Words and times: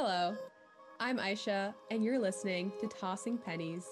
Hello, 0.00 0.36
I'm 1.00 1.18
Aisha, 1.18 1.74
and 1.90 2.04
you're 2.04 2.20
listening 2.20 2.70
to 2.80 2.86
Tossing 2.86 3.36
Pennies. 3.36 3.84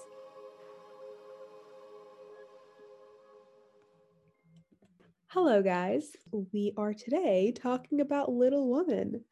Hello, 5.27 5.61
guys. 5.61 6.15
We 6.53 6.71
are 6.77 6.93
today 6.93 7.51
talking 7.51 7.99
about 7.99 8.31
Little 8.31 8.71
Women. 8.71 9.25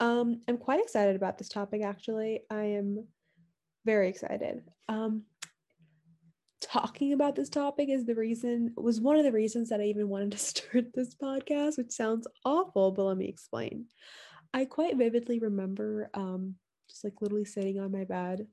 Um, 0.00 0.40
I'm 0.48 0.58
quite 0.58 0.80
excited 0.80 1.14
about 1.14 1.38
this 1.38 1.48
topic, 1.48 1.82
actually. 1.84 2.40
I 2.50 2.64
am 2.64 3.06
very 3.86 4.08
excited. 4.08 4.64
Um, 4.88 5.22
talking 6.60 7.12
about 7.12 7.36
this 7.36 7.50
topic 7.50 7.88
is 7.88 8.04
the 8.04 8.16
reason 8.16 8.74
was 8.76 9.00
one 9.00 9.16
of 9.16 9.22
the 9.22 9.30
reasons 9.30 9.68
that 9.68 9.80
I 9.80 9.84
even 9.84 10.08
wanted 10.08 10.32
to 10.32 10.38
start 10.38 10.86
this 10.92 11.14
podcast, 11.14 11.78
which 11.78 11.92
sounds 11.92 12.26
awful, 12.44 12.90
but 12.90 13.04
let 13.04 13.16
me 13.16 13.28
explain. 13.28 13.86
I 14.52 14.64
quite 14.64 14.96
vividly 14.96 15.38
remember 15.38 16.10
um, 16.14 16.56
just 16.88 17.04
like 17.04 17.14
literally 17.20 17.44
sitting 17.44 17.78
on 17.78 17.92
my 17.92 18.04
bed 18.04 18.46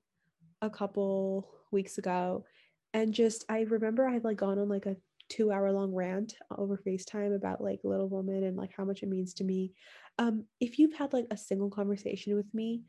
a 0.62 0.70
couple 0.70 1.50
weeks 1.72 1.98
ago 1.98 2.46
and 2.94 3.14
just 3.14 3.46
I 3.50 3.62
remember 3.62 4.08
I 4.08 4.14
had 4.14 4.24
like 4.24 4.38
gone 4.38 4.60
on 4.60 4.70
like 4.70 4.86
a 4.86 4.96
two 5.30 5.52
hour 5.52 5.72
long 5.72 5.94
rant 5.94 6.36
over 6.58 6.78
FaceTime 6.78 7.36
about 7.36 7.62
like 7.62 7.82
Little 7.84 8.10
Women 8.10 8.44
and 8.44 8.56
like 8.56 8.72
how 8.76 8.86
much 8.86 9.04
it 9.04 9.10
means 9.10 9.34
to 9.36 9.44
me. 9.44 9.74
Um, 10.18 10.46
if 10.60 10.80
you've 10.80 10.94
had 10.94 11.14
like 11.14 11.28
a 11.32 11.38
single 11.38 11.70
conversation 11.70 12.36
with 12.36 12.52
me, 12.54 12.84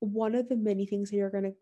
one 0.00 0.34
of 0.34 0.48
the 0.48 0.56
many 0.56 0.86
things 0.86 1.10
that 1.10 1.16
you're 1.16 1.30
gonna 1.30 1.52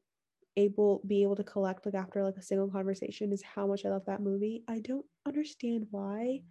able 0.57 1.03
be 1.07 1.23
able 1.23 1.37
to 1.37 1.45
collect 1.45 1.85
like 1.85 1.95
after 1.95 2.23
like 2.23 2.37
a 2.37 2.43
single 2.43 2.69
conversation 2.71 3.33
is 3.33 3.43
how 3.43 3.67
much 3.67 3.85
I 3.85 3.89
love 3.89 4.05
that 4.07 4.23
movie. 4.23 4.63
I 4.69 4.81
don't 4.81 5.07
understand 5.27 5.87
why, 5.91 6.43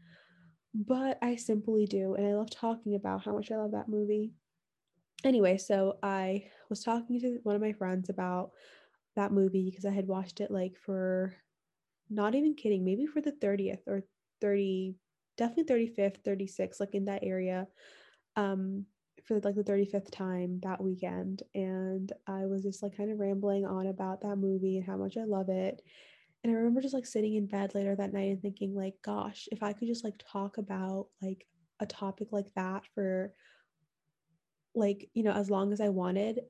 but 0.73 1.17
I 1.21 1.35
simply 1.35 1.85
do. 1.85 2.15
And 2.15 2.27
I 2.27 2.33
love 2.33 2.49
talking 2.49 2.95
about 2.95 3.23
how 3.23 3.33
much 3.33 3.51
I 3.51 3.57
love 3.57 3.71
that 3.71 3.89
movie. 3.89 4.33
Anyway, 5.23 5.57
so 5.57 5.97
I 6.03 6.49
was 6.69 6.83
talking 6.83 7.19
to 7.21 7.39
one 7.43 7.55
of 7.55 7.61
my 7.61 7.73
friends 7.73 8.09
about 8.09 8.51
that 9.15 9.31
movie 9.31 9.69
because 9.69 9.85
I 9.85 9.91
had 9.91 10.07
watched 10.07 10.41
it 10.41 10.51
like 10.51 10.75
for 10.77 11.33
not 12.09 12.35
even 12.35 12.55
kidding, 12.55 12.83
maybe 12.83 13.05
for 13.05 13.21
the 13.21 13.31
30th 13.31 13.83
or 13.87 14.03
30, 14.41 14.95
definitely 15.37 15.65
35th, 15.65 16.23
36, 16.23 16.79
like 16.79 16.95
in 16.95 17.05
that 17.05 17.23
area. 17.23 17.67
Um, 18.35 18.85
for 19.25 19.39
like 19.39 19.55
the 19.55 19.63
35th 19.63 20.11
time 20.11 20.59
that 20.63 20.81
weekend 20.83 21.43
and 21.55 22.11
I 22.27 22.45
was 22.45 22.63
just 22.63 22.83
like 22.83 22.97
kind 22.97 23.11
of 23.11 23.19
rambling 23.19 23.65
on 23.65 23.87
about 23.87 24.21
that 24.21 24.35
movie 24.35 24.77
and 24.77 24.85
how 24.85 24.97
much 24.97 25.15
I 25.17 25.23
love 25.23 25.49
it. 25.49 25.81
And 26.43 26.51
I 26.51 26.55
remember 26.55 26.81
just 26.81 26.93
like 26.93 27.05
sitting 27.05 27.35
in 27.35 27.47
bed 27.47 27.73
later 27.73 27.95
that 27.95 28.13
night 28.13 28.29
and 28.31 28.41
thinking 28.41 28.75
like 28.75 28.95
gosh, 29.03 29.47
if 29.51 29.63
I 29.63 29.73
could 29.73 29.87
just 29.87 30.03
like 30.03 30.15
talk 30.31 30.57
about 30.57 31.07
like 31.21 31.45
a 31.79 31.85
topic 31.85 32.29
like 32.31 32.53
that 32.55 32.83
for 32.93 33.33
like, 34.75 35.09
you 35.13 35.23
know, 35.23 35.31
as 35.31 35.49
long 35.49 35.71
as 35.71 35.79
I 35.79 35.89
wanted 35.89 36.41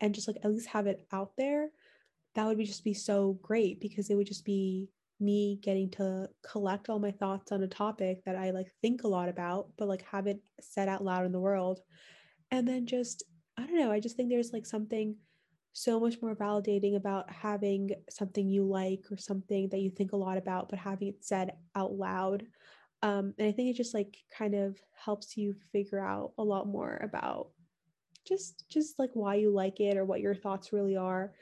and 0.00 0.14
just 0.14 0.28
like 0.28 0.38
at 0.42 0.50
least 0.50 0.68
have 0.68 0.86
it 0.86 1.06
out 1.12 1.32
there, 1.36 1.70
that 2.34 2.46
would 2.46 2.58
be 2.58 2.64
just 2.64 2.84
be 2.84 2.94
so 2.94 3.38
great 3.42 3.80
because 3.80 4.10
it 4.10 4.14
would 4.14 4.26
just 4.26 4.44
be 4.44 4.88
me 5.18 5.58
getting 5.62 5.90
to 5.90 6.28
collect 6.42 6.88
all 6.88 6.98
my 6.98 7.10
thoughts 7.10 7.52
on 7.52 7.62
a 7.62 7.68
topic 7.68 8.24
that 8.24 8.36
I 8.36 8.50
like 8.50 8.70
think 8.80 9.04
a 9.04 9.08
lot 9.08 9.28
about, 9.28 9.68
but 9.76 9.88
like 9.88 10.02
have 10.10 10.26
it 10.26 10.40
said 10.60 10.88
out 10.88 11.04
loud 11.04 11.26
in 11.26 11.32
the 11.32 11.40
world. 11.40 11.80
And 12.50 12.66
then 12.66 12.86
just, 12.86 13.22
I 13.56 13.66
don't 13.66 13.78
know, 13.78 13.92
I 13.92 14.00
just 14.00 14.16
think 14.16 14.30
there's 14.30 14.52
like 14.52 14.66
something 14.66 15.16
so 15.72 16.00
much 16.00 16.20
more 16.20 16.34
validating 16.34 16.96
about 16.96 17.30
having 17.30 17.90
something 18.08 18.48
you 18.48 18.64
like 18.64 19.04
or 19.10 19.16
something 19.16 19.68
that 19.70 19.80
you 19.80 19.90
think 19.90 20.12
a 20.12 20.16
lot 20.16 20.36
about, 20.36 20.68
but 20.68 20.78
having 20.78 21.08
it 21.08 21.24
said 21.24 21.52
out 21.74 21.92
loud. 21.92 22.44
Um, 23.02 23.34
and 23.38 23.48
I 23.48 23.52
think 23.52 23.70
it 23.70 23.76
just 23.76 23.94
like 23.94 24.16
kind 24.36 24.54
of 24.54 24.78
helps 24.94 25.36
you 25.36 25.54
figure 25.72 26.00
out 26.00 26.32
a 26.38 26.44
lot 26.44 26.66
more 26.66 27.00
about 27.02 27.48
just 28.26 28.64
just 28.68 28.98
like 28.98 29.10
why 29.14 29.36
you 29.36 29.50
like 29.50 29.80
it 29.80 29.96
or 29.96 30.04
what 30.04 30.20
your 30.20 30.34
thoughts 30.34 30.74
really 30.74 30.96
are 30.96 31.32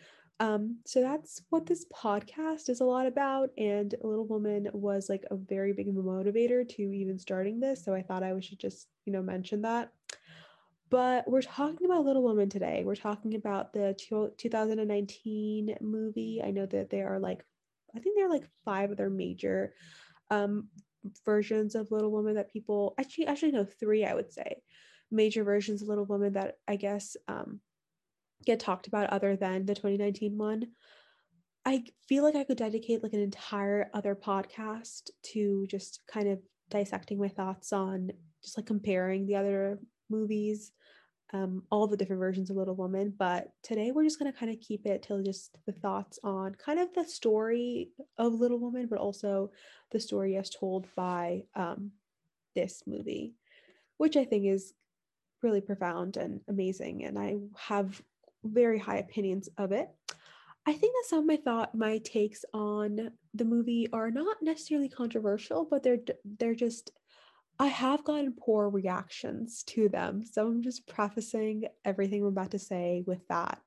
um, 0.40 0.78
so 0.86 1.00
that's 1.00 1.42
what 1.50 1.67
this 1.67 1.84
podcast 1.92 2.68
is 2.68 2.80
a 2.80 2.84
lot 2.84 3.06
about. 3.06 3.50
And 3.58 3.94
Little 4.02 4.27
Women 4.27 4.68
was 4.72 5.08
like 5.08 5.24
a 5.30 5.36
very 5.36 5.72
big 5.72 5.92
motivator 5.94 6.68
to 6.68 6.83
even 6.83 7.18
starting 7.18 7.58
this. 7.58 7.84
So 7.84 7.92
I 7.92 8.02
thought 8.02 8.22
I 8.22 8.38
should 8.40 8.61
just, 8.61 8.88
you 9.05 9.12
know, 9.12 9.22
mention 9.22 9.62
that. 9.62 9.92
But 10.90 11.28
we're 11.28 11.42
talking 11.42 11.86
about 11.86 12.04
Little 12.04 12.22
Women 12.22 12.48
today. 12.48 12.82
We're 12.84 12.94
talking 12.94 13.34
about 13.34 13.72
the 13.72 13.94
2019 14.38 15.76
movie. 15.80 16.40
I 16.42 16.50
know 16.50 16.66
that 16.66 16.88
there 16.90 17.14
are 17.14 17.18
like, 17.18 17.44
I 17.94 17.98
think 17.98 18.16
there 18.16 18.26
are 18.26 18.32
like 18.32 18.48
five 18.64 18.90
other 18.90 19.10
major 19.10 19.74
um, 20.30 20.68
versions 21.24 21.74
of 21.74 21.90
Little 21.90 22.10
Women 22.10 22.36
that 22.36 22.52
people 22.52 22.94
actually, 22.98 23.26
actually, 23.26 23.52
no, 23.52 23.64
three, 23.64 24.04
I 24.04 24.14
would 24.14 24.32
say, 24.32 24.62
major 25.10 25.44
versions 25.44 25.82
of 25.82 25.88
Little 25.88 26.06
Women 26.06 26.32
that 26.34 26.56
I 26.66 26.76
guess 26.76 27.16
um, 27.28 27.60
get 28.46 28.60
talked 28.60 28.86
about 28.86 29.10
other 29.10 29.36
than 29.36 29.66
the 29.66 29.74
2019 29.74 30.38
one. 30.38 30.68
I 31.66 31.84
feel 32.08 32.24
like 32.24 32.34
I 32.34 32.44
could 32.44 32.56
dedicate 32.56 33.02
like 33.02 33.12
an 33.12 33.20
entire 33.20 33.90
other 33.92 34.14
podcast 34.14 35.10
to 35.34 35.66
just 35.68 36.00
kind 36.10 36.28
of 36.28 36.38
dissecting 36.70 37.18
my 37.18 37.28
thoughts 37.28 37.74
on 37.74 38.10
just 38.42 38.56
like 38.56 38.66
comparing 38.66 39.26
the 39.26 39.36
other 39.36 39.78
movies, 40.11 40.73
um, 41.33 41.63
all 41.70 41.86
the 41.86 41.96
different 41.96 42.20
versions 42.20 42.51
of 42.51 42.57
Little 42.57 42.74
Women. 42.74 43.13
But 43.17 43.48
today 43.63 43.92
we're 43.92 44.05
just 44.05 44.19
going 44.19 44.33
to 44.33 44.39
kind 44.39 44.52
of 44.52 44.61
keep 44.61 44.86
it 44.86 45.02
to 45.05 45.23
just 45.23 45.58
the 45.67 45.73
thoughts 45.73 46.19
on 46.24 46.55
kind 46.55 46.79
of 46.79 46.92
the 46.95 47.05
story 47.05 47.91
of 48.17 48.35
Little 48.35 48.58
Women, 48.58 48.86
but 48.89 48.98
also 48.98 49.51
the 49.91 50.01
story 50.01 50.36
as 50.36 50.51
told 50.51 50.86
by 50.95 51.42
um, 51.55 51.92
this 52.55 52.83
movie, 52.86 53.35
which 53.98 54.17
I 54.17 54.24
think 54.24 54.47
is 54.47 54.73
really 55.42 55.61
profound 55.61 56.17
and 56.17 56.41
amazing. 56.48 57.05
And 57.05 57.18
I 57.18 57.36
have 57.57 58.01
very 58.45 58.79
high 58.79 58.98
opinions 58.98 59.48
of 59.58 59.73
it. 59.73 59.89
I 60.67 60.73
think 60.73 60.92
that 60.92 61.08
some 61.08 61.20
of 61.20 61.24
my 61.27 61.36
thought 61.36 61.74
my 61.74 61.98
takes 61.98 62.45
on 62.52 63.11
the 63.33 63.45
movie 63.45 63.89
are 63.92 64.11
not 64.11 64.36
necessarily 64.42 64.89
controversial, 64.89 65.64
but 65.64 65.83
they're 65.83 66.01
they're 66.39 66.55
just 66.55 66.91
I 67.58 67.67
have 67.67 68.05
gotten 68.05 68.35
poor 68.39 68.69
reactions 68.69 69.64
to 69.64 69.89
them. 69.89 70.24
So 70.24 70.46
I'm 70.46 70.63
just 70.63 70.86
prefacing 70.86 71.64
everything 71.85 72.23
I'm 72.23 72.29
about 72.29 72.52
to 72.52 72.58
say 72.58 73.02
with 73.07 73.27
that. 73.29 73.61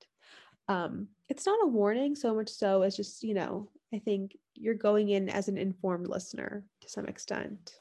Um, 0.68 1.09
it's 1.28 1.46
not 1.46 1.63
a 1.63 1.68
warning 1.68 2.16
so 2.16 2.34
much 2.34 2.50
so 2.50 2.84
as 2.84 2.96
just, 2.96 3.24
you 3.24 3.34
know, 3.34 3.69
I 3.94 4.00
think 4.00 4.38
you're 4.56 4.75
going 4.75 5.09
in 5.09 5.28
as 5.28 5.50
an 5.50 5.57
informed 5.57 6.07
listener 6.07 6.63
to 6.81 6.90
some 6.90 7.06
extent. 7.06 7.74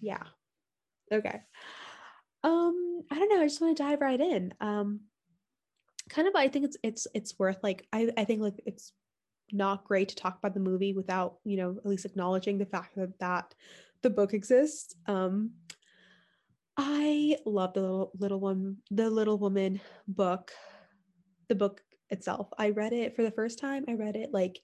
Yeah. 0.00 0.22
Okay. 1.12 1.40
Um, 2.42 3.02
I 3.10 3.18
don't 3.18 3.28
know, 3.28 3.40
I 3.40 3.46
just 3.46 3.60
want 3.60 3.76
to 3.76 3.82
dive 3.82 4.00
right 4.00 4.20
in. 4.20 4.54
Um, 4.60 5.00
kind 6.08 6.28
of 6.28 6.34
I 6.34 6.48
think 6.48 6.66
it's 6.66 6.76
it's 6.82 7.06
it's 7.14 7.38
worth 7.38 7.58
like 7.62 7.86
I, 7.92 8.10
I 8.16 8.24
think 8.24 8.42
like 8.42 8.60
it's 8.66 8.92
not 9.52 9.84
great 9.84 10.10
to 10.10 10.16
talk 10.16 10.38
about 10.38 10.54
the 10.54 10.60
movie 10.60 10.92
without, 10.92 11.38
you 11.44 11.56
know, 11.56 11.76
at 11.76 11.86
least 11.86 12.04
acknowledging 12.04 12.58
the 12.58 12.66
fact 12.66 12.96
that 12.96 13.18
that 13.20 13.54
the 14.04 14.10
book 14.10 14.34
exists. 14.34 14.94
Um 15.06 15.50
I 16.76 17.36
love 17.46 17.72
the 17.72 17.80
little 17.80 18.12
little 18.18 18.38
one 18.38 18.76
the 18.90 19.10
little 19.10 19.38
women 19.38 19.80
book, 20.06 20.52
the 21.48 21.54
book 21.54 21.80
itself. 22.10 22.48
I 22.58 22.70
read 22.70 22.92
it 22.92 23.16
for 23.16 23.22
the 23.22 23.30
first 23.30 23.58
time. 23.58 23.84
I 23.88 23.94
read 23.94 24.14
it 24.14 24.32
like 24.32 24.60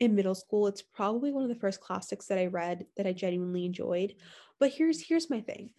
in 0.00 0.14
middle 0.14 0.34
school. 0.34 0.68
It's 0.68 0.82
probably 0.82 1.32
one 1.32 1.42
of 1.42 1.48
the 1.48 1.54
first 1.54 1.80
classics 1.80 2.26
that 2.26 2.38
I 2.38 2.46
read 2.46 2.86
that 2.96 3.06
I 3.06 3.12
genuinely 3.12 3.66
enjoyed. 3.66 4.14
But 4.60 4.72
here's 4.72 5.02
here's 5.06 5.28
my 5.28 5.40
thing. 5.40 5.70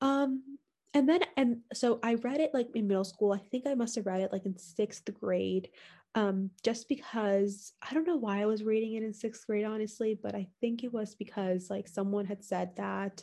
Um 0.00 0.58
and 0.94 1.08
then 1.08 1.20
and 1.36 1.58
so 1.72 1.98
i 2.02 2.14
read 2.14 2.40
it 2.40 2.50
like 2.52 2.68
in 2.74 2.86
middle 2.86 3.04
school 3.04 3.32
i 3.32 3.38
think 3.50 3.66
i 3.66 3.74
must 3.74 3.94
have 3.94 4.04
read 4.04 4.20
it 4.20 4.30
like 4.30 4.44
in 4.44 4.58
sixth 4.58 5.08
grade 5.18 5.70
um 6.14 6.50
just 6.62 6.88
because 6.88 7.72
i 7.88 7.94
don't 7.94 8.06
know 8.06 8.16
why 8.16 8.42
i 8.42 8.46
was 8.46 8.62
reading 8.62 8.94
it 8.94 9.02
in 9.02 9.14
sixth 9.14 9.46
grade 9.46 9.64
honestly 9.64 10.18
but 10.22 10.34
i 10.34 10.46
think 10.60 10.84
it 10.84 10.92
was 10.92 11.14
because 11.14 11.70
like 11.70 11.88
someone 11.88 12.26
had 12.26 12.44
said 12.44 12.74
that 12.76 13.22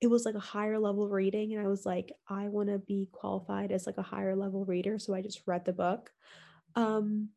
it 0.00 0.08
was 0.08 0.24
like 0.24 0.34
a 0.34 0.40
higher 0.40 0.78
level 0.78 1.08
reading 1.08 1.54
and 1.54 1.64
i 1.64 1.68
was 1.68 1.86
like 1.86 2.12
i 2.28 2.48
want 2.48 2.68
to 2.68 2.78
be 2.78 3.08
qualified 3.12 3.72
as 3.72 3.86
like 3.86 3.98
a 3.98 4.02
higher 4.02 4.36
level 4.36 4.64
reader 4.64 4.98
so 4.98 5.14
i 5.14 5.22
just 5.22 5.42
read 5.46 5.64
the 5.64 5.72
book. 5.72 6.10
Um 6.76 7.30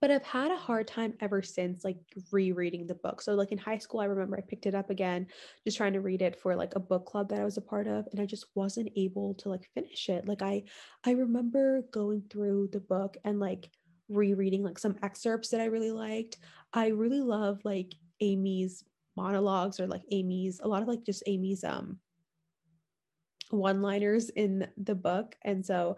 but 0.00 0.10
I've 0.10 0.24
had 0.24 0.50
a 0.50 0.56
hard 0.56 0.86
time 0.86 1.14
ever 1.20 1.42
since 1.42 1.84
like 1.84 1.98
rereading 2.30 2.86
the 2.86 2.94
book. 2.94 3.20
So 3.20 3.34
like 3.34 3.52
in 3.52 3.58
high 3.58 3.78
school 3.78 4.00
I 4.00 4.04
remember 4.04 4.36
I 4.36 4.40
picked 4.40 4.66
it 4.66 4.74
up 4.74 4.90
again 4.90 5.26
just 5.64 5.76
trying 5.76 5.92
to 5.94 6.00
read 6.00 6.22
it 6.22 6.40
for 6.40 6.54
like 6.54 6.74
a 6.76 6.80
book 6.80 7.06
club 7.06 7.28
that 7.30 7.40
I 7.40 7.44
was 7.44 7.56
a 7.56 7.62
part 7.62 7.86
of 7.86 8.06
and 8.12 8.20
I 8.20 8.26
just 8.26 8.46
wasn't 8.54 8.90
able 8.96 9.34
to 9.34 9.48
like 9.48 9.68
finish 9.74 10.08
it. 10.08 10.28
Like 10.28 10.42
I 10.42 10.64
I 11.04 11.12
remember 11.12 11.82
going 11.92 12.22
through 12.30 12.68
the 12.72 12.80
book 12.80 13.16
and 13.24 13.40
like 13.40 13.70
rereading 14.08 14.62
like 14.62 14.78
some 14.78 14.96
excerpts 15.02 15.50
that 15.50 15.60
I 15.60 15.66
really 15.66 15.92
liked. 15.92 16.38
I 16.72 16.88
really 16.88 17.20
love 17.20 17.60
like 17.64 17.94
Amy's 18.20 18.84
monologues 19.16 19.80
or 19.80 19.86
like 19.86 20.02
Amy's 20.12 20.60
a 20.62 20.68
lot 20.68 20.82
of 20.82 20.88
like 20.88 21.04
just 21.04 21.22
Amy's 21.26 21.64
um 21.64 21.98
one 23.50 23.82
liners 23.82 24.28
in 24.30 24.68
the 24.76 24.94
book. 24.94 25.34
And 25.42 25.64
so 25.64 25.96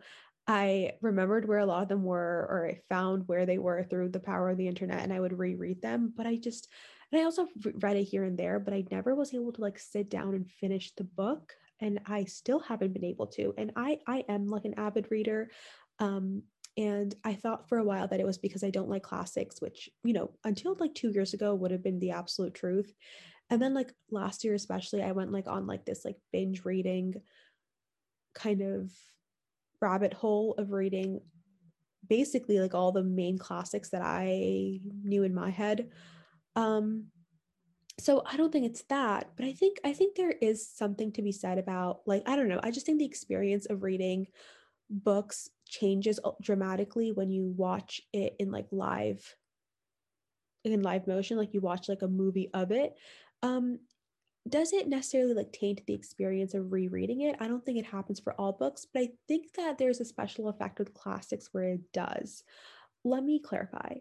I 0.50 0.94
remembered 1.00 1.47
where 1.47 1.61
a 1.61 1.67
lot 1.67 1.85
of 1.85 1.88
them 1.88 2.02
were, 2.02 2.47
or 2.50 2.67
I 2.69 2.81
found 2.88 3.29
where 3.29 3.47
they 3.47 3.58
were 3.58 3.85
through 3.85 4.08
the 4.08 4.19
power 4.19 4.50
of 4.50 4.56
the 4.56 4.67
internet, 4.67 4.99
and 4.99 5.12
I 5.12 5.20
would 5.20 5.38
reread 5.38 5.81
them. 5.81 6.12
But 6.17 6.26
I 6.26 6.35
just, 6.35 6.67
and 7.12 7.20
I 7.20 7.25
also 7.25 7.47
read 7.75 7.97
it 7.97 8.02
here 8.02 8.25
and 8.25 8.37
there, 8.37 8.58
but 8.58 8.75
I 8.75 8.85
never 8.91 9.14
was 9.14 9.32
able 9.32 9.52
to 9.52 9.61
like 9.61 9.79
sit 9.79 10.11
down 10.11 10.35
and 10.35 10.50
finish 10.50 10.93
the 10.97 11.05
book. 11.05 11.52
And 11.79 12.00
I 12.05 12.25
still 12.25 12.58
haven't 12.58 12.94
been 12.94 13.05
able 13.05 13.29
to. 13.29 13.55
And 13.56 13.70
I 13.76 14.00
I 14.08 14.25
am 14.29 14.49
like 14.49 14.64
an 14.64 14.75
avid 14.76 15.06
reader. 15.12 15.52
Um, 16.00 16.43
and 16.76 17.14
I 17.25 17.35
thought 17.35 17.69
for 17.69 17.79
a 17.79 17.85
while 17.85 18.08
that 18.08 18.19
it 18.19 18.26
was 18.26 18.38
because 18.38 18.64
I 18.64 18.70
don't 18.70 18.91
like 18.91 19.05
classics, 19.05 19.61
which, 19.61 19.88
you 20.02 20.14
know, 20.14 20.32
until 20.43 20.76
like 20.81 20.94
two 20.94 21.11
years 21.11 21.32
ago 21.32 21.55
would 21.55 21.70
have 21.70 21.85
been 21.85 22.00
the 22.00 22.11
absolute 22.11 22.55
truth. 22.55 22.93
And 23.50 23.62
then 23.62 23.73
like 23.73 23.93
last 24.11 24.43
year, 24.43 24.55
especially, 24.55 25.02
I 25.02 25.12
went 25.12 25.31
like 25.31 25.47
on 25.47 25.69
like 25.69 25.85
this 25.85 26.05
like 26.05 26.17
binge 26.32 26.64
reading 26.64 27.14
kind 28.35 28.62
of 28.62 28.91
rabbit 29.81 30.12
hole 30.15 30.55
of 30.59 30.73
reading 30.73 31.21
basically 32.09 32.59
like 32.59 32.75
all 32.75 32.93
the 32.93 33.03
main 33.03 33.38
classics 33.38 33.91
that 33.91 34.03
I 34.03 34.81
knew 35.03 35.23
in 35.23 35.35
my 35.35 35.50
head. 35.50 35.88
Um, 36.56 37.06
so 37.99 38.23
I 38.25 38.37
don't 38.37 38.50
think 38.50 38.67
it's 38.67 38.82
that, 38.85 39.31
but 39.37 39.44
I 39.44 39.53
think 39.53 39.79
I 39.85 39.93
think 39.93 40.17
there 40.17 40.35
is 40.41 40.67
something 40.67 41.12
to 41.12 41.23
be 41.23 41.32
said 41.32 41.59
about 41.59 42.00
like 42.06 42.23
I 42.27 42.35
don't 42.37 42.49
know. 42.49 42.61
I 42.62 42.71
just 42.71 42.87
think 42.87 42.99
the 42.99 43.05
experience 43.05 43.67
of 43.67 43.82
reading 43.82 44.27
books 44.91 45.49
changes 45.69 46.19
dramatically 46.43 47.12
when 47.12 47.31
you 47.31 47.55
watch 47.56 48.00
it 48.12 48.35
in 48.38 48.50
like 48.50 48.67
live 48.73 49.37
in 50.65 50.83
live 50.83 51.06
motion 51.06 51.38
like 51.38 51.55
you 51.55 51.61
watch 51.61 51.88
like 51.88 52.03
a 52.03 52.09
movie 52.09 52.50
of 52.53 52.71
it 52.71 52.94
um 53.43 53.79
does 54.49 54.73
it 54.73 54.89
necessarily 54.89 55.35
like 55.35 55.53
taint 55.53 55.83
the 55.87 55.95
experience 55.95 56.55
of 56.55 56.73
rereading 56.73 57.23
it? 57.23 57.37
I 57.41 57.49
don't 57.49 57.65
think 57.65 57.79
it 57.79 57.87
happens 57.87 58.21
for 58.21 58.35
all 58.35 58.53
books 58.53 58.87
but 58.93 59.03
i 59.03 59.09
think 59.29 59.53
that 59.55 59.79
there's 59.79 60.01
a 60.01 60.05
special 60.05 60.49
effect 60.49 60.79
with 60.79 60.95
classics 60.95 61.49
where 61.53 61.65
it 61.65 61.93
does. 61.93 62.43
Let 63.05 63.25
me 63.25 63.39
clarify. 63.39 63.97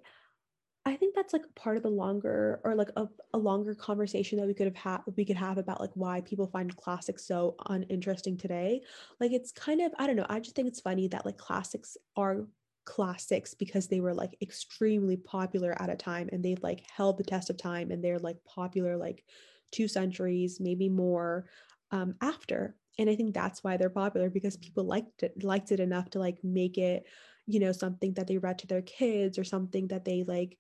I 0.86 0.96
think 0.96 1.14
that's 1.14 1.34
like 1.34 1.44
part 1.56 1.78
of 1.78 1.84
the 1.84 1.90
longer 1.90 2.62
or 2.64 2.74
like 2.74 2.90
a, 2.96 3.08
a 3.34 3.38
longer 3.38 3.76
conversation 3.76 4.40
that 4.40 4.48
we 4.48 4.54
could 4.54 4.66
have 4.66 4.76
had 4.76 5.02
we 5.18 5.26
could 5.26 5.36
have 5.36 5.58
about 5.58 5.82
like 5.82 5.92
why 5.94 6.22
people 6.22 6.48
find 6.48 6.76
classics 6.76 7.28
so 7.28 7.56
uninteresting 7.68 8.38
today. 8.38 8.82
Like 9.20 9.32
it's 9.32 9.52
kind 9.52 9.82
of 9.82 9.92
I 10.00 10.08
don't 10.08 10.16
know, 10.16 10.26
I 10.30 10.40
just 10.40 10.56
think 10.56 10.68
it's 10.68 10.80
funny 10.80 11.08
that 11.10 11.26
like 11.26 11.38
classics 11.38 11.98
are 12.16 12.48
classics 12.86 13.54
because 13.54 13.88
they 13.88 14.00
were 14.00 14.14
like 14.14 14.36
extremely 14.42 15.18
popular 15.18 15.80
at 15.80 15.92
a 15.92 15.96
time 15.96 16.30
and 16.32 16.44
they've 16.44 16.64
like 16.64 16.84
held 16.90 17.18
the 17.18 17.24
test 17.24 17.50
of 17.50 17.58
time 17.58 17.92
and 17.92 18.04
they're 18.04 18.18
like 18.18 18.38
popular 18.46 18.98
like 18.98 19.24
two 19.72 19.88
centuries, 19.88 20.60
maybe 20.60 20.90
more 20.90 21.46
um, 21.92 22.16
after. 22.22 22.76
And 22.98 23.10
I 23.10 23.16
think 23.16 23.34
that's 23.34 23.64
why 23.64 23.78
they're 23.78 23.90
popular 23.90 24.30
because 24.30 24.58
people 24.58 24.84
liked 24.84 25.24
it 25.24 25.44
liked 25.44 25.72
it 25.72 25.80
enough 25.80 26.10
to 26.12 26.20
like 26.20 26.38
make 26.44 26.78
it 26.78 27.06
you 27.48 27.60
know 27.60 27.72
something 27.72 28.14
that 28.14 28.28
they 28.28 28.38
read 28.38 28.60
to 28.60 28.68
their 28.68 28.82
kids 28.82 29.40
or 29.40 29.44
something 29.44 29.88
that 29.88 30.06
they 30.06 30.24
like 30.24 30.58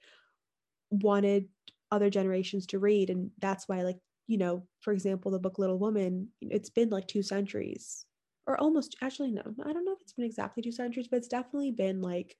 wanted 0.90 1.48
other 1.92 2.10
generations 2.10 2.66
to 2.68 2.80
read 2.80 3.10
and 3.10 3.30
that's 3.40 3.68
why 3.68 3.84
like 3.84 3.98
you 4.28 4.38
know 4.38 4.66
for 4.80 4.92
example 4.92 5.32
the 5.32 5.40
book 5.40 5.60
little 5.60 5.78
women 5.78 6.30
it's 6.42 6.70
been 6.70 6.90
like 6.90 7.08
two 7.08 7.22
centuries 7.22 8.06
or 8.48 8.60
almost 8.60 8.96
actually 9.02 9.32
no 9.32 9.44
i 9.64 9.74
don't 9.74 9.86
know 9.86 9.94
if 9.94 10.02
it's 10.02 10.14
been 10.14 10.26
exactly 10.26 10.64
two 10.64 10.72
centuries 10.72 11.08
but 11.08 11.18
it's 11.18 11.28
definitely 11.28 11.72
been 11.72 12.02
like 12.02 12.36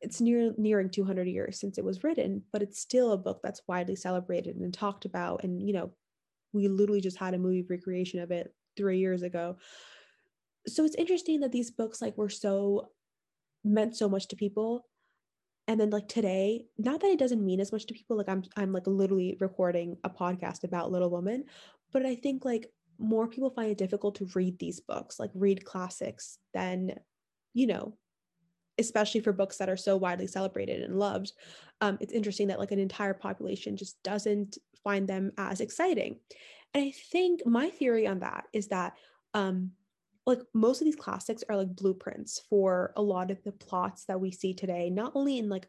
it's 0.00 0.20
near 0.20 0.52
nearing 0.56 0.90
200 0.90 1.26
years 1.26 1.58
since 1.58 1.78
it 1.78 1.84
was 1.84 2.04
written 2.04 2.42
but 2.52 2.62
it's 2.62 2.80
still 2.80 3.12
a 3.12 3.18
book 3.18 3.40
that's 3.42 3.62
widely 3.66 3.96
celebrated 3.96 4.56
and 4.56 4.72
talked 4.72 5.04
about. 5.04 5.44
And 5.44 5.66
you 5.66 5.72
know 5.72 5.92
we 6.52 6.68
literally 6.68 7.00
just 7.00 7.18
had 7.18 7.34
a 7.34 7.38
movie 7.38 7.66
recreation 7.68 8.20
of 8.20 8.30
it 8.30 8.54
three 8.76 8.98
years 8.98 9.22
ago. 9.22 9.56
So 10.66 10.84
it's 10.84 10.94
interesting 10.96 11.40
that 11.40 11.52
these 11.52 11.70
books 11.70 12.00
like 12.00 12.16
were 12.16 12.30
so 12.30 12.88
meant 13.64 13.96
so 13.96 14.08
much 14.08 14.28
to 14.28 14.36
people. 14.36 14.86
And 15.68 15.80
then 15.80 15.90
like 15.90 16.08
today 16.08 16.66
not 16.78 17.00
that 17.00 17.10
it 17.10 17.18
doesn't 17.18 17.44
mean 17.44 17.60
as 17.60 17.72
much 17.72 17.86
to 17.86 17.94
people 17.94 18.16
like 18.16 18.28
i'm 18.28 18.44
i'm 18.56 18.72
like 18.72 18.86
literally 18.86 19.36
recording 19.40 19.96
a 20.04 20.08
podcast 20.08 20.62
about 20.62 20.92
little 20.92 21.10
women 21.10 21.42
but 21.92 22.06
i 22.06 22.14
think 22.14 22.44
like 22.44 22.70
more 22.98 23.26
people 23.26 23.50
find 23.50 23.72
it 23.72 23.78
difficult 23.78 24.14
to 24.14 24.28
read 24.36 24.56
these 24.60 24.78
books 24.78 25.18
like 25.18 25.30
read 25.34 25.64
classics 25.64 26.38
than 26.54 26.92
you 27.52 27.66
know 27.66 27.96
especially 28.78 29.20
for 29.20 29.32
books 29.32 29.56
that 29.56 29.68
are 29.68 29.76
so 29.76 29.96
widely 29.96 30.26
celebrated 30.26 30.82
and 30.82 30.98
loved 30.98 31.32
um, 31.80 31.98
it's 32.00 32.12
interesting 32.12 32.48
that 32.48 32.58
like 32.58 32.72
an 32.72 32.78
entire 32.78 33.14
population 33.14 33.76
just 33.76 34.02
doesn't 34.02 34.58
find 34.82 35.08
them 35.08 35.32
as 35.36 35.60
exciting. 35.60 36.18
And 36.74 36.84
i 36.84 36.92
think 37.10 37.44
my 37.46 37.68
theory 37.70 38.06
on 38.06 38.20
that 38.20 38.44
is 38.52 38.68
that 38.68 38.94
um, 39.34 39.72
like 40.26 40.40
most 40.54 40.80
of 40.80 40.86
these 40.86 40.96
classics 40.96 41.44
are 41.48 41.56
like 41.56 41.76
blueprints 41.76 42.42
for 42.50 42.92
a 42.96 43.02
lot 43.02 43.30
of 43.30 43.42
the 43.44 43.52
plots 43.52 44.04
that 44.06 44.20
we 44.20 44.32
see 44.32 44.54
today, 44.54 44.90
not 44.90 45.12
only 45.14 45.38
in 45.38 45.48
like 45.48 45.68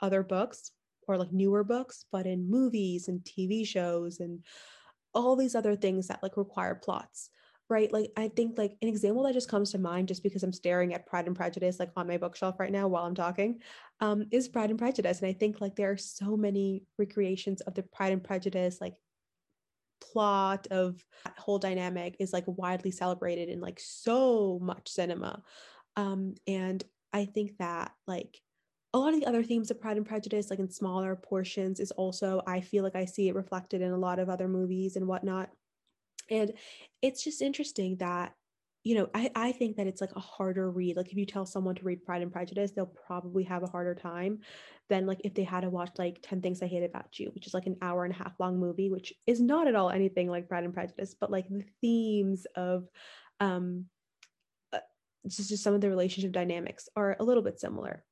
other 0.00 0.22
books 0.22 0.70
or 1.06 1.16
like 1.16 1.32
newer 1.32 1.64
books, 1.64 2.04
but 2.12 2.26
in 2.26 2.48
movies 2.48 3.08
and 3.08 3.20
TV 3.20 3.66
shows 3.66 4.20
and 4.20 4.44
all 5.14 5.36
these 5.36 5.54
other 5.54 5.74
things 5.76 6.06
that 6.06 6.22
like 6.22 6.36
require 6.36 6.74
plots 6.74 7.30
right 7.68 7.92
like 7.92 8.10
i 8.16 8.28
think 8.28 8.56
like 8.56 8.76
an 8.82 8.88
example 8.88 9.22
that 9.22 9.34
just 9.34 9.48
comes 9.48 9.72
to 9.72 9.78
mind 9.78 10.08
just 10.08 10.22
because 10.22 10.42
i'm 10.42 10.52
staring 10.52 10.94
at 10.94 11.06
pride 11.06 11.26
and 11.26 11.36
prejudice 11.36 11.78
like 11.78 11.90
on 11.96 12.06
my 12.06 12.16
bookshelf 12.16 12.58
right 12.58 12.72
now 12.72 12.88
while 12.88 13.04
i'm 13.04 13.14
talking 13.14 13.60
um, 14.00 14.26
is 14.30 14.48
pride 14.48 14.70
and 14.70 14.78
prejudice 14.78 15.20
and 15.20 15.28
i 15.28 15.32
think 15.32 15.60
like 15.60 15.76
there 15.76 15.90
are 15.90 15.96
so 15.96 16.36
many 16.36 16.82
recreations 16.98 17.60
of 17.62 17.74
the 17.74 17.82
pride 17.82 18.12
and 18.12 18.24
prejudice 18.24 18.78
like 18.80 18.94
plot 20.00 20.66
of 20.70 21.04
that 21.24 21.38
whole 21.38 21.58
dynamic 21.58 22.16
is 22.18 22.32
like 22.32 22.44
widely 22.46 22.90
celebrated 22.90 23.48
in 23.48 23.60
like 23.60 23.80
so 23.80 24.58
much 24.62 24.88
cinema 24.88 25.42
um 25.96 26.34
and 26.46 26.84
i 27.12 27.24
think 27.24 27.56
that 27.58 27.92
like 28.06 28.40
a 28.94 28.98
lot 28.98 29.12
of 29.12 29.20
the 29.20 29.26
other 29.26 29.42
themes 29.42 29.70
of 29.70 29.80
pride 29.80 29.96
and 29.96 30.06
prejudice 30.06 30.48
like 30.48 30.60
in 30.60 30.70
smaller 30.70 31.16
portions 31.16 31.80
is 31.80 31.90
also 31.90 32.40
i 32.46 32.60
feel 32.60 32.84
like 32.84 32.96
i 32.96 33.04
see 33.04 33.28
it 33.28 33.34
reflected 33.34 33.82
in 33.82 33.90
a 33.90 33.98
lot 33.98 34.18
of 34.18 34.28
other 34.28 34.48
movies 34.48 34.96
and 34.96 35.06
whatnot 35.06 35.50
and 36.30 36.52
it's 37.02 37.22
just 37.22 37.42
interesting 37.42 37.96
that 37.96 38.34
you 38.84 38.94
know, 38.94 39.10
I, 39.12 39.30
I 39.34 39.52
think 39.52 39.76
that 39.76 39.86
it's 39.86 40.00
like 40.00 40.14
a 40.16 40.20
harder 40.20 40.70
read. 40.70 40.96
Like 40.96 41.10
if 41.10 41.18
you 41.18 41.26
tell 41.26 41.44
someone 41.44 41.74
to 41.74 41.84
read 41.84 42.04
Pride 42.04 42.22
and 42.22 42.32
Prejudice, 42.32 42.70
they'll 42.70 42.86
probably 42.86 43.44
have 43.44 43.62
a 43.62 43.66
harder 43.66 43.94
time 43.94 44.38
than 44.88 45.06
like 45.06 45.20
if 45.24 45.34
they 45.34 45.42
had 45.42 45.60
to 45.60 45.70
watch 45.70 45.90
like 45.98 46.20
10 46.22 46.40
Things 46.40 46.62
I 46.62 46.68
Hate 46.68 46.84
About 46.84 47.18
You, 47.18 47.30
which 47.34 47.46
is 47.46 47.52
like 47.52 47.66
an 47.66 47.76
hour 47.82 48.04
and 48.04 48.14
a 48.14 48.16
half 48.16 48.32
long 48.38 48.58
movie, 48.58 48.88
which 48.88 49.12
is 49.26 49.40
not 49.40 49.66
at 49.66 49.74
all 49.74 49.90
anything 49.90 50.30
like 50.30 50.48
Pride 50.48 50.64
and 50.64 50.72
Prejudice, 50.72 51.14
but 51.20 51.30
like 51.30 51.48
the 51.48 51.64
themes 51.80 52.46
of 52.54 52.88
um 53.40 53.86
uh, 54.72 54.78
just, 55.26 55.50
just 55.50 55.62
some 55.62 55.74
of 55.74 55.80
the 55.80 55.90
relationship 55.90 56.32
dynamics 56.32 56.88
are 56.96 57.16
a 57.20 57.24
little 57.24 57.42
bit 57.42 57.60
similar. 57.60 58.04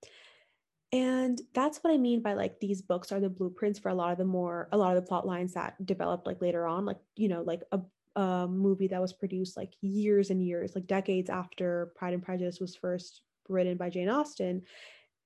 And 0.92 1.40
that's 1.54 1.78
what 1.78 1.92
I 1.92 1.96
mean 1.96 2.22
by 2.22 2.34
like 2.34 2.60
these 2.60 2.82
books 2.82 3.12
are 3.12 3.20
the 3.20 3.30
blueprints 3.30 3.78
for 3.78 3.88
a 3.88 3.94
lot 3.94 4.12
of 4.12 4.18
the 4.18 4.24
more 4.24 4.68
a 4.72 4.76
lot 4.76 4.96
of 4.96 5.02
the 5.02 5.08
plot 5.08 5.26
lines 5.26 5.54
that 5.54 5.74
developed 5.86 6.26
like 6.26 6.42
later 6.42 6.66
on, 6.66 6.84
like 6.84 6.98
you 7.14 7.28
know, 7.28 7.42
like 7.42 7.62
a 7.72 7.80
a 8.16 8.46
movie 8.48 8.88
that 8.88 9.00
was 9.00 9.12
produced 9.12 9.56
like 9.56 9.72
years 9.80 10.30
and 10.30 10.44
years, 10.44 10.74
like 10.74 10.86
decades 10.86 11.30
after 11.30 11.92
Pride 11.96 12.14
and 12.14 12.22
Prejudice 12.22 12.60
was 12.60 12.74
first 12.74 13.22
written 13.48 13.76
by 13.76 13.90
Jane 13.90 14.08
Austen. 14.08 14.62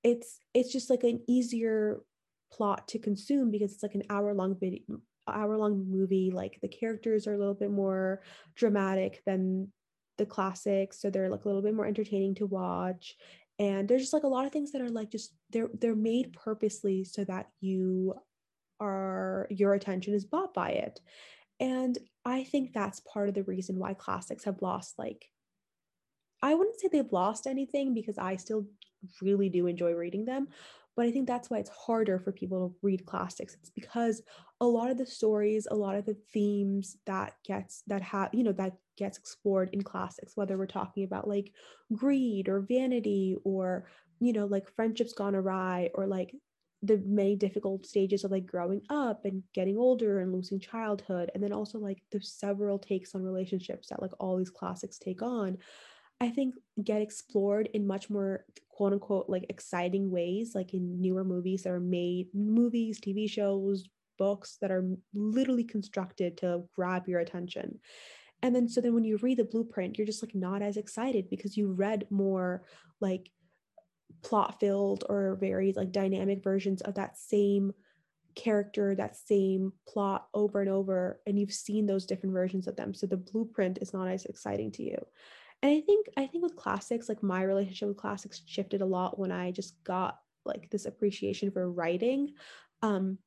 It's 0.03 0.39
it's 0.55 0.73
just 0.73 0.91
like 0.91 1.05
an 1.05 1.21
easier 1.29 2.01
plot 2.53 2.89
to 2.89 2.99
consume 2.99 3.51
because 3.51 3.73
it's 3.73 3.83
like 3.83 3.95
an 3.95 4.03
hour 4.11 4.35
long 4.35 4.57
video 4.59 4.81
hour 5.29 5.57
long 5.57 5.89
movie 5.89 6.33
like 6.33 6.59
the 6.61 6.69
characters 6.69 7.29
are 7.29 7.35
a 7.35 7.39
little 7.39 7.55
bit 7.55 7.71
more 7.71 8.21
dramatic 8.57 9.23
than 9.25 9.69
the 10.19 10.27
classics 10.27 11.01
so 11.01 11.09
they're 11.09 11.31
like 11.31 11.45
a 11.45 11.49
little 11.49 11.63
bit 11.63 11.75
more 11.75 11.87
entertaining 11.87 12.35
to 12.35 12.47
watch 12.47 13.15
and 13.61 13.87
there's 13.87 14.03
just 14.03 14.13
like 14.13 14.25
a 14.25 14.29
lot 14.29 14.45
of 14.45 14.51
things 14.51 14.73
that 14.73 14.83
are 14.83 14.91
like 14.91 15.11
just 15.11 15.35
they're 15.51 15.69
they're 15.81 15.95
made 15.95 16.33
purposely 16.33 17.05
so 17.05 17.23
that 17.23 17.47
you 17.61 18.13
are 18.81 19.47
your 19.51 19.75
attention 19.75 20.15
is 20.15 20.25
bought 20.25 20.53
by 20.53 20.71
it 20.71 21.01
and 21.61 21.97
I 22.25 22.45
think 22.45 22.73
that's 22.73 23.01
part 23.01 23.29
of 23.29 23.35
the 23.35 23.45
reason 23.45 23.79
why 23.79 23.95
classics 23.95 24.45
have 24.45 24.63
lost, 24.63 24.99
like, 24.99 25.27
I 26.43 26.55
wouldn't 26.55 26.81
say 26.81 26.89
they've 26.89 27.13
lost 27.13 27.47
anything 27.47 27.93
because 27.95 28.19
I 28.19 28.37
still 28.37 28.67
really 29.21 29.49
do 29.49 29.67
enjoy 29.67 29.93
reading 29.93 30.25
them. 30.25 30.49
But 30.97 31.07
I 31.07 31.13
think 31.13 31.27
that's 31.27 31.49
why 31.49 31.59
it's 31.59 31.71
harder 31.71 32.19
for 32.19 32.33
people 32.33 32.69
to 32.69 32.77
read 32.83 33.07
classics. 33.07 33.57
It's 33.61 33.71
because 33.71 34.23
a 34.61 34.67
lot 34.67 34.91
of 34.91 34.99
the 34.99 35.07
stories, 35.07 35.69
a 35.71 35.75
lot 35.75 35.97
of 35.97 36.05
the 36.05 36.17
themes 36.33 36.97
that 37.07 37.35
gets 37.45 37.83
that 37.87 38.03
have, 38.03 38.31
you 38.33 38.43
know, 38.43 38.53
that 38.53 38.77
gets 38.97 39.17
explored 39.17 39.71
in 39.73 39.83
classics, 39.83 40.37
whether 40.37 40.59
we're 40.59 40.67
talking 40.67 41.05
about 41.05 41.29
like 41.29 41.53
greed 41.95 42.49
or 42.49 42.61
vanity 42.61 43.37
or, 43.45 43.87
you 44.19 44.33
know, 44.33 44.47
like 44.47 44.69
friendships 44.75 45.13
gone 45.13 45.35
awry 45.35 45.91
or 45.95 46.07
like 46.07 46.35
the 46.83 47.03
many 47.05 47.37
difficult 47.37 47.85
stages 47.85 48.25
of 48.25 48.31
like 48.31 48.47
growing 48.47 48.81
up 48.89 49.25
and 49.25 49.43
getting 49.55 49.77
older 49.77 50.21
and 50.21 50.33
losing 50.33 50.59
childhood 50.59 51.31
and 51.35 51.43
then 51.43 51.53
also 51.53 51.79
like 51.79 52.03
the 52.11 52.21
several 52.21 52.79
takes 52.79 53.15
on 53.15 53.23
relationships 53.23 53.89
that 53.89 54.01
like 54.01 54.13
all 54.19 54.37
these 54.37 54.51
classics 54.51 54.99
take 54.99 55.21
on 55.21 55.59
i 56.21 56.29
think 56.29 56.55
get 56.83 57.03
explored 57.03 57.69
in 57.75 57.87
much 57.87 58.09
more 58.09 58.47
quote 58.71 58.95
unquote 58.95 59.29
like 59.29 59.45
exciting 59.51 60.11
ways 60.11 60.53
like 60.55 60.73
in 60.73 61.01
newer 61.01 61.23
movies 61.25 61.65
that 61.65 61.73
are 61.73 61.81
made 61.81 62.29
movies 62.33 62.99
tv 62.99 63.29
shows 63.29 63.85
books 64.21 64.59
that 64.61 64.71
are 64.71 64.85
literally 65.15 65.65
constructed 65.65 66.37
to 66.37 66.63
grab 66.77 67.09
your 67.09 67.21
attention. 67.21 67.81
And 68.43 68.55
then 68.55 68.69
so 68.69 68.81
then 68.81 68.95
when 68.95 69.05
you 69.05 69.17
read 69.17 69.39
the 69.39 69.45
blueprint 69.45 69.99
you're 69.99 70.07
just 70.07 70.23
like 70.23 70.35
not 70.35 70.63
as 70.63 70.77
excited 70.77 71.29
because 71.29 71.57
you 71.57 71.73
read 71.73 72.07
more 72.11 72.63
like 73.01 73.31
plot 74.23 74.61
filled 74.61 75.05
or 75.09 75.37
very 75.41 75.73
like 75.73 75.93
dynamic 75.93 76.43
versions 76.43 76.81
of 76.83 76.95
that 76.95 77.17
same 77.17 77.73
character, 78.35 78.95
that 78.95 79.17
same 79.17 79.73
plot 79.89 80.29
over 80.35 80.61
and 80.61 80.71
over, 80.71 81.21
and 81.27 81.39
you've 81.39 81.53
seen 81.53 81.87
those 81.87 82.07
different 82.07 82.33
versions 82.33 82.67
of 82.67 82.77
them. 82.77 82.95
So 82.95 83.07
the 83.07 83.17
blueprint 83.17 83.79
is 83.81 83.93
not 83.93 84.09
as 84.09 84.25
exciting 84.25 84.73
to 84.73 84.83
you. 84.83 84.99
And 85.63 85.73
I 85.73 85.81
think 85.81 86.07
I 86.17 86.27
think 86.27 86.43
with 86.43 86.57
classics, 86.57 87.09
like 87.09 87.23
my 87.23 87.43
relationship 87.43 87.89
with 87.89 87.97
classics 87.99 88.43
shifted 88.47 88.81
a 88.81 88.87
lot 88.87 89.19
when 89.19 89.31
I 89.31 89.51
just 89.51 89.83
got 89.85 90.19
like 90.45 90.71
this 90.71 90.87
appreciation 90.87 91.51
for 91.51 91.71
writing. 91.71 92.33
Um, 92.83 93.19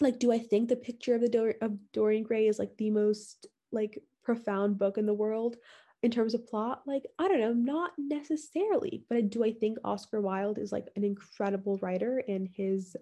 like, 0.00 0.18
do 0.18 0.32
I 0.32 0.38
think 0.38 0.68
the 0.68 0.76
picture 0.76 1.14
of 1.14 1.20
the 1.20 1.28
Dor- 1.28 1.54
of 1.60 1.72
Dorian 1.92 2.24
Gray 2.24 2.48
is 2.48 2.58
like 2.58 2.76
the 2.76 2.90
most 2.90 3.46
like 3.70 4.02
profound 4.22 4.78
book 4.78 4.98
in 4.98 5.06
the 5.06 5.14
world 5.14 5.56
in 6.02 6.10
terms 6.10 6.34
of 6.34 6.46
plot? 6.46 6.82
Like, 6.86 7.06
I 7.18 7.28
don't 7.28 7.40
know, 7.40 7.52
not 7.52 7.92
necessarily. 7.98 9.04
But 9.08 9.30
do 9.30 9.44
I 9.44 9.52
think 9.52 9.78
Oscar 9.84 10.20
Wilde 10.20 10.58
is 10.58 10.72
like 10.72 10.88
an 10.96 11.04
incredible 11.04 11.78
writer 11.82 12.22
and 12.26 12.48
his 12.54 12.96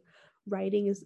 writing 0.46 0.86
is 0.86 1.04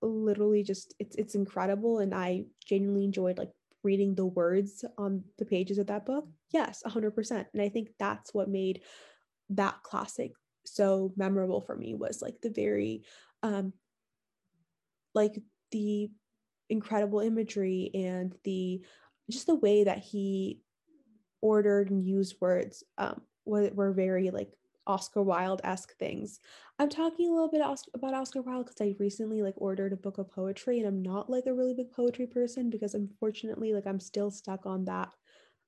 literally 0.00 0.62
just 0.62 0.94
it's 1.00 1.16
it's 1.16 1.34
incredible 1.34 1.98
and 1.98 2.14
I 2.14 2.44
genuinely 2.64 3.04
enjoyed 3.04 3.36
like 3.36 3.50
reading 3.82 4.14
the 4.14 4.26
words 4.26 4.84
on 4.96 5.24
the 5.38 5.44
pages 5.44 5.78
of 5.78 5.86
that 5.88 6.06
book. 6.06 6.26
Yes, 6.52 6.82
100%. 6.86 7.46
And 7.52 7.62
I 7.62 7.68
think 7.68 7.90
that's 7.98 8.32
what 8.34 8.48
made 8.48 8.82
that 9.50 9.82
classic 9.82 10.32
so 10.66 11.12
memorable 11.16 11.60
for 11.60 11.74
me 11.74 11.94
was 11.94 12.20
like 12.20 12.34
the 12.42 12.50
very 12.50 13.02
um 13.42 13.72
like 15.14 15.40
the 15.72 16.10
incredible 16.68 17.20
imagery 17.20 17.90
and 17.94 18.34
the 18.44 18.84
just 19.30 19.46
the 19.46 19.54
way 19.54 19.84
that 19.84 19.98
he 19.98 20.60
ordered 21.40 21.90
and 21.90 22.04
used 22.04 22.34
words 22.40 22.82
um 22.98 23.20
were, 23.44 23.70
were 23.74 23.92
very 23.92 24.30
like 24.30 24.52
Oscar 24.88 25.22
Wilde 25.22 25.60
esque 25.64 25.96
things. 25.98 26.40
I'm 26.78 26.88
talking 26.88 27.28
a 27.28 27.32
little 27.32 27.50
bit 27.50 27.60
about 27.94 28.14
Oscar 28.14 28.40
Wilde 28.40 28.66
because 28.66 28.80
I 28.80 28.96
recently 28.98 29.42
like 29.42 29.54
ordered 29.58 29.92
a 29.92 29.96
book 29.96 30.16
of 30.18 30.30
poetry 30.30 30.78
and 30.78 30.88
I'm 30.88 31.02
not 31.02 31.28
like 31.28 31.44
a 31.46 31.52
really 31.52 31.74
big 31.74 31.92
poetry 31.92 32.26
person 32.26 32.70
because 32.70 32.94
unfortunately 32.94 33.74
like 33.74 33.86
I'm 33.86 34.00
still 34.00 34.30
stuck 34.30 34.64
on 34.64 34.86
that. 34.86 35.10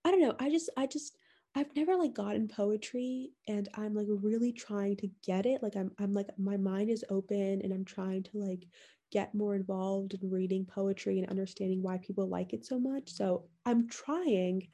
I 0.05 0.11
don't 0.11 0.23
know. 0.23 0.35
I 0.41 0.51
just 0.51 0.71
I 0.77 0.87
just 0.87 1.19
I've 1.55 1.75
never 1.77 1.97
like 1.97 2.15
gotten 2.15 2.49
poetry 2.49 3.33
and 3.47 3.69
I'm 3.75 3.93
like 3.95 4.07
really 4.09 4.53
trying 4.53 4.97
to 4.99 5.11
get 5.23 5.47
it. 5.47 5.63
Like 5.63 5.77
I'm 5.77 5.93
I'm 5.99 6.15
like 6.15 6.29
my 6.39 6.57
mind 6.57 6.89
is 6.89 7.05
open 7.11 7.61
and 7.63 7.73
I'm 7.73 7.85
trying 7.85 8.23
to 8.25 8.39
like 8.39 8.67
get 9.11 9.35
more 9.35 9.55
involved 9.55 10.15
in 10.15 10.31
reading 10.31 10.65
poetry 10.65 11.19
and 11.19 11.29
understanding 11.29 11.83
why 11.83 11.99
people 11.99 12.29
like 12.29 12.53
it 12.53 12.65
so 12.65 12.79
much. 12.79 13.11
So 13.11 13.45
I'm 13.67 13.89
trying 13.89 14.69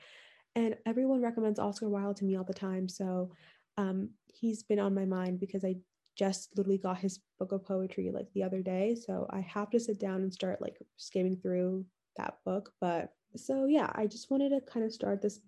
and 0.55 0.75
everyone 0.87 1.21
recommends 1.21 1.59
Oscar 1.59 1.89
Wilde 1.89 2.17
to 2.17 2.25
me 2.25 2.37
all 2.37 2.45
the 2.45 2.55
time. 2.55 2.89
So 2.89 3.31
um, 3.77 4.11
he's 4.27 4.63
been 4.63 4.79
on 4.79 4.95
my 4.95 5.05
mind 5.05 5.39
because 5.39 5.65
I 5.65 5.77
just 6.17 6.49
literally 6.57 6.79
got 6.79 6.97
his 6.97 7.21
book 7.39 7.53
of 7.53 7.65
poetry 7.65 8.11
like 8.11 8.27
the 8.35 8.43
other 8.43 8.63
day. 8.63 8.95
So 8.95 9.27
I 9.31 9.41
have 9.41 9.69
to 9.71 9.81
sit 9.81 10.01
down 10.01 10.23
and 10.23 10.33
start 10.33 10.63
like 10.63 10.79
skimming 10.97 11.37
through 11.37 11.85
that 12.17 12.39
book. 12.47 12.73
But 12.81 13.13
so 13.37 13.67
yeah, 13.67 13.91
I 13.95 14.07
just 14.07 14.31
wanted 14.31 14.49
to 14.51 14.61
kind 14.63 14.85
of 14.85 14.93
start 14.93 15.21
this 15.21 15.41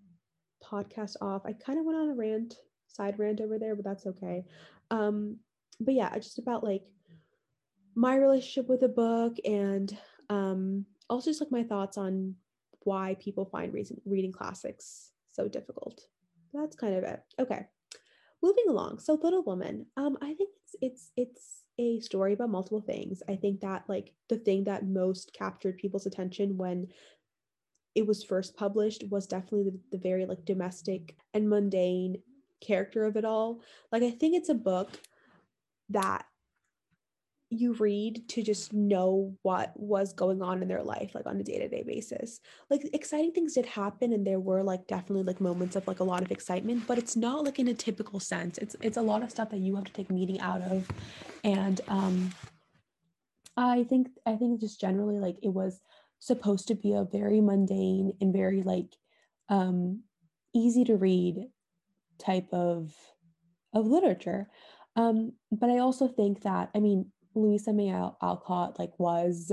podcast 0.62 1.16
off. 1.22 1.42
I 1.46 1.54
kind 1.54 1.78
of 1.78 1.86
went 1.86 1.98
on 1.98 2.10
a 2.10 2.14
rant, 2.14 2.56
side 2.86 3.18
rant 3.18 3.40
over 3.40 3.58
there, 3.58 3.74
but 3.74 3.86
that's 3.86 4.06
okay. 4.06 4.44
Um, 4.90 5.38
but 5.80 5.94
yeah, 5.94 6.14
just 6.18 6.38
about 6.38 6.64
like 6.64 6.82
my 7.98 8.14
relationship 8.14 8.68
with 8.68 8.78
the 8.78 8.88
book 8.88 9.36
and 9.44 9.98
um 10.30 10.86
also 11.10 11.30
just 11.30 11.40
like 11.40 11.50
my 11.50 11.64
thoughts 11.64 11.98
on 11.98 12.32
why 12.84 13.16
people 13.18 13.44
find 13.44 13.74
reason, 13.74 14.00
reading 14.06 14.30
classics 14.32 15.10
so 15.32 15.48
difficult. 15.48 16.02
That's 16.54 16.76
kind 16.76 16.94
of 16.94 17.02
it. 17.04 17.20
Okay. 17.40 17.66
Moving 18.40 18.66
along. 18.68 19.00
So 19.00 19.18
little 19.20 19.42
women 19.42 19.86
um 19.96 20.16
i 20.22 20.32
think 20.32 20.50
it's 20.62 20.76
it's 20.80 21.10
it's 21.16 21.64
a 21.80 21.98
story 22.00 22.34
about 22.34 22.50
multiple 22.50 22.80
things. 22.80 23.20
I 23.28 23.34
think 23.34 23.60
that 23.60 23.82
like 23.88 24.12
the 24.28 24.38
thing 24.38 24.64
that 24.64 24.86
most 24.86 25.32
captured 25.36 25.76
people's 25.78 26.06
attention 26.06 26.56
when 26.56 26.88
it 27.96 28.06
was 28.06 28.22
first 28.22 28.56
published 28.56 29.02
was 29.10 29.26
definitely 29.26 29.70
the, 29.70 29.78
the 29.90 30.02
very 30.02 30.24
like 30.24 30.44
domestic 30.44 31.16
and 31.34 31.50
mundane 31.50 32.22
character 32.60 33.04
of 33.06 33.16
it 33.16 33.24
all. 33.24 33.60
Like 33.90 34.04
i 34.04 34.10
think 34.10 34.36
it's 34.36 34.50
a 34.50 34.54
book 34.54 34.90
that 35.88 36.26
you 37.50 37.72
read 37.74 38.28
to 38.28 38.42
just 38.42 38.72
know 38.74 39.34
what 39.42 39.72
was 39.74 40.12
going 40.12 40.42
on 40.42 40.60
in 40.60 40.68
their 40.68 40.82
life 40.82 41.14
like 41.14 41.26
on 41.26 41.40
a 41.40 41.42
day-to-day 41.42 41.82
basis. 41.82 42.40
Like 42.68 42.88
exciting 42.92 43.32
things 43.32 43.54
did 43.54 43.64
happen 43.64 44.12
and 44.12 44.26
there 44.26 44.40
were 44.40 44.62
like 44.62 44.86
definitely 44.86 45.22
like 45.22 45.40
moments 45.40 45.74
of 45.74 45.86
like 45.86 46.00
a 46.00 46.04
lot 46.04 46.22
of 46.22 46.30
excitement 46.30 46.86
but 46.86 46.98
it's 46.98 47.16
not 47.16 47.44
like 47.44 47.58
in 47.58 47.68
a 47.68 47.74
typical 47.74 48.20
sense. 48.20 48.58
It's 48.58 48.76
it's 48.82 48.98
a 48.98 49.02
lot 49.02 49.22
of 49.22 49.30
stuff 49.30 49.50
that 49.50 49.60
you 49.60 49.76
have 49.76 49.84
to 49.84 49.92
take 49.92 50.10
meaning 50.10 50.40
out 50.40 50.60
of 50.62 50.88
and 51.44 51.80
um 51.88 52.32
i 53.56 53.84
think 53.84 54.08
i 54.26 54.34
think 54.34 54.60
just 54.60 54.80
generally 54.80 55.18
like 55.18 55.36
it 55.42 55.48
was 55.48 55.80
supposed 56.20 56.68
to 56.68 56.74
be 56.74 56.92
a 56.92 57.04
very 57.04 57.40
mundane 57.40 58.12
and 58.20 58.32
very 58.32 58.62
like 58.62 58.96
um 59.48 60.02
easy 60.54 60.84
to 60.84 60.96
read 60.96 61.48
type 62.18 62.48
of 62.52 62.92
of 63.72 63.86
literature. 63.86 64.48
Um 64.96 65.32
but 65.52 65.70
i 65.70 65.78
also 65.78 66.08
think 66.08 66.42
that 66.42 66.70
i 66.74 66.80
mean 66.80 67.12
Louisa 67.38 67.72
May 67.72 67.90
Alcott 67.90 68.78
like 68.78 68.98
was 68.98 69.52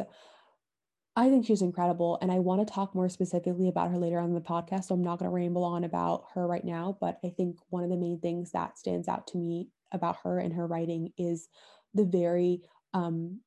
I 1.17 1.29
think 1.29 1.45
she's 1.45 1.61
incredible 1.61 2.17
and 2.21 2.31
I 2.31 2.39
want 2.39 2.65
to 2.65 2.73
talk 2.73 2.93
more 2.93 3.07
specifically 3.07 3.69
about 3.69 3.89
her 3.89 3.97
later 3.97 4.19
on 4.19 4.29
in 4.29 4.35
the 4.35 4.41
podcast 4.41 4.85
so 4.85 4.95
I'm 4.95 5.03
not 5.03 5.19
going 5.19 5.29
to 5.29 5.35
ramble 5.35 5.63
on 5.63 5.83
about 5.83 6.25
her 6.33 6.45
right 6.45 6.65
now 6.65 6.97
but 6.99 7.19
I 7.23 7.29
think 7.29 7.57
one 7.69 7.83
of 7.83 7.89
the 7.89 7.97
main 7.97 8.19
things 8.19 8.51
that 8.51 8.77
stands 8.77 9.07
out 9.07 9.27
to 9.27 9.37
me 9.37 9.69
about 9.91 10.17
her 10.23 10.39
and 10.39 10.53
her 10.53 10.67
writing 10.67 11.11
is 11.17 11.47
the 11.93 12.05
very 12.05 12.61
um 12.93 13.39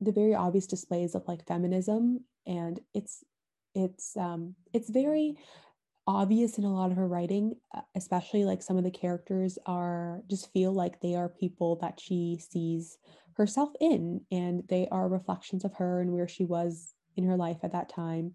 the 0.00 0.12
very 0.12 0.34
obvious 0.34 0.66
displays 0.66 1.14
of 1.14 1.26
like 1.26 1.46
feminism 1.46 2.24
and 2.46 2.80
it's 2.94 3.24
it's 3.74 4.16
um 4.16 4.54
it's 4.72 4.90
very 4.90 5.36
obvious 6.08 6.56
in 6.56 6.64
a 6.64 6.72
lot 6.72 6.90
of 6.90 6.96
her 6.96 7.06
writing, 7.06 7.54
uh, 7.74 7.82
especially 7.94 8.44
like 8.44 8.62
some 8.62 8.78
of 8.78 8.82
the 8.82 8.90
characters 8.90 9.58
are 9.66 10.22
just 10.28 10.50
feel 10.52 10.72
like 10.72 11.00
they 11.00 11.14
are 11.14 11.28
people 11.28 11.76
that 11.76 12.00
she 12.00 12.40
sees 12.50 12.96
herself 13.38 13.70
in 13.80 14.20
and 14.30 14.64
they 14.68 14.88
are 14.90 15.08
reflections 15.08 15.64
of 15.64 15.72
her 15.74 16.00
and 16.00 16.12
where 16.12 16.28
she 16.28 16.44
was 16.44 16.94
in 17.16 17.24
her 17.24 17.36
life 17.36 17.58
at 17.62 17.72
that 17.72 17.88
time. 17.88 18.34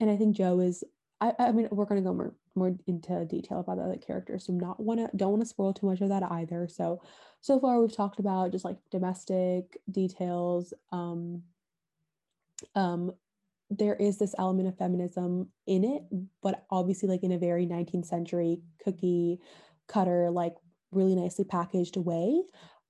And 0.00 0.08
I 0.08 0.16
think 0.16 0.36
jo 0.36 0.60
is 0.60 0.82
I, 1.20 1.32
I 1.38 1.52
mean 1.52 1.68
we're 1.70 1.84
gonna 1.84 2.00
go 2.00 2.14
more 2.14 2.34
more 2.54 2.74
into 2.86 3.24
detail 3.26 3.60
about 3.60 3.76
the 3.76 3.82
other 3.82 3.96
characters. 3.96 4.46
So 4.46 4.52
not 4.52 4.80
wanna 4.80 5.10
don't 5.16 5.32
want 5.32 5.42
to 5.42 5.48
spoil 5.48 5.74
too 5.74 5.86
much 5.86 6.00
of 6.00 6.08
that 6.08 6.22
either. 6.30 6.68
So 6.68 7.02
so 7.40 7.60
far 7.60 7.80
we've 7.80 7.94
talked 7.94 8.20
about 8.20 8.52
just 8.52 8.64
like 8.64 8.78
domestic 8.90 9.78
details, 9.90 10.72
um 10.92 11.42
um 12.74 13.12
there 13.68 13.96
is 13.96 14.16
this 14.18 14.34
element 14.38 14.68
of 14.68 14.78
feminism 14.78 15.48
in 15.66 15.82
it, 15.82 16.02
but 16.40 16.64
obviously 16.70 17.08
like 17.08 17.24
in 17.24 17.32
a 17.32 17.38
very 17.38 17.66
19th 17.66 18.06
century 18.06 18.60
cookie 18.84 19.40
cutter, 19.88 20.30
like 20.30 20.54
really 20.92 21.16
nicely 21.16 21.44
packaged 21.44 21.96
way. 21.96 22.42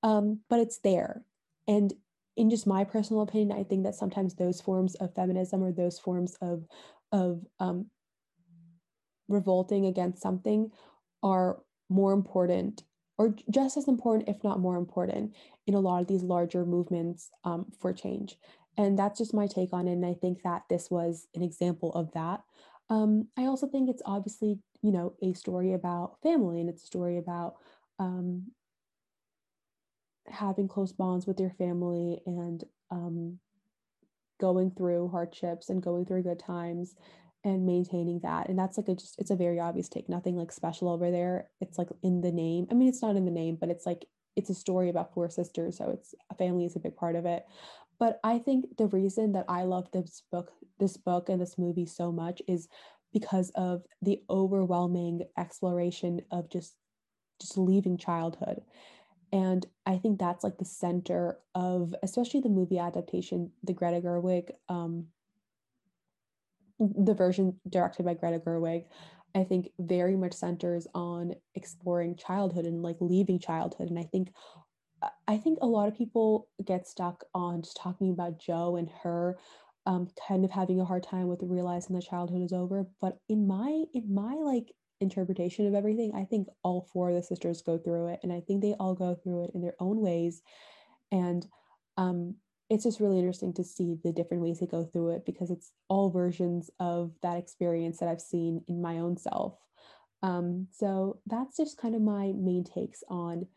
Um, 0.03 0.41
but 0.49 0.59
it's 0.59 0.77
there. 0.79 1.23
And 1.67 1.93
in 2.35 2.49
just 2.49 2.67
my 2.67 2.83
personal 2.83 3.23
opinion, 3.23 3.57
I 3.57 3.63
think 3.63 3.83
that 3.83 3.95
sometimes 3.95 4.35
those 4.35 4.61
forms 4.61 4.95
of 4.95 5.13
feminism 5.15 5.63
or 5.63 5.71
those 5.71 5.99
forms 5.99 6.35
of 6.41 6.65
of 7.11 7.45
um, 7.59 7.87
revolting 9.27 9.85
against 9.85 10.21
something 10.21 10.71
are 11.23 11.57
more 11.89 12.13
important 12.13 12.83
or 13.17 13.35
just 13.49 13.77
as 13.77 13.87
important, 13.87 14.29
if 14.29 14.43
not 14.43 14.59
more 14.59 14.77
important, 14.77 15.35
in 15.65 15.73
a 15.73 15.79
lot 15.79 16.01
of 16.01 16.07
these 16.07 16.21
larger 16.21 16.65
movements 16.65 17.31
um, 17.43 17.65
for 17.79 17.91
change. 17.91 18.37
And 18.77 18.97
that's 18.97 19.17
just 19.17 19.33
my 19.33 19.47
take 19.47 19.73
on 19.73 19.87
it. 19.87 19.93
And 19.93 20.05
I 20.05 20.13
think 20.13 20.43
that 20.43 20.63
this 20.69 20.91
was 20.91 21.27
an 21.33 21.41
example 21.41 21.91
of 21.93 22.11
that. 22.11 22.43
Um, 22.89 23.27
I 23.35 23.45
also 23.45 23.67
think 23.67 23.89
it's 23.89 24.03
obviously, 24.05 24.59
you 24.83 24.91
know, 24.91 25.15
a 25.23 25.33
story 25.33 25.73
about 25.73 26.21
family 26.21 26.61
and 26.61 26.69
it's 26.69 26.83
a 26.83 26.87
story 26.87 27.17
about 27.17 27.55
um, 27.97 28.51
having 30.29 30.67
close 30.67 30.91
bonds 30.91 31.25
with 31.25 31.39
your 31.39 31.51
family 31.51 32.21
and 32.25 32.63
um, 32.91 33.39
going 34.39 34.71
through 34.71 35.09
hardships 35.09 35.69
and 35.69 35.81
going 35.81 36.05
through 36.05 36.23
good 36.23 36.39
times 36.39 36.95
and 37.43 37.65
maintaining 37.65 38.19
that. 38.21 38.49
And 38.49 38.57
that's 38.57 38.77
like 38.77 38.87
a 38.89 38.95
just 38.95 39.19
it's 39.19 39.31
a 39.31 39.35
very 39.35 39.59
obvious 39.59 39.89
take 39.89 40.09
nothing 40.09 40.35
like 40.35 40.51
special 40.51 40.89
over 40.89 41.11
there. 41.11 41.49
It's 41.61 41.77
like 41.77 41.89
in 42.03 42.21
the 42.21 42.31
name. 42.31 42.67
I 42.71 42.73
mean 42.73 42.89
it's 42.89 43.01
not 43.01 43.15
in 43.15 43.25
the 43.25 43.31
name 43.31 43.57
but 43.59 43.69
it's 43.69 43.85
like 43.85 44.05
it's 44.35 44.49
a 44.49 44.55
story 44.55 44.89
about 44.89 45.13
four 45.13 45.29
sisters 45.29 45.77
so 45.77 45.89
it's 45.89 46.13
a 46.29 46.35
family 46.35 46.65
is 46.65 46.75
a 46.75 46.79
big 46.79 46.95
part 46.95 47.15
of 47.15 47.25
it. 47.25 47.45
But 47.99 48.19
I 48.23 48.37
think 48.37 48.77
the 48.77 48.87
reason 48.87 49.31
that 49.31 49.45
I 49.47 49.63
love 49.63 49.89
this 49.91 50.21
book, 50.31 50.51
this 50.79 50.97
book 50.97 51.29
and 51.29 51.41
this 51.41 51.57
movie 51.57 51.87
so 51.87 52.11
much 52.11 52.41
is 52.47 52.67
because 53.11 53.51
of 53.55 53.83
the 54.01 54.21
overwhelming 54.29 55.23
exploration 55.37 56.21
of 56.31 56.49
just 56.49 56.75
just 57.39 57.57
leaving 57.57 57.97
childhood. 57.97 58.61
And 59.31 59.65
I 59.85 59.97
think 59.97 60.19
that's 60.19 60.43
like 60.43 60.57
the 60.57 60.65
center 60.65 61.37
of 61.53 61.93
especially 62.03 62.39
the 62.39 62.49
movie 62.49 62.79
adaptation, 62.79 63.51
the 63.63 63.73
Greta 63.73 64.01
Gerwig, 64.01 64.51
um, 64.69 65.07
the 66.79 67.13
version 67.13 67.59
directed 67.69 68.05
by 68.05 68.13
Greta 68.13 68.39
Gerwig, 68.39 68.85
I 69.35 69.43
think 69.43 69.69
very 69.79 70.15
much 70.15 70.33
centers 70.33 70.87
on 70.95 71.33
exploring 71.55 72.15
childhood 72.15 72.65
and 72.65 72.81
like 72.81 72.97
leaving 72.99 73.39
childhood. 73.39 73.89
And 73.89 73.99
I 73.99 74.03
think 74.03 74.29
I 75.27 75.37
think 75.37 75.59
a 75.61 75.67
lot 75.67 75.87
of 75.87 75.95
people 75.95 76.47
get 76.65 76.87
stuck 76.87 77.23
on 77.35 77.61
just 77.61 77.77
talking 77.77 78.09
about 78.11 78.39
Jo 78.39 78.77
and 78.77 78.89
her 79.03 79.37
um, 79.85 80.07
kind 80.27 80.43
of 80.43 80.51
having 80.51 80.81
a 80.81 80.85
hard 80.85 81.03
time 81.03 81.27
with 81.27 81.41
realizing 81.43 81.95
that 81.95 82.05
childhood 82.05 82.41
is 82.41 82.51
over. 82.53 82.87
But 82.99 83.19
in 83.29 83.47
my 83.47 83.83
in 83.93 84.13
my 84.13 84.33
like 84.33 84.73
interpretation 84.99 85.67
of 85.67 85.75
everything, 85.75 86.13
I 86.15 86.25
think 86.25 86.47
all 86.63 86.87
four 86.91 87.09
of 87.09 87.15
the 87.15 87.23
sisters 87.23 87.61
go 87.61 87.77
through 87.77 88.07
it, 88.07 88.19
and 88.23 88.31
I 88.31 88.41
think 88.41 88.61
they 88.61 88.75
all 88.79 88.95
go 88.95 89.15
through 89.15 89.45
it 89.45 89.51
in 89.53 89.61
their 89.61 89.75
own 89.79 90.01
ways. 90.01 90.41
And 91.11 91.45
um, 91.97 92.35
it's 92.69 92.83
just 92.83 92.99
really 92.99 93.17
interesting 93.19 93.53
to 93.53 93.63
see 93.63 93.97
the 94.03 94.11
different 94.11 94.43
ways 94.43 94.59
they 94.59 94.65
go 94.65 94.83
through 94.85 95.11
it 95.11 95.25
because 95.25 95.49
it's 95.49 95.71
all 95.87 96.09
versions 96.09 96.69
of 96.79 97.11
that 97.21 97.37
experience 97.37 97.99
that 97.99 98.09
I've 98.09 98.21
seen 98.21 98.63
in 98.67 98.81
my 98.81 98.97
own 98.99 99.17
self. 99.17 99.57
Um, 100.23 100.67
so 100.71 101.19
that's 101.25 101.57
just 101.57 101.77
kind 101.77 101.95
of 101.95 102.01
my 102.01 102.33
main 102.35 102.63
takes 102.63 103.03
on 103.07 103.47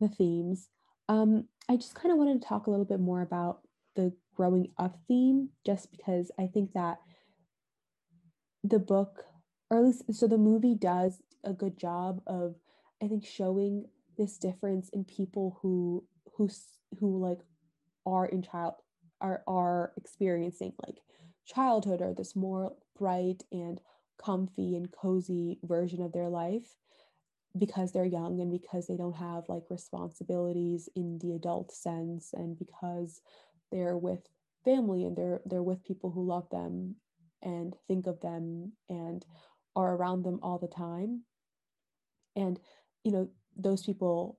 the 0.00 0.08
themes. 0.08 0.68
Um, 1.08 1.48
I 1.68 1.76
just 1.76 1.94
kind 1.94 2.12
of 2.12 2.18
wanted 2.18 2.40
to 2.40 2.48
talk 2.48 2.66
a 2.66 2.70
little 2.70 2.84
bit 2.84 3.00
more 3.00 3.20
about 3.20 3.60
the 3.96 4.12
growing 4.34 4.68
up 4.78 4.98
theme, 5.06 5.50
just 5.66 5.90
because 5.90 6.30
I 6.38 6.46
think 6.46 6.72
that 6.72 6.98
the 8.62 8.78
book, 8.78 9.24
or 9.70 9.78
at 9.78 9.84
least 9.84 10.02
so 10.12 10.26
the 10.26 10.38
movie 10.38 10.74
does 10.74 11.22
a 11.42 11.52
good 11.52 11.76
job 11.76 12.20
of, 12.26 12.56
I 13.02 13.08
think, 13.08 13.24
showing 13.24 13.86
this 14.16 14.38
difference 14.38 14.88
in 14.90 15.04
people 15.04 15.58
who 15.60 16.04
who 16.36 16.48
who 17.00 17.18
like 17.18 17.40
are 18.06 18.26
in 18.26 18.42
child 18.42 18.74
are 19.20 19.42
are 19.46 19.92
experiencing 19.96 20.72
like 20.86 20.98
childhood 21.46 22.00
or 22.00 22.14
this 22.14 22.36
more 22.36 22.74
bright 22.98 23.42
and 23.52 23.80
comfy 24.22 24.76
and 24.76 24.92
cozy 24.92 25.58
version 25.64 26.02
of 26.02 26.12
their 26.12 26.28
life 26.28 26.76
because 27.58 27.92
they're 27.92 28.04
young 28.04 28.40
and 28.40 28.50
because 28.50 28.86
they 28.86 28.96
don't 28.96 29.16
have 29.16 29.48
like 29.48 29.64
responsibilities 29.70 30.88
in 30.96 31.18
the 31.18 31.32
adult 31.32 31.72
sense 31.72 32.32
and 32.32 32.58
because 32.58 33.20
they're 33.70 33.96
with 33.96 34.28
family 34.64 35.04
and 35.04 35.16
they're 35.16 35.40
they're 35.44 35.62
with 35.62 35.84
people 35.84 36.10
who 36.10 36.24
love 36.24 36.48
them 36.50 36.96
and 37.42 37.76
think 37.86 38.06
of 38.06 38.20
them 38.20 38.72
and 38.88 39.24
are 39.76 39.94
around 39.94 40.22
them 40.24 40.38
all 40.42 40.58
the 40.58 40.68
time. 40.68 41.22
And 42.36 42.58
you 43.04 43.12
know 43.12 43.28
those 43.56 43.82
people 43.84 44.38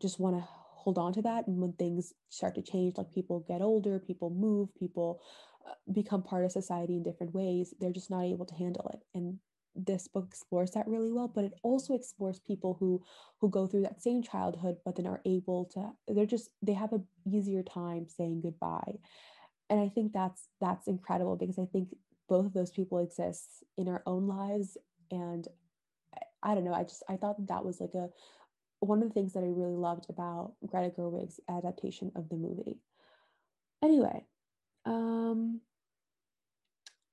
just 0.00 0.20
want 0.20 0.36
to 0.36 0.44
hold 0.84 0.98
on 0.98 1.12
to 1.14 1.22
that. 1.22 1.46
And 1.46 1.60
when 1.60 1.72
things 1.72 2.12
start 2.28 2.54
to 2.56 2.62
change 2.62 2.98
like 2.98 3.12
people 3.12 3.44
get 3.48 3.62
older 3.62 3.98
people 3.98 4.30
move 4.30 4.74
people 4.74 5.20
uh, 5.68 5.72
become 5.92 6.22
part 6.22 6.44
of 6.44 6.52
society 6.52 6.96
in 6.96 7.02
different 7.02 7.34
ways 7.34 7.72
they're 7.80 7.92
just 7.92 8.10
not 8.10 8.24
able 8.24 8.46
to 8.46 8.54
handle 8.54 8.90
it. 8.92 9.00
And 9.14 9.38
this 9.74 10.06
book 10.06 10.26
explores 10.28 10.70
that 10.72 10.86
really 10.86 11.10
well 11.10 11.26
but 11.26 11.44
it 11.44 11.54
also 11.64 11.94
explores 11.94 12.38
people 12.38 12.76
who 12.78 13.02
who 13.40 13.50
go 13.50 13.66
through 13.66 13.82
that 13.82 14.00
same 14.00 14.22
childhood 14.22 14.76
but 14.84 14.94
then 14.94 15.06
are 15.06 15.20
able 15.26 15.64
to 15.64 15.90
they're 16.14 16.26
just 16.26 16.50
they 16.62 16.74
have 16.74 16.92
a 16.92 17.00
easier 17.26 17.62
time 17.62 18.06
saying 18.08 18.40
goodbye. 18.42 18.94
And 19.70 19.80
i 19.80 19.88
think 19.88 20.12
that's 20.12 20.48
that's 20.60 20.86
incredible 20.86 21.36
because 21.36 21.58
i 21.58 21.66
think 21.72 21.88
both 22.28 22.46
of 22.46 22.52
those 22.52 22.70
people 22.70 22.98
exist 22.98 23.64
in 23.76 23.88
our 23.88 24.02
own 24.06 24.26
lives 24.26 24.76
and 25.10 25.48
I, 26.14 26.52
I 26.52 26.54
don't 26.54 26.64
know 26.64 26.74
i 26.74 26.82
just 26.82 27.02
i 27.08 27.16
thought 27.16 27.36
that, 27.38 27.48
that 27.48 27.64
was 27.64 27.80
like 27.80 27.94
a 27.94 28.08
one 28.80 29.02
of 29.02 29.08
the 29.08 29.14
things 29.14 29.32
that 29.32 29.44
i 29.44 29.48
really 29.48 29.76
loved 29.76 30.06
about 30.08 30.54
greta 30.66 30.90
gerwig's 30.90 31.40
adaptation 31.48 32.12
of 32.16 32.28
the 32.28 32.36
movie 32.36 32.78
anyway 33.82 34.24
um 34.84 35.60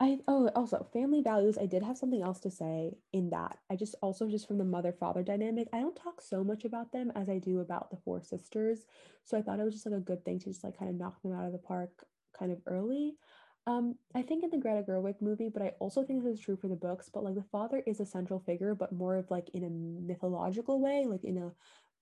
I 0.01 0.17
oh 0.27 0.49
also 0.55 0.83
family 0.91 1.21
values. 1.21 1.59
I 1.59 1.67
did 1.67 1.83
have 1.83 1.95
something 1.95 2.23
else 2.23 2.39
to 2.39 2.49
say 2.49 2.97
in 3.13 3.29
that. 3.29 3.59
I 3.69 3.75
just 3.75 3.93
also 4.01 4.27
just 4.27 4.47
from 4.47 4.57
the 4.57 4.63
mother 4.65 4.91
father 4.91 5.21
dynamic. 5.21 5.67
I 5.71 5.79
don't 5.79 5.95
talk 5.95 6.21
so 6.21 6.43
much 6.43 6.65
about 6.65 6.91
them 6.91 7.11
as 7.15 7.29
I 7.29 7.37
do 7.37 7.59
about 7.59 7.91
the 7.91 7.97
four 7.97 8.19
sisters. 8.19 8.79
So 9.25 9.37
I 9.37 9.43
thought 9.43 9.59
it 9.59 9.63
was 9.63 9.75
just 9.75 9.85
like 9.85 9.93
a 9.93 9.99
good 9.99 10.25
thing 10.25 10.39
to 10.39 10.45
just 10.45 10.63
like 10.63 10.79
kind 10.79 10.89
of 10.89 10.97
knock 10.97 11.21
them 11.21 11.33
out 11.33 11.45
of 11.45 11.51
the 11.51 11.59
park 11.59 12.03
kind 12.37 12.51
of 12.51 12.57
early. 12.65 13.13
Um, 13.67 13.95
I 14.15 14.23
think 14.23 14.43
in 14.43 14.49
the 14.49 14.57
Greta 14.57 14.83
Gerwig 14.83 15.21
movie, 15.21 15.49
but 15.49 15.61
I 15.61 15.73
also 15.79 16.03
think 16.03 16.23
this 16.23 16.39
is 16.39 16.39
true 16.39 16.57
for 16.57 16.67
the 16.67 16.75
books. 16.75 17.09
But 17.13 17.23
like 17.23 17.35
the 17.35 17.43
father 17.51 17.83
is 17.85 17.99
a 17.99 18.05
central 18.05 18.39
figure, 18.39 18.73
but 18.73 18.91
more 18.91 19.17
of 19.17 19.29
like 19.29 19.49
in 19.53 19.63
a 19.63 19.69
mythological 19.69 20.81
way, 20.81 21.05
like 21.07 21.23
in 21.23 21.37
a 21.37 21.51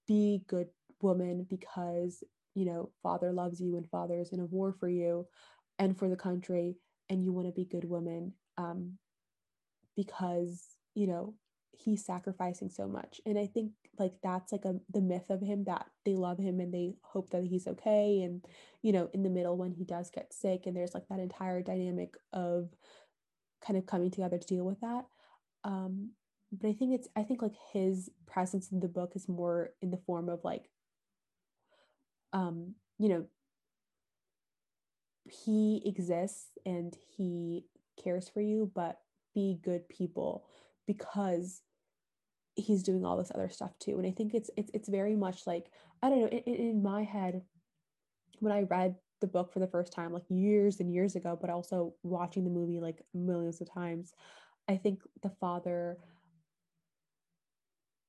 be 0.07 0.41
good 0.47 0.67
woman 1.01 1.45
because 1.49 2.23
you 2.55 2.65
know 2.65 2.89
father 3.03 3.31
loves 3.31 3.61
you 3.61 3.77
and 3.77 3.89
father 3.89 4.19
is 4.19 4.31
in 4.31 4.39
a 4.39 4.45
war 4.45 4.73
for 4.73 4.89
you 4.89 5.25
and 5.77 5.97
for 5.97 6.09
the 6.09 6.15
country 6.15 6.75
and 7.09 7.23
you 7.23 7.31
want 7.31 7.47
to 7.47 7.53
be 7.53 7.63
good 7.63 7.87
woman 7.87 8.33
um, 8.57 8.97
because 9.95 10.65
you 10.95 11.07
know 11.07 11.33
he's 11.71 12.03
sacrificing 12.03 12.69
so 12.69 12.87
much 12.87 13.21
and 13.25 13.37
i 13.37 13.45
think 13.45 13.71
like 13.97 14.13
that's 14.21 14.51
like 14.51 14.65
a 14.65 14.75
the 14.91 15.01
myth 15.01 15.29
of 15.29 15.41
him 15.41 15.63
that 15.63 15.85
they 16.05 16.15
love 16.15 16.37
him 16.37 16.59
and 16.59 16.73
they 16.73 16.93
hope 17.01 17.29
that 17.29 17.43
he's 17.43 17.67
okay 17.67 18.21
and 18.21 18.45
you 18.81 18.91
know 18.91 19.09
in 19.13 19.23
the 19.23 19.29
middle 19.29 19.57
when 19.57 19.71
he 19.71 19.83
does 19.83 20.09
get 20.09 20.33
sick 20.33 20.65
and 20.65 20.75
there's 20.75 20.93
like 20.93 21.07
that 21.09 21.19
entire 21.19 21.61
dynamic 21.61 22.15
of 22.33 22.69
kind 23.65 23.77
of 23.77 23.85
coming 23.85 24.11
together 24.11 24.37
to 24.37 24.47
deal 24.47 24.65
with 24.65 24.79
that 24.81 25.05
um 25.63 26.09
but 26.51 26.67
i 26.67 26.73
think 26.73 26.93
it's 26.93 27.07
i 27.15 27.23
think 27.23 27.41
like 27.41 27.55
his 27.71 28.09
presence 28.25 28.71
in 28.71 28.79
the 28.79 28.87
book 28.87 29.13
is 29.15 29.27
more 29.27 29.71
in 29.81 29.91
the 29.91 29.97
form 30.05 30.29
of 30.29 30.43
like 30.43 30.69
um 32.33 32.73
you 32.97 33.09
know 33.09 33.25
he 35.29 35.81
exists 35.85 36.57
and 36.65 36.95
he 37.15 37.65
cares 38.01 38.29
for 38.29 38.41
you, 38.41 38.71
but 38.73 38.99
be 39.33 39.59
good 39.63 39.87
people 39.89 40.45
because 40.89 41.61
he's 42.55 42.81
doing 42.81 43.05
all 43.05 43.15
this 43.15 43.31
other 43.35 43.47
stuff 43.47 43.77
too. 43.77 43.99
And 43.99 44.07
I 44.07 44.11
think 44.11 44.33
it's 44.33 44.49
it's 44.57 44.71
it's 44.73 44.89
very 44.89 45.15
much 45.15 45.45
like 45.45 45.67
I 46.01 46.09
don't 46.09 46.21
know 46.21 46.27
in, 46.27 46.55
in 46.55 46.83
my 46.83 47.03
head 47.03 47.43
when 48.39 48.51
I 48.51 48.63
read 48.63 48.95
the 49.21 49.27
book 49.27 49.53
for 49.53 49.59
the 49.59 49.67
first 49.67 49.93
time 49.93 50.11
like 50.11 50.23
years 50.29 50.79
and 50.79 50.91
years 50.91 51.15
ago, 51.15 51.37
but 51.39 51.51
also 51.51 51.93
watching 52.01 52.43
the 52.43 52.49
movie 52.49 52.79
like 52.79 53.03
millions 53.13 53.61
of 53.61 53.71
times, 53.71 54.13
I 54.67 54.77
think 54.77 55.03
the 55.21 55.29
father 55.29 55.99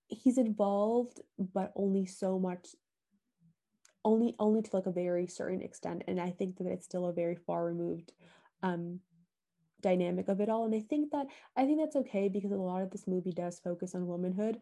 he's 0.08 0.38
involved 0.38 1.20
but 1.38 1.70
only 1.76 2.06
so 2.06 2.38
much 2.38 2.74
only 4.04 4.34
only 4.40 4.62
to 4.62 4.70
like 4.72 4.86
a 4.86 4.90
very 4.90 5.28
certain 5.28 5.62
extent 5.62 6.02
and 6.08 6.18
i 6.20 6.30
think 6.30 6.56
that 6.56 6.66
it's 6.66 6.84
still 6.84 7.06
a 7.06 7.12
very 7.12 7.36
far 7.36 7.64
removed 7.64 8.12
um 8.64 8.98
dynamic 9.80 10.28
of 10.28 10.40
it 10.40 10.48
all 10.48 10.64
and 10.64 10.74
i 10.74 10.80
think 10.80 11.10
that 11.10 11.26
i 11.56 11.64
think 11.64 11.78
that's 11.78 11.96
okay 11.96 12.28
because 12.28 12.52
a 12.52 12.56
lot 12.56 12.82
of 12.82 12.90
this 12.90 13.06
movie 13.06 13.32
does 13.32 13.60
focus 13.60 13.94
on 13.94 14.06
womanhood 14.06 14.58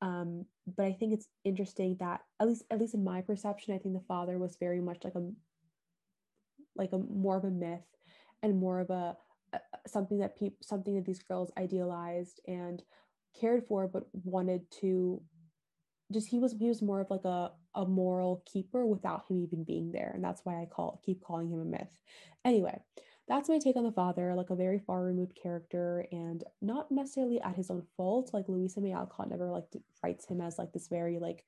um 0.00 0.44
but 0.76 0.86
i 0.86 0.92
think 0.92 1.12
it's 1.12 1.28
interesting 1.44 1.96
that 1.98 2.20
at 2.40 2.48
least 2.48 2.64
at 2.70 2.78
least 2.78 2.94
in 2.94 3.04
my 3.04 3.20
perception 3.20 3.74
i 3.74 3.78
think 3.78 3.94
the 3.94 4.04
father 4.08 4.38
was 4.38 4.56
very 4.56 4.80
much 4.80 4.98
like 5.04 5.14
a 5.14 5.30
like 6.76 6.92
a 6.92 6.98
more 6.98 7.36
of 7.36 7.44
a 7.44 7.50
myth 7.50 7.80
and 8.42 8.58
more 8.58 8.80
of 8.80 8.90
a, 8.90 9.16
a 9.52 9.58
something 9.86 10.18
that 10.18 10.36
people 10.38 10.58
something 10.62 10.94
that 10.94 11.04
these 11.04 11.22
girls 11.22 11.52
idealized 11.58 12.40
and 12.46 12.82
cared 13.38 13.64
for 13.66 13.86
but 13.86 14.04
wanted 14.24 14.70
to 14.70 15.22
just 16.12 16.28
he 16.28 16.38
was 16.38 16.52
he 16.58 16.68
was 16.68 16.82
more 16.82 17.00
of 17.00 17.10
like 17.10 17.24
a 17.24 17.50
a 17.74 17.86
moral 17.86 18.42
keeper 18.50 18.84
without 18.84 19.24
him 19.28 19.38
even 19.38 19.64
being 19.64 19.92
there 19.92 20.12
and 20.14 20.22
that's 20.22 20.42
why 20.44 20.60
i 20.60 20.66
call 20.66 21.00
keep 21.04 21.22
calling 21.22 21.50
him 21.50 21.60
a 21.60 21.64
myth. 21.64 22.00
Anyway 22.44 22.78
that's 23.28 23.48
my 23.48 23.58
take 23.58 23.76
on 23.76 23.84
the 23.84 23.92
father 23.92 24.34
like 24.34 24.50
a 24.50 24.56
very 24.56 24.78
far 24.78 25.02
removed 25.02 25.38
character 25.40 26.06
and 26.12 26.44
not 26.60 26.90
necessarily 26.90 27.40
at 27.40 27.56
his 27.56 27.70
own 27.70 27.82
fault 27.96 28.30
like 28.32 28.48
louisa 28.48 28.80
may 28.80 28.92
alcott 28.92 29.30
never 29.30 29.50
like 29.50 29.64
writes 30.02 30.26
him 30.26 30.40
as 30.40 30.58
like 30.58 30.72
this 30.72 30.88
very 30.88 31.18
like 31.18 31.44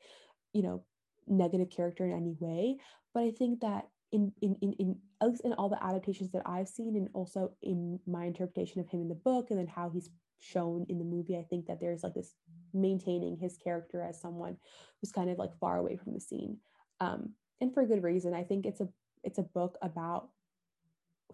you 0.53 0.63
know 0.63 0.83
negative 1.27 1.71
character 1.71 2.05
in 2.05 2.13
any 2.13 2.35
way 2.39 2.77
but 3.13 3.23
i 3.23 3.31
think 3.31 3.61
that 3.61 3.89
in 4.13 4.33
in 4.43 4.57
in, 4.63 4.73
in 4.75 4.97
at 5.21 5.29
least 5.29 5.45
in 5.45 5.53
all 5.55 5.69
the 5.69 5.85
adaptations 5.85 6.31
that 6.31 6.43
i've 6.47 6.69
seen 6.69 6.97
and 6.97 7.09
also 7.15 7.53
in 7.63 7.99
my 8.07 8.25
interpretation 8.25 8.81
of 8.81 8.89
him 8.89 9.01
in 9.01 9.09
the 9.09 9.15
book 9.15 9.47
and 9.51 9.59
then 9.59 9.67
how 9.67 9.91
he's 9.91 10.11
shown 10.39 10.85
in 10.89 10.99
the 10.99 11.05
movie 11.05 11.37
i 11.37 11.43
think 11.43 11.67
that 11.67 11.81
there's 11.81 12.03
like 12.03 12.15
this 12.15 12.35
maintaining 12.75 13.37
his 13.37 13.57
character 13.57 14.03
as 14.03 14.21
someone 14.21 14.57
who's 15.01 15.13
kind 15.13 15.31
of 15.31 15.39
like 15.39 15.57
far 15.59 15.79
away 15.79 15.97
from 15.97 16.13
the 16.13 16.21
scene 16.21 16.59
um, 17.01 17.31
and 17.61 17.73
for 17.73 17.87
good 17.87 18.03
reason. 18.03 18.35
I 18.35 18.43
think 18.43 18.67
it's 18.67 18.81
a 18.81 18.89
it's 19.23 19.39
a 19.39 19.43
book 19.43 19.77
about 19.83 20.29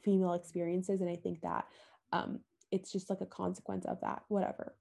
female 0.02 0.34
experiences 0.34 1.00
and 1.00 1.10
i 1.10 1.16
think 1.16 1.40
that 1.42 1.66
um, 2.12 2.40
it's 2.72 2.92
just 2.92 3.10
like 3.10 3.20
a 3.20 3.26
consequence 3.26 3.84
of 3.86 4.00
that 4.00 4.22
whatever. 4.28 4.74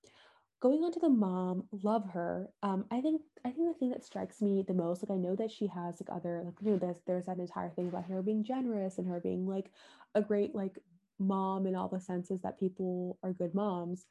Going 0.61 0.83
on 0.83 0.91
to 0.91 0.99
the 0.99 1.09
mom 1.09 1.63
love 1.83 2.09
her. 2.11 2.49
Um, 2.63 2.85
i 2.91 3.01
think 3.01 3.21
i 3.45 3.51
think 3.51 3.67
the 3.73 3.79
thing 3.79 3.91
that 3.91 4.03
strikes 4.03 4.41
me 4.41 4.63
the 4.67 4.73
most 4.73 5.01
like 5.01 5.15
i 5.15 5.19
know 5.19 5.35
that 5.35 5.51
she 5.51 5.67
has 5.67 6.01
like 6.01 6.15
other 6.15 6.41
like 6.43 6.55
you 6.61 6.71
know 6.71 6.77
there's 6.77 6.97
there's 7.07 7.25
that 7.27 7.39
entire 7.39 7.69
thing 7.69 7.87
about 7.87 8.05
her 8.05 8.21
being 8.21 8.43
generous 8.43 8.97
and 8.97 9.07
her 9.07 9.19
being 9.21 9.47
like 9.47 9.71
a 10.15 10.21
great 10.21 10.53
like 10.53 10.77
mom 11.17 11.65
in 11.65 11.75
all 11.75 11.87
the 11.87 11.99
senses 11.99 12.41
that 12.41 12.59
people 12.59 13.17
are 13.23 13.33
good 13.33 13.53
moms. 13.53 14.05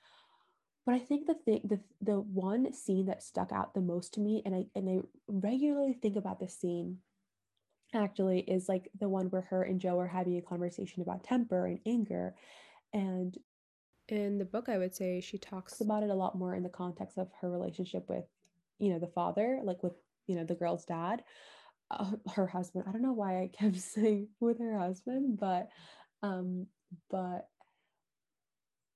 But 0.86 0.94
I 0.94 1.00
think 1.00 1.26
the 1.26 1.34
thing 1.34 1.60
the 1.64 1.80
the 2.00 2.20
one 2.20 2.72
scene 2.72 3.06
that 3.06 3.22
stuck 3.22 3.52
out 3.52 3.74
the 3.74 3.82
most 3.82 4.14
to 4.14 4.20
me 4.20 4.42
and 4.46 4.54
I 4.54 4.64
and 4.74 4.88
I 4.88 4.98
regularly 5.28 5.92
think 5.92 6.16
about 6.16 6.40
this 6.40 6.58
scene 6.58 6.98
actually 7.94 8.40
is 8.40 8.68
like 8.68 8.88
the 9.00 9.08
one 9.08 9.26
where 9.26 9.42
her 9.42 9.62
and 9.62 9.80
Jo 9.80 9.98
are 9.98 10.06
having 10.06 10.36
a 10.36 10.42
conversation 10.42 11.02
about 11.02 11.24
temper 11.24 11.66
and 11.66 11.80
anger 11.86 12.34
and 12.92 13.38
in 14.08 14.38
the 14.38 14.44
book 14.44 14.68
I 14.68 14.78
would 14.78 14.94
say 14.94 15.20
she 15.20 15.38
talks 15.38 15.80
about 15.80 16.02
it 16.02 16.10
a 16.10 16.14
lot 16.14 16.36
more 16.36 16.54
in 16.54 16.62
the 16.62 16.68
context 16.68 17.18
of 17.18 17.28
her 17.40 17.50
relationship 17.50 18.08
with 18.08 18.24
you 18.78 18.90
know 18.92 18.98
the 18.98 19.06
father 19.06 19.60
like 19.64 19.82
with 19.82 19.94
you 20.26 20.36
know 20.36 20.44
the 20.44 20.54
girl's 20.54 20.84
dad 20.84 21.22
uh, 21.90 22.12
her 22.34 22.46
husband. 22.46 22.84
I 22.86 22.92
don't 22.92 23.02
know 23.02 23.12
why 23.12 23.40
I 23.42 23.48
kept 23.48 23.76
saying 23.80 24.28
with 24.40 24.58
her 24.58 24.78
husband, 24.78 25.38
but 25.38 25.68
um, 26.22 26.66
but 27.10 27.48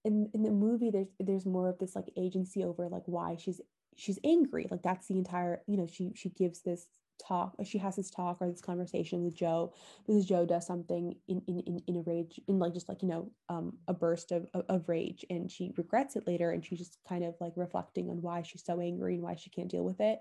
in 0.05 0.28
in 0.35 0.42
the 0.42 0.50
movie 0.50 0.90
there's 0.90 1.09
there's 1.20 1.46
more 1.46 1.68
of 1.68 1.78
this 1.78 1.94
like 1.94 2.11
agency 2.16 2.64
over 2.64 2.88
like 2.88 3.05
why 3.07 3.37
she's 3.37 3.61
she's 3.96 4.18
angry. 4.24 4.66
Like 4.70 4.83
that's 4.83 5.07
the 5.09 5.16
entire, 5.16 5.62
you 5.66 5.76
know, 5.76 5.87
she 5.87 6.12
she 6.14 6.31
gives 6.31 6.62
this 6.62 6.87
talk 7.26 7.54
she 7.64 7.78
has 7.78 7.96
this 7.96 8.11
talk 8.11 8.38
or 8.40 8.50
this 8.50 8.61
conversation 8.61 9.22
with 9.24 9.35
jo 9.35 9.72
because 10.06 10.24
jo 10.24 10.44
does 10.44 10.66
something 10.66 11.14
in 11.28 11.42
in 11.46 11.61
in, 11.61 11.82
in 11.87 11.96
a 11.96 12.02
rage 12.02 12.40
in 12.48 12.58
like 12.58 12.74
just 12.74 12.88
like 12.88 13.02
you 13.02 13.08
know 13.08 13.30
um 13.48 13.76
a 13.88 13.94
burst 13.94 14.32
of, 14.32 14.46
of, 14.54 14.64
of 14.68 14.88
rage 14.88 15.24
and 15.30 15.50
she 15.50 15.72
regrets 15.76 16.16
it 16.16 16.26
later 16.26 16.50
and 16.50 16.64
she's 16.64 16.78
just 16.78 16.98
kind 17.08 17.24
of 17.24 17.35
like 17.40 17.52
reflecting 17.56 18.08
on 18.11 18.20
why 18.22 18.42
she's 18.42 18.64
so 18.64 18.80
angry 18.80 19.14
and 19.14 19.22
why 19.22 19.35
she 19.35 19.50
can't 19.50 19.70
deal 19.70 19.85
with 19.85 20.00
it. 20.00 20.20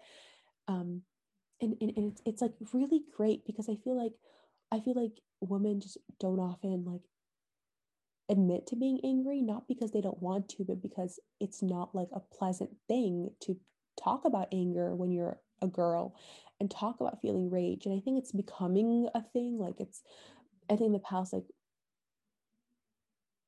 Um 0.67 1.01
and, 1.61 1.75
and, 1.79 1.93
and 1.95 2.11
it's, 2.11 2.21
it's 2.25 2.41
like 2.41 2.53
really 2.73 3.03
great 3.15 3.45
because 3.45 3.69
i 3.69 3.75
feel 3.83 3.95
like 3.95 4.13
i 4.71 4.79
feel 4.79 4.99
like 4.99 5.21
women 5.41 5.79
just 5.79 5.97
don't 6.19 6.39
often 6.39 6.83
like 6.85 7.01
admit 8.29 8.65
to 8.65 8.75
being 8.75 8.99
angry 9.03 9.41
not 9.41 9.67
because 9.67 9.91
they 9.91 10.01
don't 10.01 10.21
want 10.21 10.47
to 10.49 10.63
but 10.63 10.81
because 10.81 11.19
it's 11.39 11.61
not 11.61 11.93
like 11.93 12.07
a 12.13 12.19
pleasant 12.19 12.71
thing 12.87 13.29
to 13.41 13.57
talk 14.01 14.25
about 14.25 14.47
anger 14.51 14.95
when 14.95 15.11
you're 15.11 15.37
a 15.61 15.67
girl 15.67 16.15
and 16.59 16.69
talk 16.69 16.99
about 16.99 17.21
feeling 17.21 17.49
rage 17.49 17.85
and 17.85 17.95
i 17.95 17.99
think 17.99 18.17
it's 18.17 18.31
becoming 18.31 19.07
a 19.15 19.21
thing 19.21 19.57
like 19.57 19.79
it's 19.79 20.03
i 20.69 20.75
think 20.75 20.91
the 20.91 20.99
past 20.99 21.33
like 21.33 21.43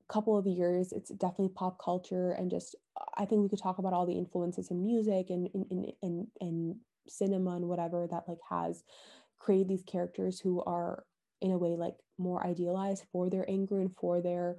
couple 0.09 0.37
of 0.37 0.45
years 0.45 0.91
it's 0.91 1.09
definitely 1.11 1.49
pop 1.55 1.77
culture 1.83 2.31
and 2.33 2.51
just 2.51 2.75
i 3.17 3.25
think 3.25 3.41
we 3.41 3.49
could 3.49 3.61
talk 3.61 3.77
about 3.79 3.93
all 3.93 4.05
the 4.05 4.13
influences 4.17 4.69
in 4.69 4.83
music 4.83 5.29
and 5.29 5.47
in 5.53 5.65
in, 5.71 5.91
in, 6.01 6.27
in 6.41 6.75
cinema 7.07 7.55
and 7.55 7.67
whatever 7.67 8.07
that 8.09 8.23
like 8.27 8.37
has 8.47 8.83
created 9.39 9.67
these 9.67 9.83
characters 9.83 10.39
who 10.39 10.61
are 10.63 11.03
in 11.41 11.51
a 11.51 11.57
way 11.57 11.75
like 11.75 11.95
more 12.17 12.45
idealized 12.45 13.05
for 13.11 13.29
their 13.29 13.49
anger 13.49 13.79
and 13.79 13.95
for 13.95 14.21
their 14.21 14.57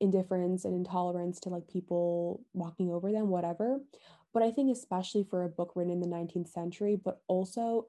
indifference 0.00 0.64
and 0.64 0.74
intolerance 0.74 1.40
to 1.40 1.50
like 1.50 1.66
people 1.68 2.42
walking 2.52 2.90
over 2.90 3.12
them 3.12 3.28
whatever 3.28 3.78
but 4.32 4.42
i 4.42 4.50
think 4.50 4.70
especially 4.70 5.24
for 5.28 5.44
a 5.44 5.48
book 5.48 5.72
written 5.74 5.92
in 5.92 6.00
the 6.00 6.06
19th 6.06 6.48
century 6.48 6.98
but 7.02 7.20
also 7.28 7.86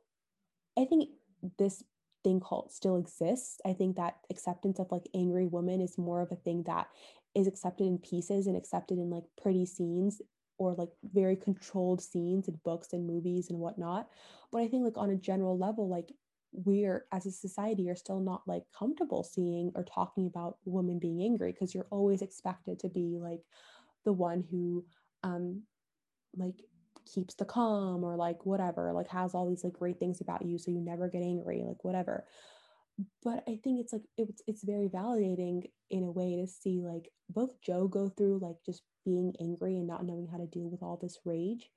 i 0.77 0.85
think 0.85 1.09
this 1.57 1.83
thing 2.23 2.39
called 2.39 2.71
still 2.71 2.97
exists. 2.97 3.59
I 3.65 3.73
think 3.73 3.95
that 3.95 4.15
acceptance 4.29 4.79
of 4.79 4.91
like 4.91 5.07
angry 5.13 5.47
women 5.47 5.81
is 5.81 5.97
more 5.97 6.21
of 6.21 6.31
a 6.31 6.35
thing 6.35 6.63
that 6.63 6.87
is 7.35 7.47
accepted 7.47 7.87
in 7.87 7.97
pieces 7.97 8.47
and 8.47 8.57
accepted 8.57 8.97
in 8.97 9.09
like 9.09 9.23
pretty 9.41 9.65
scenes 9.65 10.21
or 10.57 10.75
like 10.75 10.89
very 11.03 11.35
controlled 11.35 12.01
scenes 12.01 12.47
in 12.47 12.59
books 12.63 12.89
and 12.93 13.07
movies 13.07 13.49
and 13.49 13.59
whatnot. 13.59 14.09
But 14.51 14.61
i 14.61 14.67
think 14.67 14.83
like 14.83 14.97
on 14.97 15.09
a 15.09 15.15
general 15.15 15.57
level 15.57 15.89
like 15.89 16.11
we're 16.53 17.05
as 17.13 17.25
a 17.25 17.31
society 17.31 17.89
are 17.89 17.95
still 17.95 18.19
not 18.19 18.41
like 18.45 18.63
comfortable 18.77 19.23
seeing 19.23 19.71
or 19.73 19.85
talking 19.85 20.27
about 20.27 20.57
women 20.65 20.99
being 20.99 21.21
angry 21.21 21.53
because 21.53 21.73
you're 21.73 21.87
always 21.91 22.21
expected 22.21 22.77
to 22.79 22.89
be 22.89 23.17
like 23.19 23.39
the 24.03 24.11
one 24.11 24.43
who 24.51 24.83
um 25.23 25.61
like 26.35 26.55
keeps 27.13 27.35
the 27.35 27.45
calm 27.45 28.03
or 28.03 28.15
like 28.15 28.45
whatever 28.45 28.93
like 28.93 29.07
has 29.07 29.33
all 29.33 29.47
these 29.47 29.63
like 29.63 29.73
great 29.73 29.99
things 29.99 30.21
about 30.21 30.45
you 30.45 30.57
so 30.57 30.71
you 30.71 30.79
never 30.79 31.09
get 31.09 31.21
angry 31.21 31.63
like 31.65 31.83
whatever. 31.83 32.25
But 33.23 33.43
i 33.47 33.57
think 33.63 33.79
it's 33.79 33.93
like 33.93 34.03
it's 34.17 34.41
it's 34.47 34.63
very 34.63 34.87
validating 34.87 35.63
in 35.89 36.03
a 36.03 36.11
way 36.11 36.35
to 36.35 36.47
see 36.47 36.81
like 36.81 37.09
both 37.29 37.49
jo 37.65 37.87
go 37.87 38.09
through 38.09 38.39
like 38.39 38.57
just 38.65 38.83
being 39.05 39.33
angry 39.41 39.77
and 39.77 39.87
not 39.87 40.05
knowing 40.05 40.27
how 40.27 40.37
to 40.37 40.45
deal 40.45 40.69
with 40.69 40.83
all 40.83 40.97
this 41.01 41.17
rage 41.25 41.69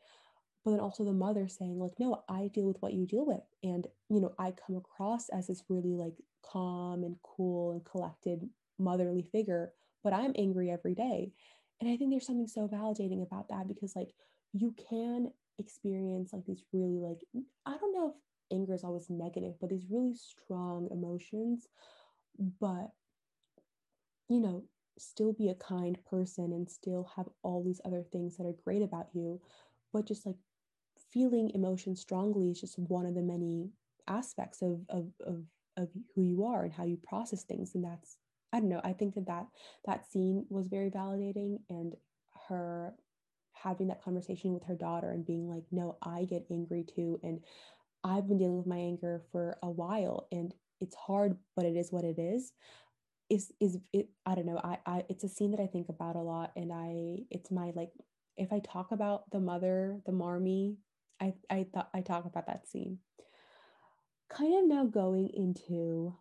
but 0.65 0.73
then 0.73 0.81
also 0.81 1.05
the 1.05 1.13
mother 1.13 1.49
saying 1.49 1.79
like 1.79 1.93
no 1.99 2.23
i 2.29 2.51
deal 2.53 2.67
with 2.67 2.77
what 2.81 2.93
you 2.93 3.07
deal 3.07 3.25
with. 3.25 3.41
And 3.63 3.87
you 4.11 4.21
know 4.21 4.35
i 4.39 4.53
come 4.67 4.77
across 4.77 5.29
as 5.31 5.47
this 5.47 5.65
really 5.69 5.95
like 5.95 6.15
calm 6.45 7.05
and 7.05 7.17
cool 7.23 7.73
and 7.73 7.85
collected 7.85 8.47
motherly 8.79 9.27
figure 9.33 9.73
but 10.03 10.13
i'm 10.13 10.35
angry 10.37 10.71
every 10.71 10.95
day. 10.95 11.33
And 11.81 11.91
i 11.91 11.97
think 11.97 12.11
there's 12.11 12.27
something 12.27 12.49
so 12.49 12.69
validating 12.69 13.23
about 13.23 13.49
that 13.49 13.67
because 13.67 13.97
like 13.97 14.11
you 14.55 14.75
can 14.89 15.31
experience 15.59 16.33
like 16.33 16.45
these 16.47 16.65
really 16.73 16.99
like 16.99 17.21
i 17.67 17.77
don't 17.77 17.93
know 17.93 18.09
if 18.09 18.57
anger 18.57 18.75
is 18.75 18.85
always 18.85 19.09
negative 19.11 19.55
but 19.61 19.71
these 19.71 19.87
really 19.91 20.15
strong 20.15 20.89
emotions 20.91 21.69
but 22.61 22.91
you 24.29 24.41
know 24.41 24.65
still 24.99 25.33
be 25.33 25.49
a 25.49 25.55
kind 25.55 25.99
person 26.09 26.53
and 26.53 26.71
still 26.71 27.09
have 27.17 27.27
all 27.43 27.63
these 27.63 27.81
other 27.85 28.05
things 28.13 28.37
that 28.37 28.47
are 28.47 28.55
great 28.65 28.83
about 28.83 29.09
you 29.13 29.41
but 29.93 30.07
just 30.07 30.27
like 30.27 30.37
feeling 31.15 31.51
emotion 31.55 31.95
strongly 31.95 32.51
is 32.51 32.61
just 32.61 32.79
one 32.79 33.07
of 33.07 33.15
the 33.15 33.23
many 33.23 33.71
aspects 34.09 34.63
of, 34.63 34.81
of, 34.89 35.07
of, 35.27 35.45
of 35.77 35.89
who 36.15 36.23
you 36.23 36.45
are 36.45 36.65
and 36.65 36.73
how 36.73 36.85
you 36.85 36.99
process 37.09 37.45
things. 37.45 37.75
And 37.75 37.85
that's, 37.85 38.17
I 38.53 38.61
don't 38.61 38.69
know, 38.69 38.81
I 38.85 38.93
think 38.93 39.15
that 39.15 39.27
that, 39.27 39.47
that 39.87 40.11
scene 40.11 40.45
was 40.51 40.69
very 40.69 40.91
validating 40.91 41.59
and 41.71 41.95
her 42.49 42.95
having 43.65 43.89
that 43.89 44.03
conversation 44.03 44.53
with 44.53 44.65
her 44.65 44.77
daughter 44.77 45.11
and 45.11 45.27
being 45.27 45.49
like, 45.49 45.65
no, 45.73 45.97
I 46.03 46.25
get 46.25 46.47
angry 46.51 46.85
too. 46.85 47.19
And 47.23 47.41
I've 48.05 48.29
been 48.29 48.39
dealing 48.39 48.59
with 48.59 48.67
my 48.67 48.77
anger 48.77 49.23
for 49.33 49.57
a 49.63 49.71
while 49.71 50.29
and 50.31 50.55
it's 50.81 50.95
hard, 50.95 51.39
but 51.57 51.65
it 51.65 51.77
is 51.77 51.91
what 51.91 52.05
it 52.05 52.19
is. 52.19 52.53
Is 53.31 53.51
is 53.59 53.79
it? 53.95 54.09
I 54.27 54.35
don't 54.35 54.45
know. 54.45 54.61
I, 54.63 54.79
I 54.85 55.05
it's 55.09 55.25
a 55.25 55.31
scene 55.31 55.53
that 55.53 55.61
I 55.61 55.67
think 55.67 55.89
about 55.89 56.15
a 56.15 56.21
lot, 56.21 56.53
and 56.57 56.71
I 56.71 57.25
it's 57.31 57.51
my 57.51 57.73
like 57.75 57.91
if 58.37 58.53
I 58.53 58.59
talk 58.61 58.93
about 58.93 59.31
the 59.31 59.41
mother, 59.41 60.01
the 60.05 60.13
Marmee, 60.13 60.77
I 61.21 61.33
I 61.49 61.67
thought 61.73 61.89
I 61.95 62.03
talk 62.03 62.27
about 62.27 62.47
that 62.49 62.69
scene. 62.69 62.99
Kind 64.29 64.55
of 64.59 64.69
now 64.69 64.85
going 64.85 65.31
into 65.33 66.15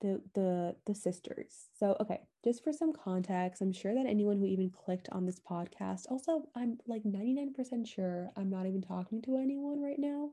the 0.00 0.20
the 0.34 0.76
the 0.86 0.94
sisters. 0.94 1.66
So 1.78 1.96
okay, 2.00 2.20
just 2.44 2.62
for 2.62 2.72
some 2.72 2.92
context, 2.92 3.62
I'm 3.62 3.72
sure 3.72 3.94
that 3.94 4.06
anyone 4.06 4.38
who 4.38 4.46
even 4.46 4.70
clicked 4.70 5.08
on 5.12 5.26
this 5.26 5.40
podcast, 5.40 6.06
also 6.10 6.48
I'm 6.54 6.78
like 6.86 7.02
99% 7.04 7.86
sure 7.86 8.30
I'm 8.36 8.50
not 8.50 8.66
even 8.66 8.82
talking 8.82 9.22
to 9.22 9.36
anyone 9.36 9.80
right 9.80 9.98
now. 9.98 10.30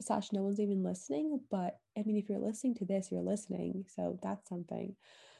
Sash, 0.00 0.32
no 0.32 0.42
one's 0.42 0.60
even 0.60 0.82
listening. 0.82 1.40
But 1.50 1.78
I 1.96 2.02
mean, 2.02 2.16
if 2.16 2.28
you're 2.28 2.38
listening 2.38 2.74
to 2.76 2.84
this, 2.84 3.10
you're 3.10 3.22
listening. 3.22 3.84
So 3.94 4.18
that's 4.22 4.48
something. 4.48 4.94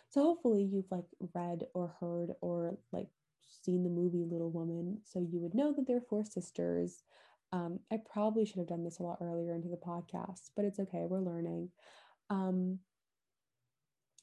So 0.08 0.22
hopefully 0.22 0.62
you've 0.62 0.90
like 0.90 1.06
read 1.34 1.64
or 1.74 1.94
heard 2.00 2.30
or 2.40 2.78
like 2.92 3.08
seen 3.62 3.82
the 3.82 3.90
movie 3.90 4.24
Little 4.24 4.50
Women. 4.50 4.98
So 5.04 5.20
you 5.20 5.40
would 5.40 5.54
know 5.54 5.72
that 5.72 5.86
they're 5.86 6.00
four 6.00 6.24
sisters. 6.24 7.02
Um, 7.52 7.80
I 7.92 7.98
probably 8.12 8.44
should 8.44 8.58
have 8.58 8.68
done 8.68 8.84
this 8.84 8.98
a 8.98 9.02
lot 9.02 9.18
earlier 9.20 9.54
into 9.54 9.68
the 9.68 9.76
podcast, 9.76 10.50
but 10.56 10.64
it's 10.64 10.80
okay. 10.80 11.04
We're 11.08 11.20
learning. 11.20 11.70
Um, 12.30 12.80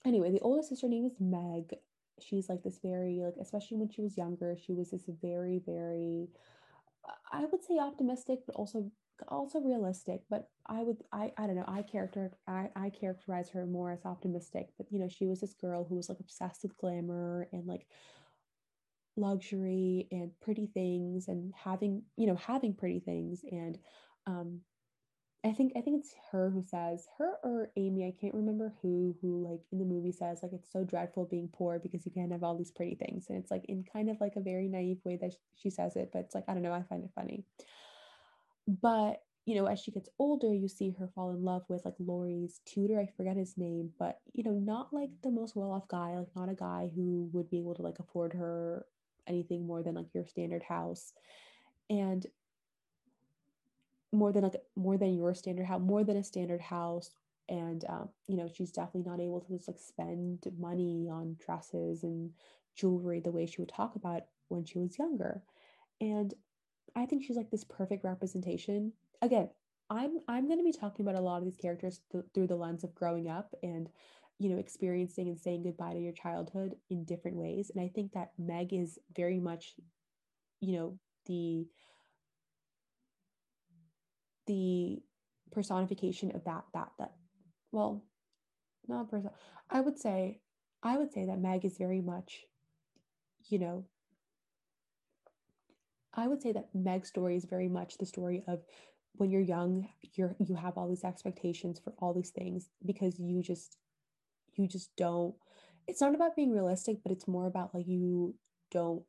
anyway, 0.05 0.31
the 0.31 0.39
oldest 0.41 0.69
sister 0.69 0.87
name 0.87 1.05
is 1.05 1.19
Meg. 1.19 1.75
She's 2.19 2.49
like 2.49 2.63
this 2.63 2.79
very, 2.81 3.21
like, 3.23 3.35
especially 3.41 3.77
when 3.77 3.89
she 3.89 4.01
was 4.01 4.17
younger, 4.17 4.55
she 4.57 4.73
was 4.73 4.91
this 4.91 5.03
very, 5.21 5.61
very, 5.65 6.29
I 7.31 7.45
would 7.45 7.63
say 7.63 7.79
optimistic, 7.79 8.39
but 8.45 8.55
also 8.55 8.91
also 9.27 9.59
realistic. 9.59 10.21
But 10.29 10.49
i 10.67 10.81
would 10.83 10.97
i 11.11 11.31
i 11.37 11.45
don't 11.45 11.55
know 11.55 11.65
i 11.67 11.81
character 11.83 12.31
i 12.47 12.69
i 12.75 12.89
characterize 12.89 13.49
her 13.49 13.65
more 13.65 13.91
as 13.91 14.05
optimistic. 14.05 14.69
But 14.77 14.87
you 14.91 14.99
know 14.99 15.07
she 15.07 15.25
was 15.27 15.41
this 15.41 15.53
girl 15.53 15.85
who 15.85 15.95
was 15.95 16.09
like 16.09 16.19
obsessed 16.19 16.63
with 16.63 16.77
glamour 16.77 17.47
and 17.53 17.67
like 17.67 17.87
luxury 19.15 20.07
and 20.11 20.31
pretty 20.41 20.67
things 20.73 21.27
and 21.27 21.53
having 21.55 22.01
you 22.17 22.27
know 22.27 22.35
having 22.35 22.73
pretty 22.73 22.99
things. 22.99 23.41
And 23.51 23.77
um 24.25 24.61
I 25.45 25.51
think 25.51 25.73
I 25.75 25.81
think 25.81 25.99
it's 25.99 26.15
her 26.31 26.49
who 26.49 26.63
says 26.63 27.07
her 27.17 27.33
or 27.43 27.69
Amy 27.75 28.05
I 28.05 28.13
can't 28.19 28.33
remember 28.33 28.73
who 28.81 29.15
who 29.21 29.45
like 29.45 29.59
in 29.71 29.79
the 29.79 29.85
movie 29.85 30.11
says 30.11 30.39
like 30.41 30.53
it's 30.53 30.71
so 30.71 30.83
dreadful 30.85 31.25
being 31.25 31.49
poor 31.51 31.79
because 31.79 32.05
you 32.05 32.11
can't 32.13 32.31
have 32.31 32.43
all 32.43 32.57
these 32.57 32.71
pretty 32.71 32.95
things. 32.95 33.25
And 33.29 33.37
it's 33.37 33.51
like 33.51 33.65
in 33.65 33.83
kind 33.83 34.09
of 34.09 34.21
like 34.21 34.35
a 34.37 34.41
very 34.41 34.69
naive 34.69 34.99
way 35.03 35.17
that 35.17 35.33
she 35.55 35.69
says 35.69 35.95
it 35.95 36.11
but 36.13 36.19
it's 36.19 36.35
like 36.35 36.45
I 36.47 36.53
don't 36.53 36.63
know 36.63 36.71
I 36.73 36.83
find 36.83 37.03
it 37.03 37.11
funny. 37.13 37.43
But 38.67 39.21
you 39.45 39.55
know 39.55 39.65
as 39.65 39.81
she 39.81 39.91
gets 39.91 40.07
older 40.17 40.53
you 40.53 40.69
see 40.69 40.91
her 40.97 41.09
fall 41.13 41.31
in 41.31 41.43
love 41.43 41.63
with 41.67 41.83
like 41.83 41.95
Laurie's 41.99 42.61
tutor 42.65 42.99
I 42.99 43.07
forget 43.17 43.35
his 43.35 43.57
name 43.57 43.91
but 43.99 44.21
you 44.31 44.43
know 44.45 44.53
not 44.53 44.93
like 44.93 45.09
the 45.21 45.31
most 45.31 45.57
well-off 45.57 45.89
guy 45.89 46.15
like 46.17 46.33
not 46.33 46.47
a 46.47 46.55
guy 46.55 46.89
who 46.95 47.29
would 47.33 47.49
be 47.49 47.59
able 47.59 47.75
to 47.75 47.81
like 47.81 47.99
afford 47.99 48.31
her 48.33 48.85
anything 49.27 49.65
more 49.67 49.83
than 49.83 49.95
like 49.95 50.13
your 50.13 50.25
standard 50.25 50.63
house. 50.63 51.13
And 51.89 52.25
more 54.13 54.31
than 54.31 54.43
like 54.43 54.55
more 54.75 54.97
than 54.97 55.15
your 55.15 55.33
standard 55.33 55.65
house 55.65 55.81
more 55.81 56.03
than 56.03 56.17
a 56.17 56.23
standard 56.23 56.61
house. 56.61 57.11
And 57.49 57.83
um, 57.89 58.09
you 58.27 58.37
know 58.37 58.47
she's 58.53 58.71
definitely 58.71 59.09
not 59.09 59.19
able 59.19 59.41
to 59.41 59.49
just 59.49 59.67
like 59.67 59.79
spend 59.79 60.45
money 60.57 61.09
on 61.11 61.37
dresses 61.45 62.03
and 62.03 62.31
jewelry 62.75 63.19
the 63.19 63.31
way 63.31 63.45
she 63.45 63.61
would 63.61 63.69
talk 63.69 63.95
about 63.95 64.23
when 64.47 64.65
she 64.65 64.79
was 64.79 64.97
younger. 64.99 65.43
And 66.01 66.33
i 66.95 67.05
think 67.05 67.23
she's 67.23 67.37
like 67.37 67.51
this 67.51 67.63
perfect 67.65 68.03
representation. 68.03 68.93
Again 69.21 69.49
i'm 69.89 70.19
i'm 70.29 70.47
going 70.47 70.57
to 70.57 70.63
be 70.63 70.71
talking 70.71 71.05
about 71.05 71.19
a 71.19 71.21
lot 71.21 71.37
of 71.37 71.43
these 71.43 71.57
characters 71.57 72.01
th- 72.11 72.23
through 72.33 72.47
the 72.47 72.55
lens 72.55 72.83
of 72.83 72.95
growing 72.95 73.29
up 73.29 73.53
and 73.63 73.89
you 74.39 74.49
know 74.49 74.57
experiencing 74.57 75.27
and 75.27 75.39
saying 75.39 75.63
goodbye 75.63 75.93
to 75.93 75.99
your 75.99 76.13
childhood 76.13 76.75
in 76.89 77.03
different 77.03 77.37
ways. 77.37 77.71
And 77.73 77.83
i 77.83 77.89
think 77.93 78.13
that 78.13 78.31
meg 78.37 78.73
is 78.73 78.99
very 79.15 79.39
much 79.39 79.75
you 80.59 80.73
know 80.77 80.97
the 81.25 81.67
the 84.47 85.01
personification 85.51 86.35
of 86.35 86.43
that 86.45 86.63
that 86.73 86.89
that 86.97 87.11
well 87.71 88.03
not 88.87 89.09
person 89.09 89.29
i 89.69 89.79
would 89.79 89.97
say 89.97 90.39
i 90.81 90.97
would 90.97 91.11
say 91.11 91.25
that 91.25 91.39
meg 91.39 91.63
is 91.63 91.77
very 91.77 92.01
much 92.01 92.45
you 93.49 93.59
know 93.59 93.85
i 96.13 96.27
would 96.27 96.41
say 96.41 96.51
that 96.51 96.69
meg's 96.73 97.07
story 97.07 97.35
is 97.35 97.45
very 97.45 97.69
much 97.69 97.97
the 97.97 98.05
story 98.05 98.43
of 98.47 98.61
when 99.15 99.29
you're 99.29 99.41
young 99.41 99.87
you're 100.15 100.35
you 100.39 100.55
have 100.55 100.77
all 100.77 100.87
these 100.87 101.03
expectations 101.03 101.79
for 101.79 101.93
all 101.99 102.13
these 102.13 102.31
things 102.31 102.69
because 102.85 103.19
you 103.19 103.41
just 103.41 103.77
you 104.55 104.67
just 104.67 104.95
don't 104.97 105.35
it's 105.87 106.01
not 106.01 106.15
about 106.15 106.35
being 106.35 106.51
realistic 106.51 106.97
but 107.03 107.11
it's 107.11 107.27
more 107.27 107.45
about 107.45 107.73
like 107.73 107.87
you 107.87 108.33
don't 108.71 109.03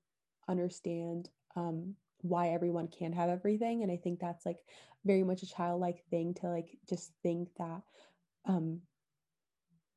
understand 0.49 1.31
um 1.57 1.94
why 2.24 2.48
everyone 2.48 2.88
can't 2.88 3.14
have 3.14 3.28
everything 3.28 3.82
and 3.82 3.92
i 3.92 3.96
think 3.96 4.18
that's 4.18 4.46
like 4.46 4.58
very 5.04 5.22
much 5.22 5.42
a 5.42 5.46
childlike 5.46 6.02
thing 6.10 6.34
to 6.34 6.48
like 6.48 6.78
just 6.88 7.12
think 7.22 7.48
that 7.58 7.82
um 8.46 8.80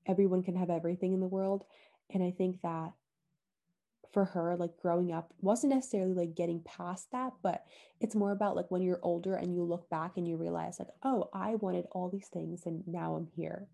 everyone 0.06 0.44
can 0.44 0.56
have 0.56 0.70
everything 0.70 1.14
in 1.14 1.20
the 1.20 1.28
world 1.28 1.64
and 2.14 2.22
i 2.22 2.32
think 2.32 2.62
that 2.62 2.92
for 4.14 4.26
her 4.26 4.56
like 4.56 4.76
growing 4.82 5.12
up 5.12 5.34
wasn't 5.42 5.74
necessarily 5.74 6.14
like 6.14 6.36
getting 6.36 6.62
past 6.64 7.08
that 7.12 7.34
but 7.44 7.64
it's 8.00 8.16
more 8.16 8.32
about 8.32 8.56
like 8.56 8.70
when 8.70 8.82
you're 8.82 9.00
older 9.04 9.36
and 9.36 9.54
you 9.54 9.64
look 9.64 9.90
back 9.90 10.14
and 10.18 10.28
you 10.28 10.38
realize 10.38 10.80
like 10.80 10.90
oh 11.04 11.30
i 11.34 11.56
wanted 11.56 11.86
all 11.92 12.10
these 12.10 12.28
things 12.28 12.66
and 12.66 12.84
now 12.88 13.16
i'm 13.16 13.28
here. 13.36 13.68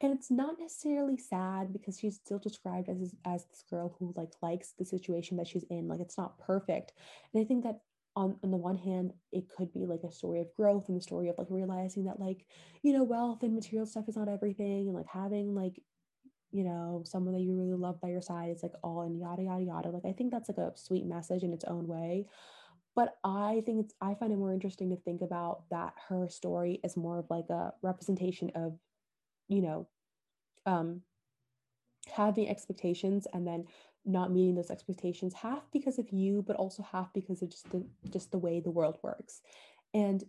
And 0.00 0.12
it's 0.12 0.30
not 0.30 0.60
necessarily 0.60 1.16
sad 1.16 1.72
because 1.72 1.98
she's 1.98 2.14
still 2.14 2.38
described 2.38 2.88
as 2.88 3.14
as 3.24 3.44
this 3.46 3.64
girl 3.68 3.96
who 3.98 4.12
like 4.16 4.30
likes 4.42 4.72
the 4.78 4.84
situation 4.84 5.36
that 5.38 5.48
she's 5.48 5.64
in 5.70 5.88
like 5.88 6.00
it's 6.00 6.18
not 6.18 6.38
perfect 6.38 6.92
and 7.32 7.42
i 7.42 7.44
think 7.44 7.64
that 7.64 7.80
on, 8.18 8.36
on 8.42 8.50
the 8.50 8.56
one 8.56 8.76
hand 8.76 9.12
it 9.30 9.44
could 9.48 9.72
be 9.72 9.86
like 9.86 10.02
a 10.02 10.10
story 10.10 10.40
of 10.40 10.52
growth 10.56 10.88
and 10.88 10.96
the 10.96 11.02
story 11.02 11.28
of 11.28 11.36
like 11.38 11.46
realizing 11.50 12.04
that 12.04 12.18
like 12.18 12.44
you 12.82 12.92
know 12.92 13.04
wealth 13.04 13.44
and 13.44 13.54
material 13.54 13.86
stuff 13.86 14.08
is 14.08 14.16
not 14.16 14.28
everything 14.28 14.88
and 14.88 14.96
like 14.96 15.06
having 15.06 15.54
like 15.54 15.80
you 16.50 16.64
know 16.64 17.02
someone 17.04 17.32
that 17.32 17.42
you 17.42 17.56
really 17.56 17.74
love 17.78 18.00
by 18.00 18.08
your 18.08 18.20
side 18.20 18.50
is 18.50 18.62
like 18.62 18.72
all 18.82 19.02
and 19.02 19.20
yada 19.20 19.42
yada 19.42 19.62
yada. 19.62 19.90
Like 19.90 20.04
i 20.04 20.12
think 20.12 20.32
that's 20.32 20.48
like 20.48 20.58
a 20.58 20.72
sweet 20.74 21.06
message 21.06 21.44
in 21.44 21.52
its 21.52 21.64
own 21.64 21.86
way. 21.86 22.26
But 22.96 23.16
i 23.22 23.62
think 23.64 23.84
it's 23.84 23.94
i 24.00 24.14
find 24.14 24.32
it 24.32 24.36
more 24.36 24.52
interesting 24.52 24.90
to 24.90 24.96
think 24.96 25.22
about 25.22 25.62
that 25.70 25.94
her 26.08 26.28
story 26.28 26.80
is 26.82 26.96
more 26.96 27.20
of 27.20 27.26
like 27.30 27.48
a 27.50 27.72
representation 27.82 28.50
of 28.56 28.76
you 29.46 29.62
know 29.62 29.88
um 30.66 31.02
having 32.12 32.48
expectations 32.48 33.28
and 33.32 33.46
then 33.46 33.64
not 34.08 34.32
meeting 34.32 34.54
those 34.54 34.70
expectations 34.70 35.34
half 35.34 35.70
because 35.72 35.98
of 35.98 36.10
you 36.10 36.42
but 36.46 36.56
also 36.56 36.82
half 36.82 37.12
because 37.12 37.42
of 37.42 37.50
just 37.50 37.70
the 37.70 37.84
just 38.10 38.30
the 38.30 38.38
way 38.38 38.60
the 38.60 38.70
world 38.70 38.98
works. 39.02 39.40
And 39.94 40.24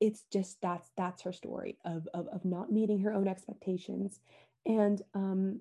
it's 0.00 0.24
just 0.32 0.60
that's 0.60 0.90
that's 0.96 1.22
her 1.22 1.32
story 1.32 1.78
of 1.84 2.08
of, 2.14 2.26
of 2.28 2.44
not 2.44 2.72
meeting 2.72 3.00
her 3.00 3.12
own 3.12 3.28
expectations. 3.28 4.20
And 4.66 5.00
um 5.14 5.60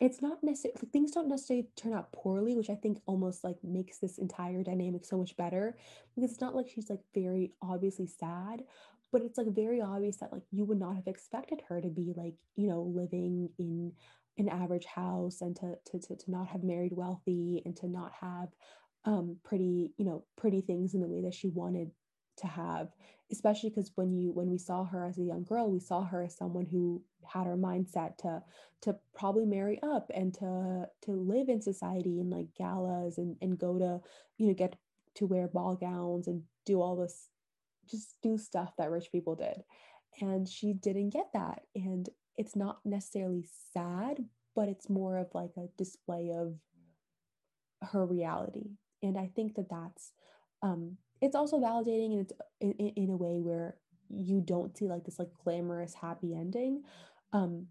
it's 0.00 0.22
not 0.22 0.42
necessarily 0.42 0.78
things 0.92 1.10
don't 1.10 1.28
necessarily 1.28 1.68
turn 1.76 1.92
out 1.92 2.10
poorly 2.10 2.56
which 2.56 2.70
i 2.70 2.74
think 2.74 2.96
almost 3.04 3.44
like 3.44 3.58
makes 3.62 3.98
this 3.98 4.16
entire 4.16 4.62
dynamic 4.62 5.04
so 5.04 5.18
much 5.18 5.36
better. 5.36 5.76
Because 6.14 6.30
it's 6.30 6.40
not 6.40 6.54
like 6.54 6.68
she's 6.68 6.90
like 6.90 7.02
very 7.14 7.52
obviously 7.62 8.06
sad 8.06 8.62
but 9.12 9.22
it's 9.22 9.38
like 9.38 9.48
very 9.48 9.80
obvious 9.80 10.18
that 10.18 10.32
like 10.32 10.44
you 10.50 10.64
would 10.64 10.78
not 10.78 10.94
have 10.94 11.06
expected 11.06 11.60
her 11.68 11.80
to 11.80 11.88
be 11.88 12.12
like 12.16 12.34
you 12.56 12.68
know 12.68 12.82
living 12.82 13.50
in 13.58 13.92
an 14.40 14.48
average 14.48 14.86
house 14.86 15.40
and 15.40 15.56
to, 15.56 15.74
to, 15.86 15.98
to, 15.98 16.16
to 16.16 16.30
not 16.30 16.48
have 16.48 16.62
married 16.62 16.92
wealthy 16.94 17.62
and 17.64 17.76
to 17.76 17.88
not 17.88 18.12
have 18.20 18.48
um, 19.04 19.36
pretty, 19.44 19.92
you 19.96 20.04
know, 20.04 20.24
pretty 20.36 20.60
things 20.60 20.94
in 20.94 21.00
the 21.00 21.08
way 21.08 21.22
that 21.22 21.34
she 21.34 21.48
wanted 21.48 21.90
to 22.38 22.46
have 22.46 22.88
especially 23.30 23.68
because 23.68 23.90
when 23.96 24.14
you 24.14 24.32
when 24.32 24.48
we 24.48 24.56
saw 24.56 24.82
her 24.82 25.06
as 25.06 25.18
a 25.18 25.22
young 25.22 25.44
girl 25.44 25.70
we 25.70 25.78
saw 25.78 26.02
her 26.02 26.22
as 26.22 26.34
someone 26.34 26.64
who 26.64 27.02
had 27.26 27.44
her 27.44 27.56
mindset 27.56 28.16
to 28.16 28.42
to 28.80 28.96
probably 29.14 29.44
marry 29.44 29.78
up 29.82 30.10
and 30.14 30.32
to 30.32 30.86
to 31.02 31.10
live 31.10 31.50
in 31.50 31.60
society 31.60 32.18
and 32.18 32.30
like 32.30 32.46
galas 32.56 33.18
and 33.18 33.36
and 33.42 33.58
go 33.58 33.78
to 33.78 34.00
you 34.38 34.46
know 34.46 34.54
get 34.54 34.74
to 35.14 35.26
wear 35.26 35.48
ball 35.48 35.76
gowns 35.76 36.28
and 36.28 36.42
do 36.64 36.80
all 36.80 36.96
this 36.96 37.28
just 37.90 38.16
do 38.22 38.38
stuff 38.38 38.72
that 38.78 38.90
rich 38.90 39.10
people 39.10 39.34
did. 39.34 39.62
And 40.20 40.48
she 40.48 40.72
didn't 40.72 41.10
get 41.10 41.26
that. 41.34 41.62
And 41.74 42.08
it's 42.40 42.56
not 42.56 42.78
necessarily 42.86 43.46
sad, 43.74 44.24
but 44.56 44.66
it's 44.66 44.88
more 44.88 45.18
of 45.18 45.26
like 45.34 45.50
a 45.58 45.68
display 45.76 46.30
of 46.34 46.54
her 47.90 48.06
reality. 48.06 48.70
And 49.02 49.18
I 49.18 49.30
think 49.36 49.56
that 49.56 49.68
that's 49.68 50.12
um 50.62 50.96
it's 51.20 51.36
also 51.36 51.58
validating 51.58 52.12
and 52.12 52.20
it's 52.22 52.32
in, 52.62 52.72
in 52.72 53.10
a 53.10 53.16
way 53.16 53.40
where 53.40 53.76
you 54.08 54.40
don't 54.40 54.74
see 54.74 54.88
like 54.88 55.04
this 55.04 55.18
like 55.18 55.28
glamorous 55.44 55.92
happy 55.92 56.34
ending. 56.34 56.82
Um 57.34 57.66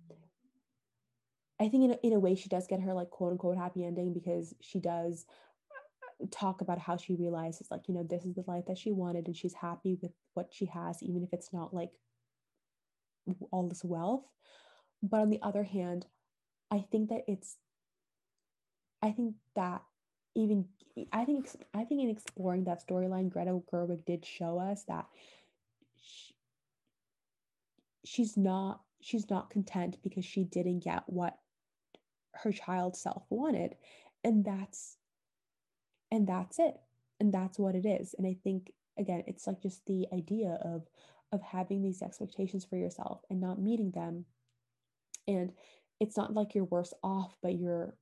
I 1.60 1.68
think 1.68 1.86
in 1.86 1.92
a, 1.92 1.98
in 2.04 2.14
a 2.14 2.20
way 2.20 2.36
she 2.36 2.48
does 2.48 2.68
get 2.68 2.80
her 2.80 2.94
like 2.94 3.10
quote 3.10 3.32
unquote 3.32 3.58
happy 3.58 3.84
ending 3.84 4.14
because 4.14 4.54
she 4.62 4.80
does 4.80 5.26
talk 6.30 6.62
about 6.62 6.78
how 6.78 6.96
she 6.96 7.16
realizes 7.16 7.72
like 7.72 7.88
you 7.88 7.96
know 7.96 8.04
this 8.04 8.24
is 8.24 8.36
the 8.36 8.44
life 8.46 8.66
that 8.68 8.78
she 8.78 8.92
wanted 8.92 9.26
and 9.26 9.36
she's 9.36 9.56
happy 9.56 9.98
with 10.00 10.12
what 10.36 10.50
she 10.52 10.66
has 10.66 11.02
even 11.02 11.24
if 11.24 11.34
it's 11.34 11.52
not 11.52 11.74
like 11.74 11.92
all 13.52 13.68
this 13.68 13.84
wealth. 13.84 14.24
But 15.02 15.22
on 15.22 15.30
the 15.30 15.40
other 15.42 15.64
hand, 15.64 16.06
I 16.72 16.86
think 16.92 17.10
that 17.10 17.24
it's, 17.28 17.58
I 19.02 19.12
think 19.12 19.36
that 19.56 19.82
even, 20.36 20.66
I 21.14 21.26
think, 21.26 21.48
I 21.74 21.84
think 21.84 22.02
in 22.02 22.10
exploring 22.10 22.66
that 22.66 22.86
storyline, 22.86 23.30
Greta 23.30 23.60
Gerwig 23.72 24.06
did 24.06 24.26
show 24.26 24.60
us 24.60 24.84
that 24.84 25.06
she, 26.02 26.36
she's 28.06 28.38
not, 28.38 28.82
she's 29.02 29.30
not 29.30 29.50
content 29.50 29.98
because 30.04 30.26
she 30.26 30.44
didn't 30.44 30.84
get 30.84 31.04
what 31.08 31.38
her 32.34 32.52
child 32.52 32.96
self 32.96 33.24
wanted. 33.30 33.76
And 34.24 34.44
that's, 34.44 34.98
and 36.12 36.28
that's 36.28 36.60
it. 36.60 36.76
And 37.22 37.34
that's 37.34 37.58
what 37.58 37.76
it 37.76 37.86
is. 37.86 38.14
And 38.18 38.28
I 38.28 38.36
think, 38.44 38.74
again, 38.98 39.24
it's 39.28 39.48
like 39.48 39.62
just 39.62 39.86
the 39.86 40.08
idea 40.14 40.60
of, 40.64 40.84
of 41.32 41.42
having 41.42 41.82
these 41.82 42.02
expectations 42.02 42.66
for 42.66 42.76
yourself 42.78 43.22
and 43.30 43.40
not 43.40 43.62
meeting 43.62 43.92
them. 43.92 44.26
And 45.28 45.52
it's 46.00 46.18
not 46.18 46.34
like 46.34 46.56
you're 46.56 46.66
worse 46.66 46.94
off, 47.04 47.36
but 47.42 47.56
you're 47.58 47.96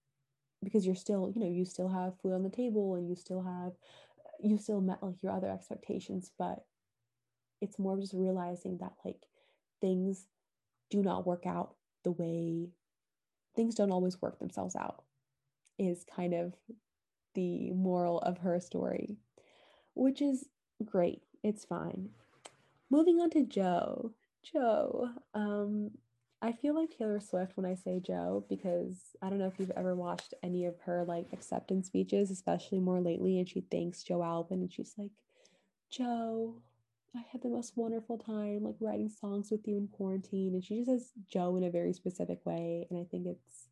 because 0.63 0.85
you're 0.85 0.95
still, 0.95 1.31
you 1.35 1.41
know, 1.41 1.49
you 1.49 1.65
still 1.65 1.89
have 1.89 2.19
food 2.21 2.33
on 2.33 2.43
the 2.43 2.49
table 2.49 2.95
and 2.95 3.07
you 3.07 3.15
still 3.15 3.43
have 3.43 3.73
you 4.39 4.57
still 4.57 4.81
met 4.81 5.01
like 5.01 5.21
your 5.21 5.31
other 5.31 5.49
expectations, 5.49 6.31
but 6.37 6.63
it's 7.61 7.79
more 7.79 7.97
just 7.99 8.13
realizing 8.13 8.77
that 8.77 8.93
like 9.03 9.23
things 9.81 10.27
do 10.89 11.01
not 11.01 11.25
work 11.25 11.45
out 11.45 11.75
the 12.03 12.11
way 12.11 12.69
things 13.55 13.75
don't 13.75 13.91
always 13.91 14.21
work 14.21 14.39
themselves 14.39 14.75
out 14.75 15.03
is 15.79 16.05
kind 16.15 16.33
of 16.33 16.53
the 17.33 17.71
moral 17.71 18.19
of 18.21 18.37
her 18.39 18.59
story, 18.59 19.17
which 19.95 20.21
is 20.21 20.45
great. 20.85 21.21
It's 21.43 21.65
fine. 21.65 22.09
Moving 22.89 23.19
on 23.19 23.30
to 23.32 23.45
Jo. 23.45 24.13
Jo. 24.43 25.10
Um, 25.34 25.91
I 26.41 26.52
feel 26.52 26.76
like 26.76 26.95
Taylor 26.95 27.19
Swift 27.19 27.58
when 27.58 27.65
I 27.65 27.73
say 27.73 28.00
Joe 28.00 28.45
because 28.47 29.15
I 29.21 29.30
don't 29.30 29.39
know 29.39 29.47
if 29.47 29.60
you've 29.60 29.71
ever 29.71 29.95
watched 29.95 30.34
any 30.43 30.65
of 30.65 30.76
her 30.86 31.04
like 31.04 31.26
acceptance 31.34 31.88
speeches, 31.88 32.30
especially 32.30 32.80
more 32.80 33.02
lately, 33.02 33.39
and 33.39 33.50
she 33.50 33.62
thanks 33.71 34.04
Joe 34.04 34.23
Alwyn 34.23 34.62
and 34.62 34.71
she's 34.71 34.93
like, 34.97 35.12
Joe, 35.89 36.56
I 37.15 37.23
had 37.32 37.41
the 37.41 37.50
most 37.50 37.73
wonderful 37.76 38.17
time 38.17 38.63
like 38.63 38.76
writing 38.80 39.10
songs 39.10 39.50
with 39.50 39.67
you 39.67 39.78
in 39.78 39.88
quarantine. 39.88 40.54
And 40.54 40.63
she 40.63 40.78
just 40.78 40.89
says 40.89 41.12
Joe 41.28 41.56
in 41.56 41.63
a 41.63 41.71
very 41.71 41.93
specific 41.93 42.45
way. 42.45 42.86
And 42.89 43.00
I 43.00 43.06
think 43.10 43.26
it's, 43.26 43.69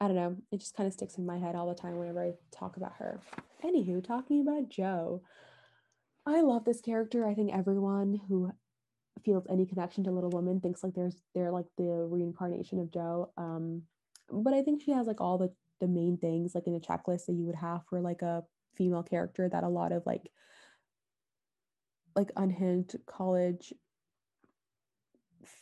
I 0.00 0.08
don't 0.08 0.16
know, 0.16 0.36
it 0.50 0.58
just 0.58 0.76
kind 0.76 0.86
of 0.86 0.92
sticks 0.92 1.18
in 1.18 1.26
my 1.26 1.38
head 1.38 1.54
all 1.54 1.68
the 1.68 1.74
time 1.74 1.96
whenever 1.96 2.22
I 2.22 2.32
talk 2.50 2.76
about 2.76 2.94
her. 2.98 3.20
Anywho, 3.64 4.04
talking 4.04 4.40
about 4.40 4.68
Jo. 4.68 5.22
I 6.26 6.40
love 6.40 6.64
this 6.64 6.80
character. 6.80 7.26
I 7.26 7.34
think 7.34 7.52
everyone 7.54 8.20
who 8.28 8.50
feels 9.24 9.46
any 9.48 9.64
connection 9.64 10.04
to 10.04 10.10
Little 10.10 10.30
Women 10.30 10.60
thinks 10.60 10.82
like 10.82 10.94
there's 10.94 11.22
they're 11.34 11.52
like 11.52 11.66
the 11.78 12.06
reincarnation 12.10 12.80
of 12.80 12.92
Jo. 12.92 13.30
Um, 13.36 13.82
but 14.30 14.52
I 14.52 14.62
think 14.62 14.82
she 14.82 14.90
has 14.90 15.06
like 15.06 15.20
all 15.20 15.38
the 15.38 15.52
the 15.80 15.88
main 15.88 16.16
things 16.16 16.54
like 16.54 16.66
in 16.66 16.74
a 16.74 16.80
checklist 16.80 17.26
that 17.26 17.34
you 17.34 17.44
would 17.44 17.54
have 17.56 17.82
for 17.88 18.00
like 18.00 18.22
a 18.22 18.42
female 18.76 19.02
character 19.02 19.48
that 19.48 19.64
a 19.64 19.68
lot 19.68 19.92
of 19.92 20.04
like 20.06 20.30
like 22.14 22.30
unhinged 22.36 22.96
college 23.06 23.72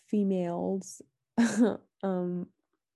females 0.09 1.03
um 2.03 2.46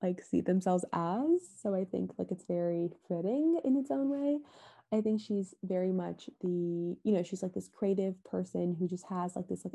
like 0.01 0.23
see 0.23 0.41
themselves 0.41 0.85
as 0.93 1.41
so 1.61 1.75
i 1.75 1.85
think 1.85 2.13
like 2.19 2.31
it's 2.31 2.45
very 2.45 2.89
fitting 3.09 3.59
in 3.65 3.77
its 3.77 3.91
own 3.91 4.09
way 4.09 4.39
I 4.93 5.01
think 5.01 5.21
she's 5.21 5.55
very 5.63 5.93
much 5.93 6.31
the, 6.41 6.49
you 7.03 7.13
know, 7.13 7.23
she's 7.23 7.43
like 7.43 7.53
this 7.53 7.69
creative 7.69 8.23
person 8.25 8.77
who 8.79 8.89
just 8.89 9.05
has 9.09 9.37
like 9.37 9.49
this 9.49 9.65
like 9.65 9.75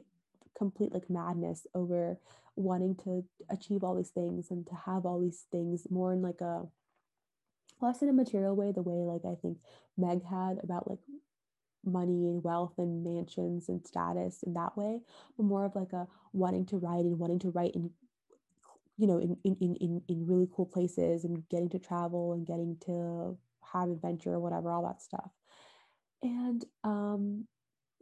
complete 0.58 0.92
like 0.94 1.10
madness 1.10 1.68
over 1.76 2.18
wanting 2.56 2.96
to 2.96 3.24
achieve 3.50 3.84
all 3.84 3.96
these 3.96 4.10
things 4.10 4.50
and 4.50 4.66
to 4.68 4.74
have 4.86 5.06
all 5.06 5.20
these 5.20 5.46
things 5.52 5.88
more 5.90 6.14
in 6.14 6.22
like 6.22 6.42
a 6.42 6.64
less 7.82 8.02
in 8.02 8.10
a 8.10 8.14
material 8.14 8.56
way, 8.56 8.72
the 8.72 8.82
way 8.82 9.04
like 9.06 9.22
I 9.26 9.36
think 9.40 9.58
Meg 9.98 10.24
had 10.24 10.60
about 10.64 10.90
like 10.90 11.00
money 11.86 12.28
and 12.28 12.44
wealth 12.44 12.74
and 12.78 13.04
mansions 13.04 13.70
and 13.70 13.86
status 13.86 14.42
in 14.44 14.54
that 14.54 14.78
way, 14.78 15.02
but 15.38 15.44
more 15.44 15.66
of 15.66 15.76
like 15.76 15.94
a 15.94 16.08
wanting 16.32 16.66
to 16.68 16.78
write 16.78 17.06
and 17.06 17.20
wanting 17.20 17.40
to 17.40 17.52
write 17.52 17.76
in 17.76 17.92
you 18.98 19.08
know 19.08 19.18
in 19.18 19.38
in 19.44 19.76
in 19.80 20.02
in 20.08 20.28
really 20.28 20.48
cool 20.56 20.66
places 20.66 21.24
and 21.24 21.48
getting 21.50 21.70
to 21.70 21.80
travel 21.80 22.34
and 22.34 22.46
getting 22.46 22.78
to 22.86 23.38
have 23.74 23.90
adventure 23.90 24.34
or 24.34 24.40
whatever 24.40 24.72
all 24.72 24.84
that 24.88 25.02
stuff. 25.02 25.32
And 26.22 26.64
um 26.84 27.48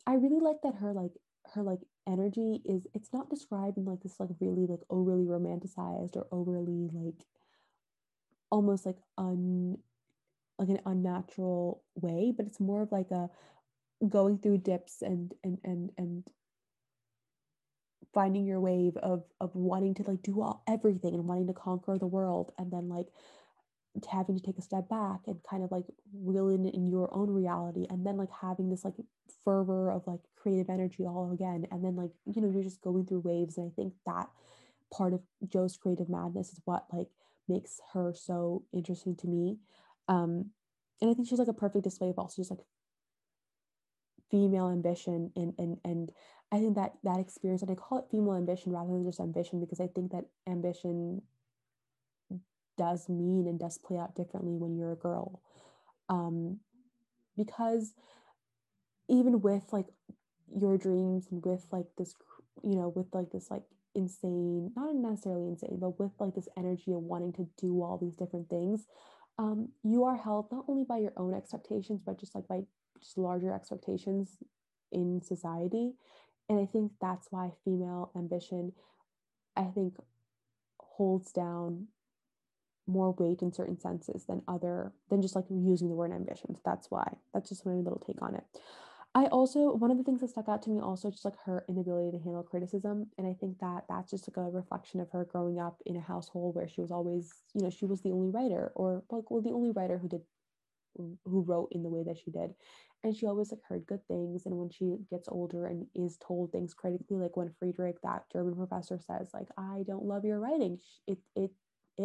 i 0.07 0.13
really 0.13 0.39
like 0.39 0.57
that 0.63 0.75
her 0.75 0.93
like 0.93 1.11
her 1.53 1.63
like 1.63 1.79
energy 2.07 2.61
is 2.65 2.87
it's 2.93 3.13
not 3.13 3.29
described 3.29 3.77
in 3.77 3.85
like 3.85 4.01
this 4.01 4.19
like 4.19 4.29
really 4.39 4.65
like 4.65 4.81
overly 4.89 5.25
romanticized 5.25 6.15
or 6.15 6.27
overly 6.31 6.89
like 6.93 7.25
almost 8.49 8.85
like 8.85 8.97
un 9.17 9.77
like 10.57 10.69
an 10.69 10.79
unnatural 10.85 11.83
way 11.95 12.33
but 12.35 12.45
it's 12.45 12.59
more 12.59 12.81
of 12.81 12.91
like 12.91 13.11
a 13.11 13.29
going 14.09 14.37
through 14.37 14.57
dips 14.57 15.01
and 15.01 15.33
and 15.43 15.59
and 15.63 15.91
and 15.97 16.27
finding 18.13 18.45
your 18.45 18.59
wave 18.59 18.97
of 18.97 19.23
of 19.39 19.55
wanting 19.55 19.93
to 19.93 20.03
like 20.03 20.21
do 20.21 20.41
all 20.41 20.63
everything 20.67 21.13
and 21.13 21.27
wanting 21.27 21.47
to 21.47 21.53
conquer 21.53 21.97
the 21.97 22.07
world 22.07 22.51
and 22.57 22.71
then 22.71 22.89
like 22.89 23.07
having 24.11 24.37
to 24.37 24.43
take 24.43 24.57
a 24.57 24.61
step 24.61 24.87
back 24.89 25.21
and 25.27 25.37
kind 25.49 25.63
of 25.63 25.71
like 25.71 25.85
reeling 26.13 26.65
in 26.65 26.87
your 26.87 27.13
own 27.13 27.29
reality 27.29 27.85
and 27.89 28.05
then 28.05 28.17
like 28.17 28.29
having 28.41 28.69
this 28.69 28.85
like 28.85 28.93
fervor 29.43 29.91
of 29.91 30.05
like 30.07 30.21
creative 30.35 30.69
energy 30.69 31.05
all 31.05 31.31
again 31.33 31.65
and 31.71 31.83
then 31.83 31.95
like 31.95 32.11
you 32.25 32.41
know 32.41 32.49
you're 32.49 32.63
just 32.63 32.81
going 32.81 33.05
through 33.05 33.19
waves 33.19 33.57
and 33.57 33.69
i 33.69 33.75
think 33.75 33.93
that 34.05 34.29
part 34.93 35.13
of 35.13 35.21
jo's 35.47 35.77
creative 35.77 36.09
madness 36.09 36.53
is 36.53 36.61
what 36.65 36.85
like 36.91 37.07
makes 37.49 37.81
her 37.93 38.13
so 38.15 38.63
interesting 38.73 39.15
to 39.15 39.27
me 39.27 39.57
um 40.07 40.45
and 41.01 41.09
i 41.09 41.13
think 41.13 41.27
she's 41.27 41.39
like 41.39 41.47
a 41.47 41.53
perfect 41.53 41.83
display 41.83 42.09
of 42.09 42.17
also 42.17 42.41
just 42.41 42.51
like 42.51 42.65
female 44.29 44.69
ambition 44.69 45.31
and 45.35 45.53
and 45.59 45.77
and 45.83 46.11
I 46.51 46.59
think 46.59 46.75
that 46.75 46.95
that 47.03 47.19
experience, 47.19 47.61
and 47.61 47.71
I 47.71 47.75
call 47.75 47.99
it 47.99 48.05
female 48.11 48.35
ambition 48.35 48.73
rather 48.73 48.91
than 48.91 49.05
just 49.05 49.21
ambition 49.21 49.61
because 49.61 49.79
I 49.79 49.87
think 49.87 50.11
that 50.11 50.25
ambition 50.47 51.21
does 52.81 53.07
mean 53.07 53.45
and 53.47 53.59
does 53.59 53.77
play 53.77 53.99
out 53.99 54.15
differently 54.15 54.57
when 54.57 54.75
you're 54.75 54.93
a 54.93 54.95
girl. 54.95 55.39
Um, 56.09 56.61
because 57.37 57.93
even 59.07 59.41
with 59.41 59.65
like 59.71 59.85
your 60.51 60.79
dreams 60.79 61.27
and 61.29 61.45
with 61.45 61.63
like 61.71 61.85
this, 61.95 62.15
you 62.63 62.75
know, 62.75 62.91
with 62.95 63.05
like 63.13 63.29
this 63.29 63.51
like 63.51 63.61
insane, 63.93 64.71
not 64.75 64.95
necessarily 64.95 65.47
insane, 65.47 65.77
but 65.79 65.99
with 65.99 66.11
like 66.19 66.33
this 66.33 66.49
energy 66.57 66.91
of 66.91 67.03
wanting 67.03 67.33
to 67.33 67.47
do 67.59 67.83
all 67.83 67.99
these 68.01 68.15
different 68.15 68.49
things, 68.49 68.87
um, 69.37 69.69
you 69.83 70.03
are 70.03 70.17
held 70.17 70.51
not 70.51 70.65
only 70.67 70.83
by 70.83 70.97
your 70.97 71.13
own 71.17 71.35
expectations, 71.35 72.01
but 72.03 72.19
just 72.19 72.33
like 72.33 72.47
by 72.47 72.61
just 72.99 73.15
larger 73.15 73.53
expectations 73.53 74.37
in 74.91 75.21
society. 75.21 75.93
And 76.49 76.59
I 76.59 76.65
think 76.65 76.93
that's 76.99 77.27
why 77.29 77.51
female 77.63 78.11
ambition, 78.15 78.73
I 79.55 79.65
think, 79.65 79.97
holds 80.79 81.31
down 81.31 81.87
more 82.87 83.11
weight 83.13 83.41
in 83.41 83.53
certain 83.53 83.79
senses 83.79 84.25
than 84.25 84.41
other 84.47 84.91
than 85.09 85.21
just 85.21 85.35
like 85.35 85.45
using 85.49 85.89
the 85.89 85.95
word 85.95 86.11
ambition. 86.11 86.55
So 86.55 86.61
that's 86.65 86.89
why. 86.89 87.13
That's 87.33 87.49
just 87.49 87.65
my 87.65 87.73
little 87.73 88.03
take 88.05 88.21
on 88.21 88.35
it. 88.35 88.43
I 89.13 89.25
also 89.25 89.73
one 89.75 89.91
of 89.91 89.97
the 89.97 90.03
things 90.03 90.21
that 90.21 90.29
stuck 90.29 90.47
out 90.47 90.61
to 90.63 90.69
me 90.69 90.79
also 90.79 91.11
just 91.11 91.25
like 91.25 91.35
her 91.45 91.65
inability 91.67 92.17
to 92.17 92.23
handle 92.23 92.43
criticism, 92.43 93.07
and 93.17 93.27
I 93.27 93.33
think 93.33 93.59
that 93.59 93.83
that's 93.89 94.11
just 94.11 94.29
like 94.29 94.37
a 94.37 94.49
reflection 94.49 95.01
of 95.01 95.09
her 95.11 95.25
growing 95.25 95.59
up 95.59 95.81
in 95.85 95.97
a 95.97 96.01
household 96.01 96.55
where 96.55 96.67
she 96.69 96.79
was 96.79 96.91
always, 96.91 97.29
you 97.53 97.61
know, 97.61 97.69
she 97.69 97.85
was 97.85 98.01
the 98.01 98.11
only 98.11 98.29
writer 98.29 98.71
or 98.75 99.03
like 99.11 99.29
well 99.29 99.41
the 99.41 99.51
only 99.51 99.71
writer 99.71 99.97
who 99.97 100.07
did 100.07 100.21
who 101.25 101.41
wrote 101.41 101.69
in 101.71 101.83
the 101.83 101.89
way 101.89 102.03
that 102.03 102.17
she 102.17 102.31
did, 102.31 102.51
and 103.03 103.15
she 103.15 103.25
always 103.25 103.51
like 103.51 103.61
heard 103.67 103.85
good 103.85 104.05
things 104.07 104.45
and 104.45 104.55
when 104.55 104.69
she 104.69 104.95
gets 105.09 105.27
older 105.29 105.65
and 105.65 105.87
is 105.95 106.17
told 106.25 106.51
things 106.51 106.73
critically 106.73 107.17
like 107.17 107.35
when 107.35 107.51
friedrich 107.59 107.97
that 108.03 108.23
german 108.31 108.55
professor 108.55 108.99
says 108.99 109.29
like 109.33 109.47
i 109.57 109.83
don't 109.87 110.05
love 110.05 110.25
your 110.25 110.39
writing 110.39 110.77
it 111.07 111.17
it 111.35 111.51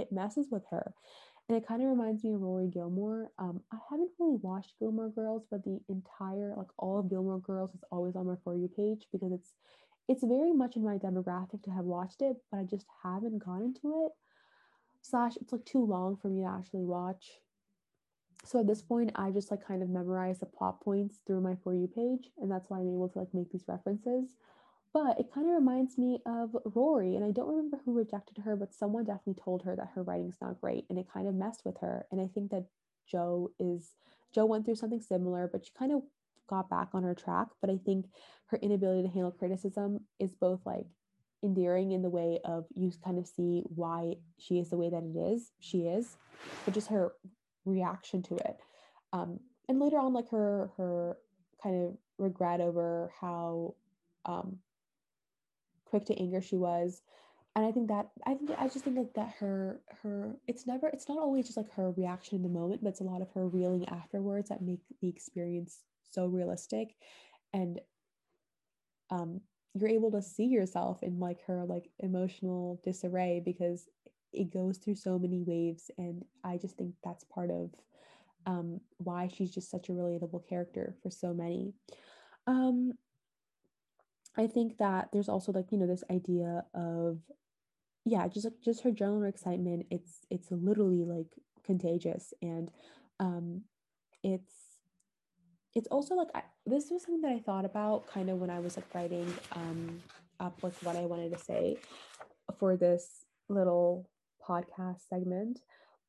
it 0.01 0.13
messes 0.13 0.49
with 0.51 0.63
her. 0.71 0.93
And 1.49 1.57
it 1.57 1.67
kind 1.67 1.81
of 1.81 1.89
reminds 1.89 2.25
me 2.25 2.33
of 2.33 2.41
rory 2.41 2.69
gilmore. 2.69 3.31
Um, 3.39 3.61
i 3.73 3.77
haven't 3.91 4.11
really 4.19 4.39
watched 4.43 4.79
gilmore 4.79 5.11
girls 5.11 5.45
but 5.51 5.63
the 5.65 5.79
entire 5.89 6.55
like 6.57 6.69
all 6.79 6.99
of 6.99 7.09
gilmore 7.09 7.39
girls 7.41 7.71
is 7.75 7.85
always 7.93 8.17
on 8.17 8.27
my 8.27 8.35
for 8.43 8.57
you 8.57 8.69
page 8.69 9.07
because 9.13 9.33
it's 9.33 9.55
it's 10.09 10.25
very 10.25 10.53
much 10.53 10.77
in 10.77 10.85
my 10.85 10.99
demographic 10.99 11.63
to 11.65 11.71
have 11.71 11.85
watched 11.85 12.23
it 12.23 12.37
but 12.51 12.59
i 12.59 12.65
just 12.65 12.87
haven't 13.03 13.39
gone 13.45 13.63
into 13.63 14.07
it. 14.07 14.13
Slash 15.03 15.37
it's 15.37 15.53
like 15.53 15.65
too 15.65 15.85
long 15.85 16.17
for 16.17 16.29
me 16.29 16.43
to 16.43 16.49
actually 16.49 16.85
watch. 16.85 17.41
So 18.45 18.61
at 18.61 18.67
this 18.67 18.83
point 18.83 19.13
i 19.15 19.31
just 19.31 19.51
like 19.51 19.67
kind 19.67 19.83
of 19.83 19.89
memorize 19.89 20.41
the 20.41 20.47
plot 20.47 20.81
points 20.81 21.21
through 21.27 21.43
my 21.43 21.55
for 21.63 21.75
you 21.75 21.87
page 21.87 22.31
and 22.39 22.51
that's 22.51 22.71
why 22.71 22.79
i'm 22.79 22.89
able 22.89 23.09
to 23.11 23.19
like 23.21 23.33
make 23.35 23.51
these 23.53 23.69
references 23.69 24.37
but 24.97 25.21
it 25.21 25.33
kind 25.33 25.47
of 25.47 25.55
reminds 25.55 25.99
me 25.99 26.21
of 26.25 26.57
rory 26.75 27.15
and 27.15 27.25
i 27.25 27.31
don't 27.31 27.49
remember 27.49 27.79
who 27.85 27.93
rejected 27.93 28.39
her 28.39 28.57
but 28.57 28.75
someone 28.75 29.05
definitely 29.05 29.41
told 29.43 29.63
her 29.63 29.77
that 29.77 29.91
her 29.95 30.03
writing's 30.03 30.39
not 30.41 30.61
great 30.61 30.87
and 30.89 30.99
it 30.99 31.07
kind 31.13 31.29
of 31.29 31.35
messed 31.35 31.63
with 31.65 31.77
her 31.81 32.07
and 32.11 32.21
i 32.21 32.27
think 32.27 32.51
that 32.51 32.65
Jo 33.11 33.51
is 33.61 33.93
Jo 34.35 34.47
went 34.47 34.65
through 34.65 34.77
something 34.77 35.01
similar 35.01 35.49
but 35.51 35.65
she 35.65 35.71
kind 35.79 35.93
of 35.93 36.03
got 36.49 36.71
back 36.71 36.89
on 36.95 37.03
her 37.03 37.15
track 37.15 37.49
but 37.61 37.69
i 37.69 37.77
think 37.85 38.07
her 38.47 38.59
inability 38.63 39.03
to 39.07 39.13
handle 39.13 39.31
criticism 39.31 40.01
is 40.19 40.35
both 40.35 40.61
like 40.65 40.87
endearing 41.43 41.93
in 41.93 42.01
the 42.03 42.09
way 42.09 42.41
of 42.45 42.65
you 42.75 42.91
kind 43.05 43.19
of 43.19 43.27
see 43.27 43.63
why 43.67 44.15
she 44.39 44.59
is 44.59 44.71
the 44.71 44.77
way 44.77 44.89
that 44.89 45.03
it 45.03 45.19
is 45.19 45.53
she 45.61 45.81
is 45.81 46.17
but 46.65 46.73
just 46.73 46.89
her 46.89 47.13
reaction 47.67 48.23
to 48.23 48.37
it. 48.37 48.61
Um, 49.13 49.41
and 49.69 49.79
later 49.79 49.99
on 49.99 50.15
like 50.15 50.31
her 50.31 50.71
her 50.77 51.19
kind 51.63 51.85
of 51.89 51.97
regret 52.19 52.61
over 52.61 53.13
how 53.21 53.75
um, 54.25 54.59
quick 55.87 56.05
to 56.07 56.19
anger 56.19 56.41
she 56.41 56.57
was. 56.57 57.03
And 57.55 57.65
i 57.65 57.73
think 57.73 57.89
that 57.89 58.09
i 58.27 58.35
think 58.35 58.51
i 58.59 58.69
just 58.69 58.85
think 58.85 58.99
like 58.99 59.15
that 59.15 59.35
her 59.41 59.81
her 60.03 60.37
it's 60.47 60.67
never 60.67 60.89
it's 60.89 61.09
not 61.09 61.19
always 61.19 61.47
just 61.47 61.57
like 61.57 61.73
her 61.73 61.91
reaction 61.93 62.37
in 62.37 62.43
the 62.43 62.51
moment 62.51 62.83
but 62.83 62.91
it's 62.91 63.01
a 63.01 63.05
lot 63.05 63.23
of 63.23 63.31
her 63.33 63.49
reeling 63.49 63.89
afterwards 63.89 64.51
that 64.51 64.61
make 64.61 64.83
the 65.01 65.09
experience 65.09 65.81
so 66.11 66.27
realistic. 66.27 66.95
And 67.55 67.81
um 69.11 69.41
you're 69.75 69.91
able 69.91 70.11
to 70.11 70.23
see 70.23 70.45
yourself 70.47 71.03
in 71.03 71.19
like 71.19 71.43
her 71.47 71.65
like 71.67 71.89
emotional 72.01 72.81
disarray 72.85 73.43
because 73.45 73.89
it 74.33 74.53
goes 74.53 74.79
through 74.79 74.97
so 74.97 75.19
many 75.19 75.43
waves. 75.43 75.91
And 75.99 76.25
i 76.45 76.59
just 76.59 76.77
think 76.77 76.95
that's 77.05 77.25
part 77.25 77.51
of 77.51 77.71
um, 78.47 78.81
why 78.99 79.29
she's 79.29 79.53
just 79.53 79.71
such 79.71 79.89
a 79.89 79.93
relatable 79.93 80.49
character 80.49 80.95
for 81.03 81.11
so 81.11 81.35
many. 81.35 81.75
Um, 82.47 82.93
i 84.37 84.47
think 84.47 84.79
that 84.79 85.09
there's 85.13 85.29
also 85.29 85.53
like 85.53 85.71
you 85.71 85.79
know 85.79 85.87
this 85.87 86.05
idea 86.11 86.65
of 86.75 87.19
yeah 88.05 88.29
just 88.29 88.45
like 88.45 88.61
just 88.65 88.83
her 88.83 88.91
general 88.91 89.25
excitement 89.25 89.87
it's 89.91 90.21
it's 90.31 90.51
literally 90.51 91.05
like 91.05 91.29
contagious. 91.67 92.33
And 92.41 92.71
um 93.19 93.63
it's 94.23 94.55
it's 95.75 95.89
also 95.89 96.15
like 96.15 96.29
I, 96.35 96.43
this 96.65 96.89
was 96.91 97.03
something 97.03 97.21
that 97.23 97.33
i 97.33 97.39
thought 97.39 97.65
about 97.65 98.07
kind 98.07 98.31
of 98.31 98.39
when 98.39 98.51
i 98.51 98.61
was 98.61 98.77
like 98.77 98.87
writing 98.95 99.31
um 99.53 100.03
up 100.41 100.63
like 100.63 100.75
what 100.83 100.97
i 100.97 101.01
wanted 101.01 101.33
to 101.33 101.39
say 101.39 101.77
for 102.59 102.77
this 102.77 103.25
little 103.49 104.09
podcast 104.47 105.01
segment. 105.09 105.61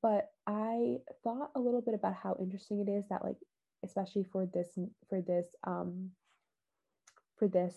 But 0.01 0.29
i 0.45 0.97
thought 1.23 1.51
a 1.55 1.59
little 1.59 1.81
bit 1.81 1.95
about 1.95 2.13
how 2.13 2.37
interesting 2.39 2.79
it 2.79 2.89
is 2.89 3.05
that 3.09 3.25
like 3.25 3.37
especially 3.83 4.23
for 4.23 4.45
this 4.45 4.67
for 5.09 5.21
this 5.21 5.47
um 5.65 6.11
for 7.37 7.47
this 7.47 7.73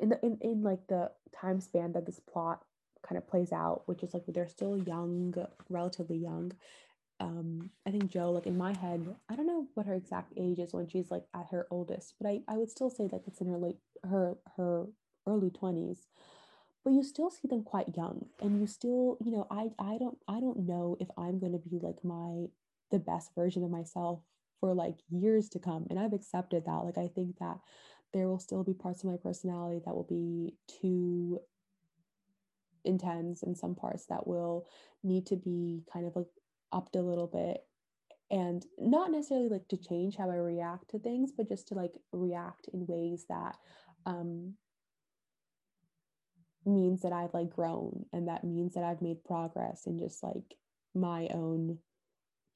in 0.00 0.08
the 0.08 0.18
in, 0.24 0.38
in 0.40 0.62
like 0.62 0.86
the 0.88 1.10
time 1.38 1.60
span 1.60 1.92
that 1.92 2.06
this 2.06 2.20
plot 2.20 2.64
kind 3.06 3.16
of 3.16 3.26
plays 3.26 3.52
out 3.52 3.82
which 3.86 4.02
is 4.02 4.12
like 4.12 4.24
they're 4.28 4.48
still 4.48 4.76
young 4.76 5.34
relatively 5.68 6.16
young. 6.16 6.52
Um 7.20 7.70
i 7.86 7.90
think 7.90 8.10
Jo, 8.10 8.30
like 8.32 8.46
in 8.46 8.56
my 8.56 8.72
head 8.76 9.14
i 9.28 9.36
don't 9.36 9.46
know 9.46 9.66
what 9.74 9.86
her 9.86 9.94
exact 9.94 10.32
age 10.36 10.58
is 10.58 10.72
when 10.72 10.88
she's 10.88 11.10
like 11.10 11.24
at 11.34 11.48
her 11.50 11.66
oldest 11.70 12.14
but 12.18 12.28
i 12.28 12.40
i 12.48 12.56
would 12.56 12.70
still 12.70 12.90
say 12.90 13.06
that 13.08 13.22
it's 13.26 13.40
in 13.40 13.48
her 13.48 13.58
late 13.58 13.76
her 14.04 14.36
her 14.56 14.86
early 15.26 15.50
20s 15.50 16.06
but 16.84 16.92
you 16.92 17.02
still 17.02 17.30
see 17.30 17.46
them 17.46 17.62
quite 17.62 17.94
young 17.96 18.26
and 18.40 18.58
you 18.60 18.66
still 18.66 19.18
you 19.24 19.30
know 19.30 19.46
i 19.50 19.68
i 19.78 19.98
don't 19.98 20.18
i 20.28 20.40
don't 20.40 20.66
know 20.66 20.96
if 20.98 21.08
i'm 21.18 21.38
going 21.38 21.52
to 21.52 21.68
be 21.68 21.78
like 21.78 22.02
my 22.02 22.46
the 22.90 22.98
best 22.98 23.34
version 23.34 23.62
of 23.64 23.70
myself 23.70 24.20
for 24.58 24.74
like 24.74 24.96
years 25.10 25.48
to 25.48 25.58
come 25.58 25.86
and 25.90 25.98
i've 25.98 26.12
accepted 26.12 26.64
that. 26.64 26.84
Like 26.84 26.98
i 26.98 27.08
think 27.08 27.38
that 27.38 27.58
there 28.12 28.28
will 28.28 28.38
still 28.38 28.64
be 28.64 28.74
parts 28.74 29.02
of 29.04 29.10
my 29.10 29.16
personality 29.16 29.80
that 29.84 29.94
will 29.94 30.06
be 30.08 30.54
too 30.80 31.40
intense 32.84 33.42
and 33.42 33.56
some 33.56 33.74
parts 33.74 34.06
that 34.06 34.26
will 34.26 34.66
need 35.02 35.26
to 35.26 35.36
be 35.36 35.82
kind 35.92 36.06
of 36.06 36.16
like 36.16 36.26
upped 36.72 36.96
a 36.96 37.02
little 37.02 37.26
bit 37.26 37.64
and 38.30 38.64
not 38.78 39.10
necessarily 39.10 39.48
like 39.48 39.66
to 39.68 39.76
change 39.76 40.16
how 40.16 40.30
i 40.30 40.36
react 40.36 40.88
to 40.88 40.98
things 40.98 41.30
but 41.36 41.48
just 41.48 41.68
to 41.68 41.74
like 41.74 41.92
react 42.12 42.68
in 42.72 42.86
ways 42.86 43.26
that 43.28 43.56
um 44.06 44.54
means 46.66 47.02
that 47.02 47.12
I've 47.12 47.34
like 47.34 47.50
grown 47.50 48.04
and 48.12 48.28
that 48.28 48.44
means 48.44 48.74
that 48.74 48.84
I've 48.84 49.02
made 49.02 49.24
progress 49.24 49.86
in 49.86 49.98
just 49.98 50.22
like 50.22 50.54
my 50.94 51.28
own 51.32 51.78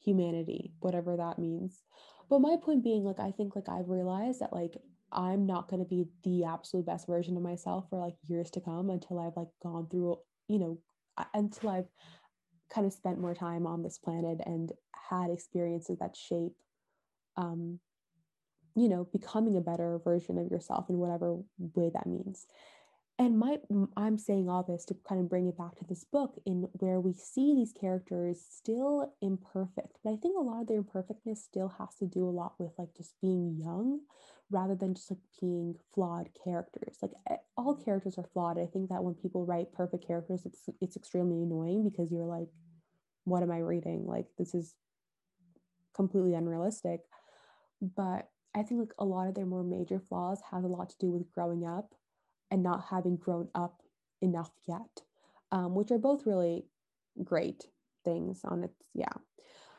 humanity, 0.04 0.72
whatever 0.80 1.16
that 1.16 1.38
means. 1.38 1.82
but 2.28 2.40
my 2.40 2.56
point 2.62 2.82
being 2.82 3.04
like 3.04 3.20
i 3.20 3.30
think 3.30 3.54
like 3.54 3.68
i've 3.68 3.88
realized 3.88 4.40
that 4.40 4.52
like 4.52 4.76
i'm 5.14 5.46
not 5.46 5.68
going 5.68 5.82
to 5.82 5.88
be 5.88 6.06
the 6.24 6.44
absolute 6.44 6.86
best 6.86 7.06
version 7.06 7.36
of 7.36 7.42
myself 7.42 7.86
for 7.88 7.98
like 7.98 8.14
years 8.26 8.50
to 8.50 8.60
come 8.60 8.90
until 8.90 9.18
i've 9.18 9.36
like 9.36 9.48
gone 9.62 9.86
through 9.90 10.16
you 10.48 10.58
know 10.58 10.78
until 11.34 11.70
i've 11.70 11.88
kind 12.72 12.86
of 12.86 12.92
spent 12.92 13.20
more 13.20 13.34
time 13.34 13.66
on 13.66 13.82
this 13.82 13.98
planet 13.98 14.40
and 14.46 14.72
had 15.10 15.30
experiences 15.30 15.98
that 15.98 16.16
shape 16.16 16.52
um 17.36 17.78
you 18.74 18.88
know 18.88 19.06
becoming 19.12 19.56
a 19.56 19.60
better 19.60 20.00
version 20.04 20.38
of 20.38 20.50
yourself 20.50 20.86
in 20.88 20.98
whatever 20.98 21.36
way 21.74 21.90
that 21.92 22.06
means 22.06 22.46
and 23.18 23.38
my 23.38 23.56
i'm 23.96 24.18
saying 24.18 24.48
all 24.48 24.62
this 24.62 24.84
to 24.84 24.94
kind 25.08 25.20
of 25.20 25.28
bring 25.28 25.46
it 25.46 25.56
back 25.56 25.76
to 25.76 25.84
this 25.88 26.04
book 26.04 26.34
in 26.46 26.68
where 26.74 27.00
we 27.00 27.12
see 27.12 27.54
these 27.54 27.72
characters 27.72 28.44
still 28.50 29.12
imperfect 29.22 29.98
but 30.02 30.12
i 30.12 30.16
think 30.16 30.36
a 30.36 30.42
lot 30.42 30.60
of 30.60 30.66
their 30.66 30.78
imperfectness 30.78 31.42
still 31.42 31.68
has 31.78 31.94
to 31.94 32.06
do 32.06 32.28
a 32.28 32.30
lot 32.30 32.54
with 32.58 32.72
like 32.78 32.94
just 32.96 33.14
being 33.20 33.56
young 33.58 34.00
rather 34.50 34.74
than 34.74 34.94
just 34.94 35.10
like 35.10 35.20
being 35.40 35.74
flawed 35.94 36.28
characters. 36.44 36.98
Like 37.02 37.12
eh, 37.30 37.36
all 37.56 37.74
characters 37.74 38.18
are 38.18 38.28
flawed 38.32 38.58
i 38.58 38.66
think 38.66 38.88
that 38.88 39.02
when 39.02 39.14
people 39.14 39.46
write 39.46 39.72
perfect 39.72 40.06
characters 40.06 40.42
it's 40.44 40.68
it's 40.80 40.96
extremely 40.96 41.42
annoying 41.42 41.88
because 41.88 42.10
you're 42.10 42.26
like 42.26 42.48
what 43.24 43.42
am 43.42 43.50
i 43.50 43.58
reading? 43.58 44.04
Like 44.06 44.26
this 44.36 44.54
is 44.54 44.74
completely 45.94 46.34
unrealistic. 46.34 47.00
But 47.80 48.28
i 48.54 48.62
think 48.62 48.80
like 48.80 48.94
a 48.98 49.04
lot 49.04 49.28
of 49.28 49.34
their 49.34 49.46
more 49.46 49.64
major 49.64 49.98
flaws 49.98 50.40
has 50.50 50.64
a 50.64 50.68
lot 50.68 50.90
to 50.90 50.98
do 50.98 51.10
with 51.10 51.30
growing 51.32 51.66
up 51.66 51.94
and 52.50 52.62
not 52.62 52.84
having 52.90 53.16
grown 53.16 53.48
up 53.54 53.82
enough 54.20 54.50
yet, 54.66 55.02
um, 55.52 55.74
which 55.74 55.90
are 55.90 55.98
both 55.98 56.26
really 56.26 56.66
great 57.22 57.64
things 58.04 58.40
on 58.44 58.64
its, 58.64 58.74
yeah. 58.94 59.12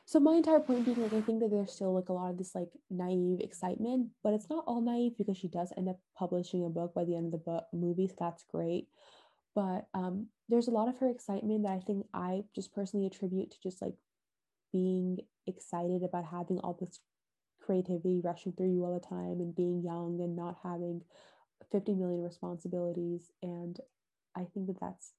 So 0.07 0.20
my 0.20 0.36
entire 0.36 0.59
point 0.59 0.86
being 0.86 1.01
like 1.01 1.13
I 1.13 1.22
think 1.22 1.39
that 1.41 1.49
there's 1.49 1.72
still 1.72 1.93
like 1.95 2.09
a 2.09 2.13
lot 2.13 2.30
of 2.30 2.38
this 2.38 2.53
like 2.53 2.70
naive 2.91 3.39
excitement, 3.41 4.09
but 4.24 4.34
it's 4.34 4.49
not 4.49 4.63
all 4.68 4.82
naive 4.82 5.18
because 5.18 5.38
she 5.38 5.47
does 5.47 5.74
end 5.76 5.89
up 5.89 5.99
publishing 6.16 6.63
a 6.63 6.70
book 6.70 6.93
by 6.93 7.05
the 7.05 7.16
end 7.16 7.26
of 7.26 7.32
the 7.32 7.38
book 7.39 7.66
movie, 7.74 8.07
so 8.07 8.16
that's 8.20 8.43
great. 8.43 8.88
But 9.55 9.88
um, 9.95 10.28
there's 10.47 10.68
a 10.68 10.72
lot 10.72 10.89
of 10.89 10.97
her 10.99 11.09
excitement 11.09 11.63
that 11.63 11.72
I 11.72 11.80
think 11.80 12.05
I 12.13 12.43
just 12.53 12.74
personally 12.74 13.07
attribute 13.07 13.51
to 13.51 13.57
just 13.63 13.82
like 13.82 13.95
being 14.72 15.20
excited 15.47 16.03
about 16.03 16.26
having 16.26 16.59
all 16.59 16.78
this 16.80 16.99
creativity 17.66 18.22
rushing 18.24 18.53
through 18.53 18.74
you 18.74 18.86
all 18.86 18.93
the 18.93 19.07
time 19.07 19.39
and 19.39 19.55
being 19.55 19.82
young 19.82 20.20
and 20.22 20.36
not 20.36 20.57
having 20.61 21.01
50 21.72 21.93
million 21.95 22.22
responsibilities 22.22 23.32
and 23.41 23.80
i 24.36 24.45
think 24.53 24.68
that 24.68 24.80
that's 24.80 25.14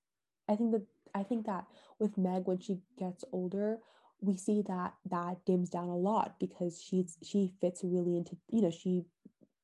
i 0.48 0.56
think 0.56 0.72
that 0.72 0.82
i 1.14 1.22
think 1.22 1.46
that 1.46 1.64
with 1.98 2.16
meg 2.18 2.46
when 2.46 2.58
she 2.58 2.78
gets 2.98 3.24
older 3.32 3.78
we 4.20 4.36
see 4.36 4.62
that 4.66 4.94
that 5.10 5.44
dims 5.44 5.68
down 5.68 5.88
a 5.88 5.96
lot 5.96 6.36
because 6.40 6.80
she's 6.80 7.18
she 7.22 7.52
fits 7.60 7.82
really 7.84 8.16
into 8.16 8.36
you 8.50 8.62
know 8.62 8.70
she 8.70 9.04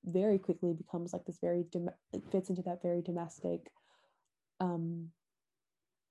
very 0.04 0.38
quickly 0.38 0.72
becomes 0.72 1.12
like 1.12 1.24
this 1.24 1.38
very 1.40 1.64
fits 2.30 2.50
into 2.50 2.62
that 2.62 2.82
very 2.82 3.00
domestic 3.00 3.70
um 4.60 5.08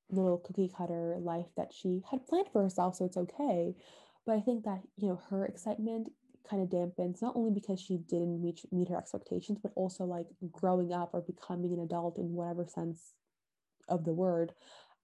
little 0.09 0.38
cookie 0.38 0.72
cutter 0.76 1.18
life 1.20 1.47
that 1.55 1.72
she 1.74 2.01
had 2.09 2.26
planned 2.28 2.47
for 2.51 2.62
herself 2.64 2.95
so 2.95 3.05
it's 3.05 3.18
okay. 3.18 3.76
But 4.26 4.36
i 4.36 4.41
think 4.41 4.66
that 4.66 4.82
you 4.97 5.07
know 5.09 5.22
her 5.30 5.45
excitement 5.45 6.12
kind 6.51 6.61
of 6.61 6.69
dampens 6.69 7.21
not 7.21 7.35
only 7.35 7.51
because 7.51 7.79
she 7.79 7.97
didn't 7.97 8.41
meet, 8.41 8.59
meet 8.71 8.89
her 8.89 8.97
expectations 8.97 9.57
but 9.63 9.71
also 9.75 10.03
like 10.03 10.27
growing 10.51 10.91
up 10.91 11.11
or 11.13 11.21
becoming 11.21 11.73
an 11.73 11.79
adult 11.79 12.17
in 12.17 12.33
whatever 12.33 12.65
sense 12.65 13.13
of 13.87 14.03
the 14.03 14.13
word 14.13 14.51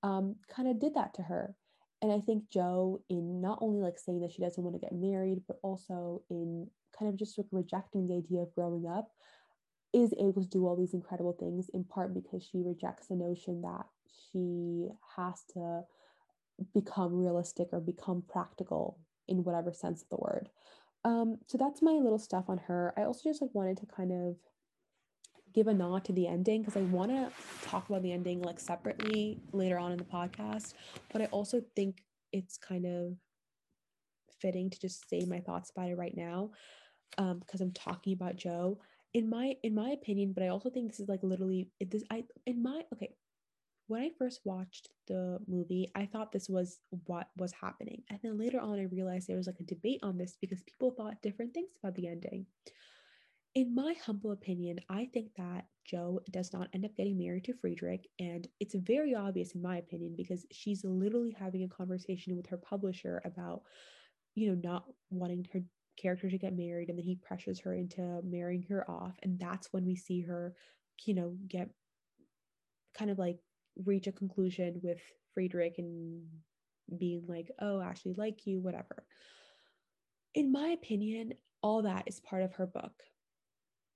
um, 0.03 0.35
kind 0.53 0.67
of 0.67 0.79
did 0.79 0.93
that 0.95 1.13
to 1.15 1.23
her. 1.23 1.55
And 2.01 2.11
i 2.11 2.19
think 2.19 2.49
Jo, 2.51 3.01
in 3.09 3.41
not 3.41 3.59
only 3.61 3.81
like 3.81 3.97
saying 3.97 4.21
that 4.21 4.31
she 4.31 4.41
doesn't 4.41 4.63
want 4.63 4.75
to 4.75 4.79
get 4.79 4.93
married 4.93 5.41
but 5.47 5.57
also 5.63 6.21
in 6.29 6.67
kind 6.97 7.09
of 7.09 7.17
just 7.17 7.37
like 7.37 7.47
rejecting 7.51 8.07
the 8.07 8.15
idea 8.15 8.41
of 8.41 8.53
growing 8.53 8.85
up 8.87 9.09
is 9.93 10.13
able 10.19 10.43
to 10.43 10.49
do 10.49 10.67
all 10.67 10.75
these 10.75 10.93
incredible 10.93 11.35
things 11.39 11.69
in 11.73 11.83
part 11.83 12.13
because 12.13 12.43
she 12.43 12.61
rejects 12.61 13.07
the 13.07 13.15
notion 13.15 13.61
that 13.61 13.85
she 14.31 14.89
has 15.15 15.43
to 15.53 15.81
become 16.73 17.15
realistic 17.15 17.69
or 17.71 17.79
become 17.79 18.23
practical 18.27 18.99
in 19.27 19.43
whatever 19.43 19.71
sense 19.73 20.01
of 20.03 20.09
the 20.09 20.17
word 20.17 20.49
um, 21.08 21.38
so 21.47 21.58
that's 21.58 21.82
my 21.82 21.93
little 21.93 22.20
stuff 22.20 22.45
on 22.49 22.58
her. 22.68 22.93
I 22.97 23.03
also 23.03 23.22
just 23.30 23.41
like 23.41 23.55
wanted 23.55 23.78
to 23.78 23.86
kind 23.86 24.12
of 24.12 24.36
give 25.53 25.68
a 25.68 25.74
nod 25.74 26.03
to 26.05 26.12
the 26.12 26.28
ending 26.28 26.62
because 26.62 26.76
I 26.76 26.82
want 26.82 27.12
to 27.12 27.32
talk 27.66 27.88
about 27.88 28.03
the 28.03 28.12
ending 28.12 28.41
like 28.41 28.60
separately 28.60 29.39
later 29.53 29.80
on 29.80 29.93
in 29.93 29.97
the 29.97 30.03
podcast, 30.03 30.74
but 31.14 31.22
I 31.22 31.26
also 31.26 31.62
think 31.78 32.03
it's 32.34 32.58
kind 32.58 32.86
of 32.86 33.14
fitting 34.41 34.70
to 34.70 34.80
just 34.80 35.10
say 35.10 35.22
my 35.26 35.39
thoughts 35.39 35.72
about 35.72 35.89
it 35.89 35.97
right 35.97 36.16
now 36.16 36.51
um 37.18 37.39
because 37.39 37.62
I'm 37.62 37.72
talking 37.72 38.14
about 38.14 38.36
Jo 38.36 38.80
in 39.14 39.30
my 39.30 39.55
in 39.64 39.74
my 39.74 39.89
opinion 39.89 40.34
but 40.34 40.43
I 40.43 40.49
also 40.49 40.70
think 40.70 40.89
this 40.91 40.99
is 40.99 41.10
like 41.10 41.24
literally 41.24 41.70
this 41.80 42.03
I 42.12 42.26
in 42.45 42.62
my 42.62 42.82
okay 42.93 43.16
when 43.88 44.01
I 44.01 44.11
first 44.17 44.41
watched 44.43 44.89
the 45.07 45.39
movie, 45.47 45.91
I 45.95 46.05
thought 46.05 46.31
this 46.31 46.49
was 46.49 46.79
what 47.05 47.29
was 47.38 47.53
happening. 47.53 48.03
And 48.09 48.19
then 48.21 48.38
later 48.38 48.59
on, 48.59 48.79
I 48.79 48.83
realized 48.83 49.27
there 49.27 49.38
was 49.38 49.47
like 49.47 49.59
a 49.59 49.63
debate 49.63 50.01
on 50.03 50.17
this 50.17 50.38
because 50.39 50.63
people 50.63 50.91
thought 50.91 51.21
different 51.21 51.53
things 51.53 51.69
about 51.81 51.95
the 51.95 52.07
ending. 52.07 52.45
In 53.55 53.73
my 53.73 53.95
humble 54.05 54.33
opinion, 54.33 54.79
I 54.89 55.09
think 55.13 55.31
that 55.38 55.65
Jo 55.85 56.19
does 56.31 56.53
not 56.53 56.67
end 56.73 56.85
up 56.85 56.95
getting 56.95 57.17
married 57.17 57.45
to 57.45 57.53
Friedrich. 57.53 58.07
And 58.19 58.47
it's 58.59 58.75
very 58.75 59.15
obvious, 59.15 59.55
in 59.55 59.61
my 59.61 59.77
opinion, 59.77 60.15
because 60.15 60.45
she's 60.51 60.83
literally 60.83 61.35
having 61.38 61.63
a 61.63 61.69
conversation 61.69 62.35
with 62.35 62.47
her 62.47 62.57
publisher 62.57 63.21
about, 63.25 63.61
you 64.35 64.49
know, 64.49 64.61
not 64.69 64.85
wanting 65.09 65.47
her 65.53 65.61
character 65.99 66.29
to 66.29 66.38
get 66.38 66.55
married. 66.55 66.89
And 66.89 66.97
then 66.97 67.05
he 67.05 67.15
pressures 67.15 67.59
her 67.61 67.73
into 67.73 68.19
marrying 68.23 68.63
her 68.69 68.89
off. 68.89 69.15
And 69.23 69.39
that's 69.39 69.69
when 69.71 69.85
we 69.85 69.95
see 69.95 70.21
her, 70.21 70.53
you 71.05 71.15
know, 71.15 71.35
get 71.47 71.69
kind 72.97 73.09
of 73.11 73.17
like 73.17 73.39
reach 73.86 74.07
a 74.07 74.11
conclusion 74.11 74.80
with 74.84 74.99
Friedrich 75.34 75.75
and 75.78 76.23
being 76.97 77.23
like, 77.28 77.51
oh, 77.59 77.82
Ashley, 77.82 78.13
like 78.17 78.45
you, 78.45 78.59
whatever. 78.59 79.03
In 80.34 80.51
my 80.51 80.69
opinion, 80.69 81.34
all 81.61 81.84
that 81.84 82.03
is 82.07 82.19
part 82.19 82.43
of 82.43 82.53
her 82.53 82.67
book, 82.67 83.03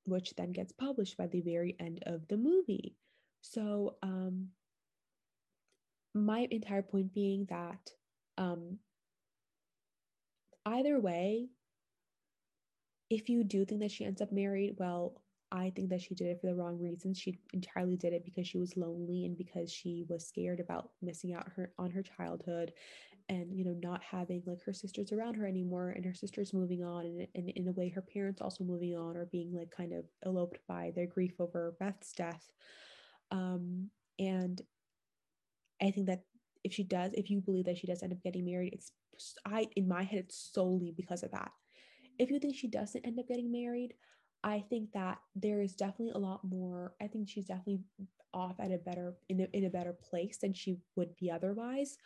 which 0.05 0.33
then 0.35 0.51
gets 0.51 0.71
published 0.71 1.17
by 1.17 1.27
the 1.27 1.41
very 1.41 1.75
end 1.79 2.03
of 2.05 2.27
the 2.27 2.37
movie. 2.37 2.95
So, 3.41 3.95
um, 4.03 4.49
my 6.13 6.47
entire 6.51 6.81
point 6.81 7.13
being 7.13 7.45
that 7.49 7.91
um, 8.37 8.79
either 10.65 10.99
way, 10.99 11.47
if 13.09 13.29
you 13.29 13.43
do 13.43 13.65
think 13.65 13.81
that 13.81 13.91
she 13.91 14.05
ends 14.05 14.21
up 14.21 14.31
married, 14.31 14.75
well, 14.77 15.20
I 15.51 15.71
think 15.75 15.89
that 15.89 16.01
she 16.01 16.15
did 16.15 16.27
it 16.27 16.39
for 16.39 16.47
the 16.47 16.55
wrong 16.55 16.79
reasons. 16.79 17.19
She 17.19 17.39
entirely 17.53 17.97
did 17.97 18.13
it 18.13 18.23
because 18.23 18.47
she 18.47 18.57
was 18.57 18.77
lonely 18.77 19.25
and 19.25 19.37
because 19.37 19.71
she 19.71 20.05
was 20.07 20.25
scared 20.25 20.59
about 20.59 20.91
missing 21.01 21.33
out 21.33 21.49
her 21.55 21.73
on 21.77 21.91
her 21.91 22.03
childhood 22.03 22.71
and 23.29 23.53
you 23.53 23.63
know 23.63 23.75
not 23.81 24.01
having 24.03 24.41
like 24.45 24.61
her 24.63 24.73
sisters 24.73 25.11
around 25.11 25.35
her 25.35 25.47
anymore 25.47 25.89
and 25.89 26.03
her 26.03 26.13
sisters 26.13 26.53
moving 26.53 26.83
on 26.83 27.05
and, 27.05 27.27
and 27.35 27.49
in 27.49 27.67
a 27.67 27.71
way 27.71 27.87
her 27.87 28.01
parents 28.01 28.41
also 28.41 28.63
moving 28.63 28.95
on 28.95 29.15
or 29.15 29.25
being 29.25 29.53
like 29.53 29.71
kind 29.71 29.93
of 29.93 30.05
eloped 30.25 30.59
by 30.67 30.91
their 30.95 31.05
grief 31.05 31.39
over 31.39 31.75
Beth's 31.79 32.13
death. 32.13 32.51
Um, 33.29 33.89
and 34.19 34.61
I 35.81 35.91
think 35.91 36.07
that 36.07 36.23
if 36.63 36.73
she 36.73 36.83
does, 36.83 37.11
if 37.13 37.29
you 37.29 37.41
believe 37.41 37.65
that 37.65 37.77
she 37.77 37.87
does 37.87 38.03
end 38.03 38.13
up 38.13 38.21
getting 38.23 38.45
married, 38.45 38.73
it's 38.73 38.91
I 39.45 39.67
in 39.75 39.87
my 39.87 40.03
head 40.03 40.19
it's 40.19 40.51
solely 40.53 40.93
because 40.95 41.23
of 41.23 41.31
that. 41.31 41.51
If 42.19 42.29
you 42.29 42.39
think 42.39 42.55
she 42.55 42.67
doesn't 42.67 43.05
end 43.05 43.19
up 43.19 43.27
getting 43.27 43.51
married, 43.51 43.93
I 44.43 44.63
think 44.69 44.91
that 44.93 45.19
there 45.35 45.61
is 45.61 45.75
definitely 45.75 46.13
a 46.15 46.17
lot 46.17 46.43
more. 46.43 46.93
I 47.01 47.07
think 47.07 47.29
she's 47.29 47.45
definitely 47.45 47.81
off 48.33 48.59
at 48.59 48.71
a 48.71 48.77
better 48.77 49.15
in 49.29 49.41
a, 49.41 49.47
in 49.53 49.65
a 49.65 49.69
better 49.69 49.93
place 49.93 50.37
than 50.37 50.53
she 50.53 50.77
would 50.95 51.15
be 51.17 51.29
otherwise. 51.29 51.97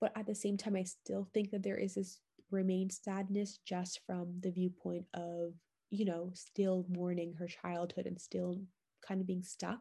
But 0.00 0.12
at 0.16 0.26
the 0.26 0.34
same 0.34 0.56
time, 0.56 0.76
I 0.76 0.84
still 0.84 1.28
think 1.32 1.50
that 1.50 1.62
there 1.62 1.76
is 1.76 1.94
this 1.94 2.20
remained 2.50 2.92
sadness 2.92 3.58
just 3.64 4.00
from 4.06 4.40
the 4.40 4.50
viewpoint 4.50 5.04
of 5.14 5.52
you 5.90 6.04
know 6.04 6.30
still 6.34 6.86
mourning 6.88 7.34
her 7.34 7.46
childhood 7.46 8.06
and 8.06 8.20
still 8.20 8.60
kind 9.06 9.20
of 9.20 9.26
being 9.26 9.42
stuck 9.42 9.80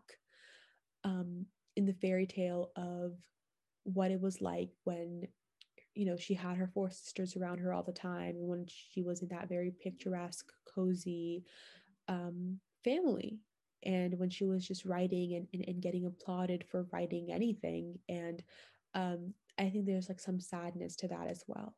um, 1.03 1.45
in 1.75 1.85
the 1.85 1.93
fairy 1.93 2.25
tale 2.25 2.71
of 2.75 3.13
what 3.83 4.11
it 4.11 4.19
was 4.19 4.41
like 4.41 4.69
when 4.83 5.27
you 5.95 6.05
know 6.05 6.17
she 6.17 6.33
had 6.33 6.57
her 6.57 6.69
four 6.73 6.89
sisters 6.89 7.35
around 7.35 7.59
her 7.59 7.73
all 7.73 7.83
the 7.83 7.91
time 7.91 8.35
when 8.37 8.65
she 8.67 9.01
was 9.01 9.21
in 9.21 9.27
that 9.29 9.49
very 9.49 9.73
picturesque 9.81 10.51
cozy 10.73 11.43
um, 12.07 12.59
family. 12.83 13.39
And 13.83 14.17
when 14.19 14.29
she 14.29 14.45
was 14.45 14.67
just 14.67 14.85
writing 14.85 15.35
and, 15.35 15.47
and, 15.53 15.65
and 15.67 15.81
getting 15.81 16.05
applauded 16.05 16.65
for 16.69 16.87
writing 16.91 17.29
anything. 17.31 17.99
And 18.09 18.43
um, 18.93 19.33
i 19.59 19.69
think 19.69 19.85
there's 19.85 20.09
like 20.09 20.19
some 20.19 20.39
sadness 20.39 20.95
to 20.97 21.07
that 21.07 21.27
as 21.29 21.43
well. 21.47 21.75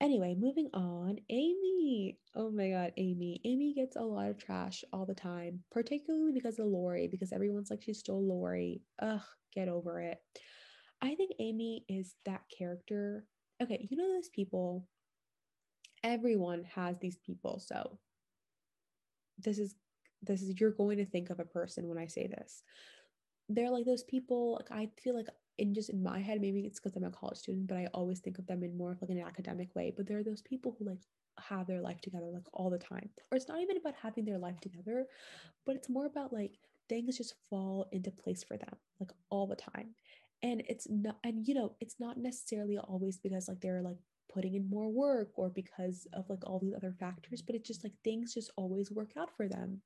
Anyway 0.00 0.34
moving 0.38 0.68
on. 0.74 1.18
Amy. 1.30 2.18
Oh 2.34 2.50
my 2.50 2.70
god 2.70 2.92
amy. 2.96 3.40
Amy 3.44 3.74
gets 3.74 3.96
a 3.96 4.00
lot 4.02 4.28
of 4.30 4.38
trash 4.38 4.84
all 4.92 5.06
the 5.06 5.14
time 5.14 5.60
particularly 5.70 6.32
because 6.32 6.58
of 6.58 6.66
laurie 6.66 7.08
because 7.08 7.32
everyone's 7.32 7.70
like 7.70 7.82
she 7.82 7.92
stole 7.94 8.26
laurie 8.26 8.82
ugh 9.00 9.22
get 9.54 9.68
over 9.68 10.00
it. 10.00 10.18
I 11.02 11.14
think 11.14 11.32
amy 11.38 11.84
is 11.88 12.14
that 12.26 12.42
character. 12.56 13.24
Okay 13.62 13.86
you 13.90 13.96
know 13.96 14.12
those 14.14 14.28
people? 14.30 14.86
Everyone 16.04 16.64
has 16.74 16.96
these 17.00 17.18
people. 17.18 17.60
So 17.60 17.98
this 19.42 19.58
is 19.58 19.74
this 20.22 20.42
is 20.42 20.60
you're 20.60 20.70
going 20.70 20.98
to 20.98 21.06
think 21.06 21.30
of 21.30 21.40
a 21.40 21.44
person 21.44 21.88
when 21.88 21.98
I 21.98 22.06
say 22.06 22.26
this. 22.26 22.62
They're 23.48 23.70
like 23.70 23.84
those 23.84 24.04
people, 24.04 24.54
like 24.54 24.70
I 24.70 24.88
feel 25.02 25.16
like 25.16 25.26
in 25.58 25.74
just 25.74 25.90
in 25.90 26.02
my 26.02 26.20
head, 26.20 26.40
maybe 26.40 26.60
it's 26.60 26.78
because 26.80 26.96
I'm 26.96 27.04
a 27.04 27.10
college 27.10 27.38
student, 27.38 27.66
but 27.66 27.76
I 27.76 27.88
always 27.92 28.20
think 28.20 28.38
of 28.38 28.46
them 28.46 28.62
in 28.62 28.76
more 28.76 28.92
of 28.92 29.02
like 29.02 29.10
an 29.10 29.20
academic 29.20 29.74
way. 29.74 29.92
But 29.94 30.06
there 30.06 30.18
are 30.18 30.24
those 30.24 30.42
people 30.42 30.76
who 30.78 30.86
like 30.86 31.00
have 31.38 31.66
their 31.66 31.80
life 31.80 32.00
together 32.00 32.30
like 32.32 32.46
all 32.52 32.70
the 32.70 32.78
time. 32.78 33.10
Or 33.30 33.36
it's 33.36 33.48
not 33.48 33.60
even 33.60 33.76
about 33.76 33.94
having 34.00 34.24
their 34.24 34.38
life 34.38 34.60
together, 34.60 35.06
but 35.66 35.76
it's 35.76 35.88
more 35.88 36.06
about 36.06 36.32
like 36.32 36.58
things 36.88 37.18
just 37.18 37.34
fall 37.50 37.88
into 37.92 38.10
place 38.10 38.44
for 38.44 38.56
them 38.56 38.74
like 39.00 39.10
all 39.30 39.46
the 39.46 39.56
time. 39.56 39.94
And 40.42 40.62
it's 40.68 40.88
not 40.88 41.16
and 41.24 41.46
you 41.46 41.54
know, 41.54 41.74
it's 41.80 41.96
not 42.00 42.18
necessarily 42.18 42.78
always 42.78 43.18
because 43.18 43.48
like 43.48 43.60
they're 43.60 43.82
like 43.82 43.98
putting 44.32 44.54
in 44.54 44.68
more 44.68 44.88
work 44.88 45.30
or 45.36 45.50
because 45.50 46.06
of 46.12 46.28
like 46.28 46.46
all 46.46 46.58
these 46.58 46.74
other 46.74 46.94
factors, 46.98 47.42
but 47.42 47.54
it's 47.54 47.68
just 47.68 47.84
like 47.84 47.92
things 48.04 48.34
just 48.34 48.50
always 48.56 48.90
work 48.90 49.10
out 49.18 49.30
for 49.36 49.48
them. 49.48 49.80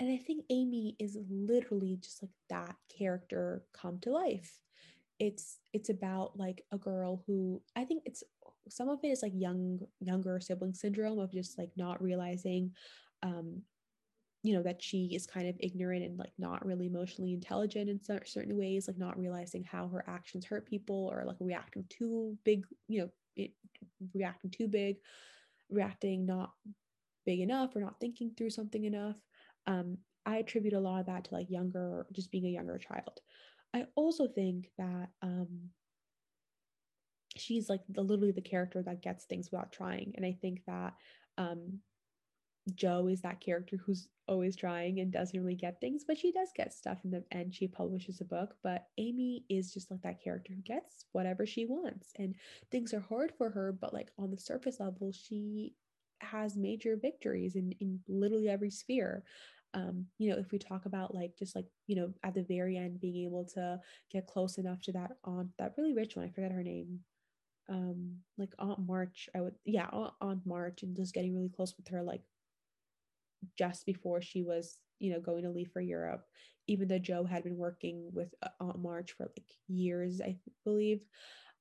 And 0.00 0.10
I 0.10 0.16
think 0.16 0.44
Amy 0.50 0.96
is 0.98 1.18
literally 1.28 1.98
just 2.00 2.22
like 2.22 2.30
that 2.50 2.76
character 2.96 3.64
come 3.72 3.98
to 4.00 4.10
life. 4.10 4.58
It's 5.18 5.58
it's 5.72 5.88
about 5.88 6.38
like 6.38 6.64
a 6.72 6.78
girl 6.78 7.24
who 7.26 7.60
I 7.74 7.84
think 7.84 8.04
it's 8.06 8.22
some 8.68 8.88
of 8.88 9.00
it 9.02 9.08
is 9.08 9.22
like 9.22 9.32
young 9.34 9.80
younger 10.00 10.38
sibling 10.40 10.74
syndrome 10.74 11.18
of 11.18 11.32
just 11.32 11.58
like 11.58 11.70
not 11.76 12.00
realizing 12.02 12.72
um 13.22 13.62
you 14.42 14.54
know 14.54 14.62
that 14.62 14.80
she 14.80 15.10
is 15.14 15.26
kind 15.26 15.48
of 15.48 15.56
ignorant 15.58 16.04
and 16.04 16.18
like 16.18 16.32
not 16.38 16.64
really 16.64 16.86
emotionally 16.86 17.32
intelligent 17.32 17.90
in 17.90 18.00
certain 18.24 18.56
ways 18.56 18.86
like 18.86 18.98
not 18.98 19.18
realizing 19.18 19.64
how 19.64 19.88
her 19.88 20.04
actions 20.06 20.44
hurt 20.44 20.66
people 20.66 21.10
or 21.12 21.24
like 21.26 21.36
reacting 21.40 21.84
too 21.88 22.36
big 22.44 22.62
you 22.86 23.00
know 23.00 23.08
it, 23.38 23.52
reacting 24.14 24.50
too 24.50 24.68
big 24.68 24.96
reacting 25.70 26.26
not 26.26 26.52
big 27.26 27.40
enough 27.40 27.76
or 27.76 27.80
not 27.80 28.00
thinking 28.00 28.32
through 28.36 28.50
something 28.50 28.84
enough. 28.84 29.16
Um, 29.66 29.98
i 30.26 30.36
attribute 30.36 30.74
a 30.74 30.80
lot 30.80 31.00
of 31.00 31.06
that 31.06 31.24
to 31.24 31.34
like 31.34 31.50
younger 31.50 32.06
just 32.12 32.30
being 32.30 32.46
a 32.46 32.50
younger 32.50 32.78
child. 32.78 33.20
I 33.74 33.84
also 33.96 34.28
think 34.28 34.70
that 34.78 35.08
um, 35.22 35.70
she's 37.36 37.68
like 37.68 37.82
the 37.88 38.02
literally 38.02 38.32
the 38.32 38.40
character 38.40 38.82
that 38.82 39.02
gets 39.02 39.24
things 39.24 39.50
without 39.50 39.72
trying. 39.72 40.12
And 40.16 40.24
i 40.24 40.36
think 40.40 40.62
that 40.66 40.94
um, 41.36 41.78
Jo 42.74 43.08
is 43.08 43.20
that 43.22 43.40
character 43.40 43.76
who's 43.76 44.08
always 44.28 44.54
trying 44.54 45.00
and 45.00 45.10
doesn't 45.10 45.38
really 45.40 45.54
get 45.54 45.80
things, 45.80 46.04
but 46.06 46.18
she 46.18 46.30
does 46.30 46.50
get 46.54 46.72
stuff 46.72 46.98
in 47.04 47.10
the 47.10 47.24
end. 47.32 47.54
She 47.54 47.66
publishes 47.66 48.20
a 48.20 48.24
book, 48.24 48.54
but 48.62 48.86
Amy 48.98 49.44
is 49.48 49.72
just 49.72 49.90
like 49.90 50.02
that 50.02 50.22
character 50.22 50.52
who 50.54 50.62
gets 50.62 51.06
whatever 51.12 51.46
she 51.46 51.66
wants. 51.66 52.12
And 52.18 52.34
things 52.70 52.92
are 52.92 53.00
hard 53.00 53.32
for 53.36 53.50
her, 53.50 53.72
but 53.72 53.94
like 53.94 54.10
on 54.18 54.30
the 54.30 54.36
surface 54.36 54.80
level, 54.80 55.12
she 55.12 55.74
has 56.20 56.56
major 56.56 56.96
victories 56.96 57.56
in, 57.56 57.72
in 57.80 58.00
literally 58.08 58.48
every 58.48 58.70
sphere. 58.70 59.24
Um, 59.74 60.06
you 60.18 60.30
know, 60.30 60.38
if 60.38 60.50
we 60.50 60.58
talk 60.58 60.86
about 60.86 61.14
like 61.14 61.36
just 61.38 61.54
like, 61.54 61.66
you 61.86 61.96
know, 61.96 62.12
at 62.22 62.34
the 62.34 62.42
very 62.42 62.76
end 62.76 63.00
being 63.00 63.24
able 63.24 63.44
to 63.54 63.80
get 64.10 64.26
close 64.26 64.58
enough 64.58 64.80
to 64.82 64.92
that 64.92 65.12
aunt, 65.24 65.48
that 65.58 65.74
really 65.76 65.94
rich 65.94 66.16
one, 66.16 66.26
I 66.26 66.30
forget 66.30 66.52
her 66.52 66.62
name. 66.62 67.00
Um, 67.70 68.16
like 68.38 68.54
Aunt 68.58 68.78
March, 68.78 69.28
I 69.34 69.42
would 69.42 69.54
yeah, 69.66 69.88
Aunt 70.22 70.46
March 70.46 70.82
and 70.82 70.96
just 70.96 71.12
getting 71.12 71.34
really 71.34 71.50
close 71.50 71.74
with 71.76 71.88
her, 71.88 72.02
like 72.02 72.22
just 73.56 73.86
before 73.86 74.20
she 74.20 74.42
was, 74.42 74.78
you 74.98 75.12
know, 75.12 75.20
going 75.20 75.44
to 75.44 75.50
leave 75.50 75.70
for 75.72 75.80
Europe, 75.80 76.24
even 76.66 76.88
though 76.88 76.98
jo 76.98 77.24
had 77.24 77.44
been 77.44 77.56
working 77.56 78.10
with 78.12 78.34
uh, 78.42 78.48
Aunt 78.60 78.80
March 78.80 79.12
for 79.12 79.24
like 79.24 79.46
years, 79.68 80.20
I 80.20 80.36
believe. 80.64 81.00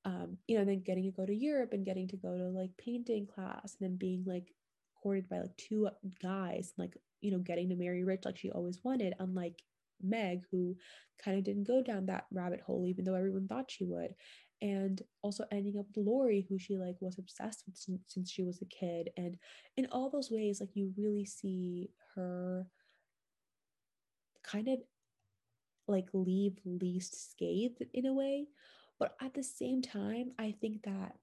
Um, 0.05 0.37
you 0.47 0.57
know, 0.57 0.63
then 0.63 0.83
getting 0.85 1.03
to 1.03 1.11
go 1.11 1.25
to 1.25 1.35
Europe 1.35 1.73
and 1.73 1.85
getting 1.85 2.07
to 2.09 2.17
go 2.17 2.37
to 2.37 2.45
like 2.45 2.71
painting 2.77 3.27
class 3.27 3.75
and 3.79 3.89
then 3.89 3.97
being 3.97 4.23
like 4.25 4.53
courted 5.01 5.27
by 5.27 5.39
like 5.39 5.57
two 5.57 5.89
guys, 6.21 6.73
like, 6.77 6.93
you 7.21 7.31
know, 7.31 7.39
getting 7.39 7.69
to 7.69 7.75
marry 7.75 8.03
rich 8.03 8.21
like 8.23 8.37
she 8.37 8.51
always 8.51 8.79
wanted, 8.83 9.13
unlike 9.19 9.61
Meg, 10.01 10.43
who 10.51 10.75
kind 11.23 11.37
of 11.37 11.43
didn't 11.43 11.67
go 11.67 11.81
down 11.81 12.05
that 12.05 12.25
rabbit 12.31 12.61
hole, 12.61 12.85
even 12.87 13.03
though 13.03 13.15
everyone 13.15 13.47
thought 13.47 13.71
she 13.71 13.85
would 13.85 14.13
and 14.61 15.01
also 15.21 15.45
ending 15.51 15.77
up 15.77 15.85
with 15.87 16.05
Laurie, 16.05 16.45
who 16.49 16.57
she 16.57 16.77
like 16.77 16.95
was 16.99 17.17
obsessed 17.17 17.63
with 17.65 17.77
since, 17.77 18.01
since 18.07 18.31
she 18.31 18.43
was 18.43 18.61
a 18.61 18.65
kid. 18.65 19.09
And 19.17 19.37
in 19.75 19.87
all 19.91 20.09
those 20.09 20.31
ways, 20.31 20.59
like 20.59 20.75
you 20.75 20.93
really 20.97 21.25
see 21.25 21.89
her 22.15 22.67
kind 24.43 24.67
of 24.67 24.79
like 25.87 26.07
leave 26.13 26.57
least 26.65 27.31
scathed 27.31 27.83
in 27.93 28.05
a 28.05 28.13
way. 28.13 28.47
But 28.99 29.15
at 29.21 29.33
the 29.33 29.43
same 29.43 29.81
time, 29.81 30.31
I 30.39 30.55
think 30.59 30.83
that 30.83 31.15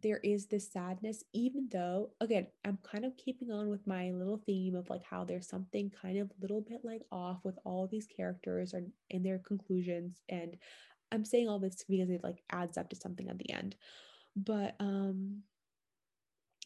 there 0.00 0.18
is 0.18 0.46
this 0.46 0.70
sadness, 0.72 1.24
even 1.32 1.68
though, 1.70 2.10
again, 2.20 2.46
I'm 2.64 2.78
kind 2.82 3.04
of 3.04 3.16
keeping 3.16 3.50
on 3.50 3.68
with 3.68 3.86
my 3.86 4.10
little 4.12 4.40
theme 4.46 4.76
of 4.76 4.88
like 4.88 5.02
how 5.02 5.24
there's 5.24 5.48
something 5.48 5.90
kind 5.90 6.18
of 6.18 6.30
little 6.40 6.60
bit 6.60 6.80
like 6.84 7.02
off 7.10 7.38
with 7.44 7.58
all 7.64 7.86
these 7.86 8.06
characters 8.06 8.74
and 8.74 8.92
in 9.10 9.22
their 9.22 9.38
conclusions. 9.38 10.22
And 10.28 10.56
I'm 11.12 11.24
saying 11.24 11.48
all 11.48 11.58
this 11.58 11.84
because 11.88 12.10
it 12.10 12.22
like 12.22 12.42
adds 12.50 12.78
up 12.78 12.90
to 12.90 12.96
something 12.96 13.28
at 13.28 13.38
the 13.38 13.52
end. 13.52 13.76
But 14.36 14.74
um 14.80 15.42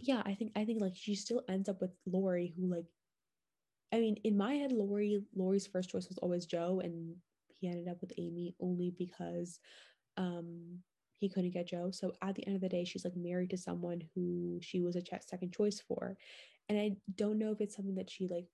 yeah, 0.00 0.22
I 0.24 0.34
think 0.34 0.52
I 0.56 0.64
think 0.64 0.80
like 0.80 0.96
she 0.96 1.14
still 1.14 1.42
ends 1.48 1.68
up 1.68 1.80
with 1.80 1.92
Laurie 2.06 2.54
who 2.56 2.66
like 2.66 2.86
I 3.92 4.00
mean, 4.00 4.16
in 4.24 4.36
my 4.36 4.54
head, 4.54 4.72
Laurie 4.72 5.22
Laurie's 5.34 5.66
first 5.66 5.90
choice 5.90 6.08
was 6.08 6.18
always 6.18 6.46
Jo 6.46 6.80
and 6.82 7.14
he 7.60 7.68
ended 7.68 7.88
up 7.88 8.00
with 8.00 8.12
Amy 8.18 8.54
only 8.60 8.92
because 8.98 9.60
um 10.16 10.78
he 11.18 11.28
couldn't 11.28 11.52
get 11.52 11.68
Jo. 11.68 11.90
So 11.92 12.12
at 12.20 12.34
the 12.34 12.44
end 12.46 12.56
of 12.56 12.62
the 12.62 12.68
day, 12.68 12.84
she's 12.84 13.04
like 13.04 13.16
married 13.16 13.50
to 13.50 13.56
someone 13.56 14.02
who 14.14 14.58
she 14.60 14.80
was 14.80 14.96
a 14.96 15.02
second 15.20 15.52
choice 15.52 15.80
for. 15.86 16.16
And 16.68 16.78
I 16.78 16.96
don't 17.14 17.38
know 17.38 17.52
if 17.52 17.60
it's 17.60 17.76
something 17.76 17.94
that 17.96 18.10
she 18.10 18.26
like 18.26 18.46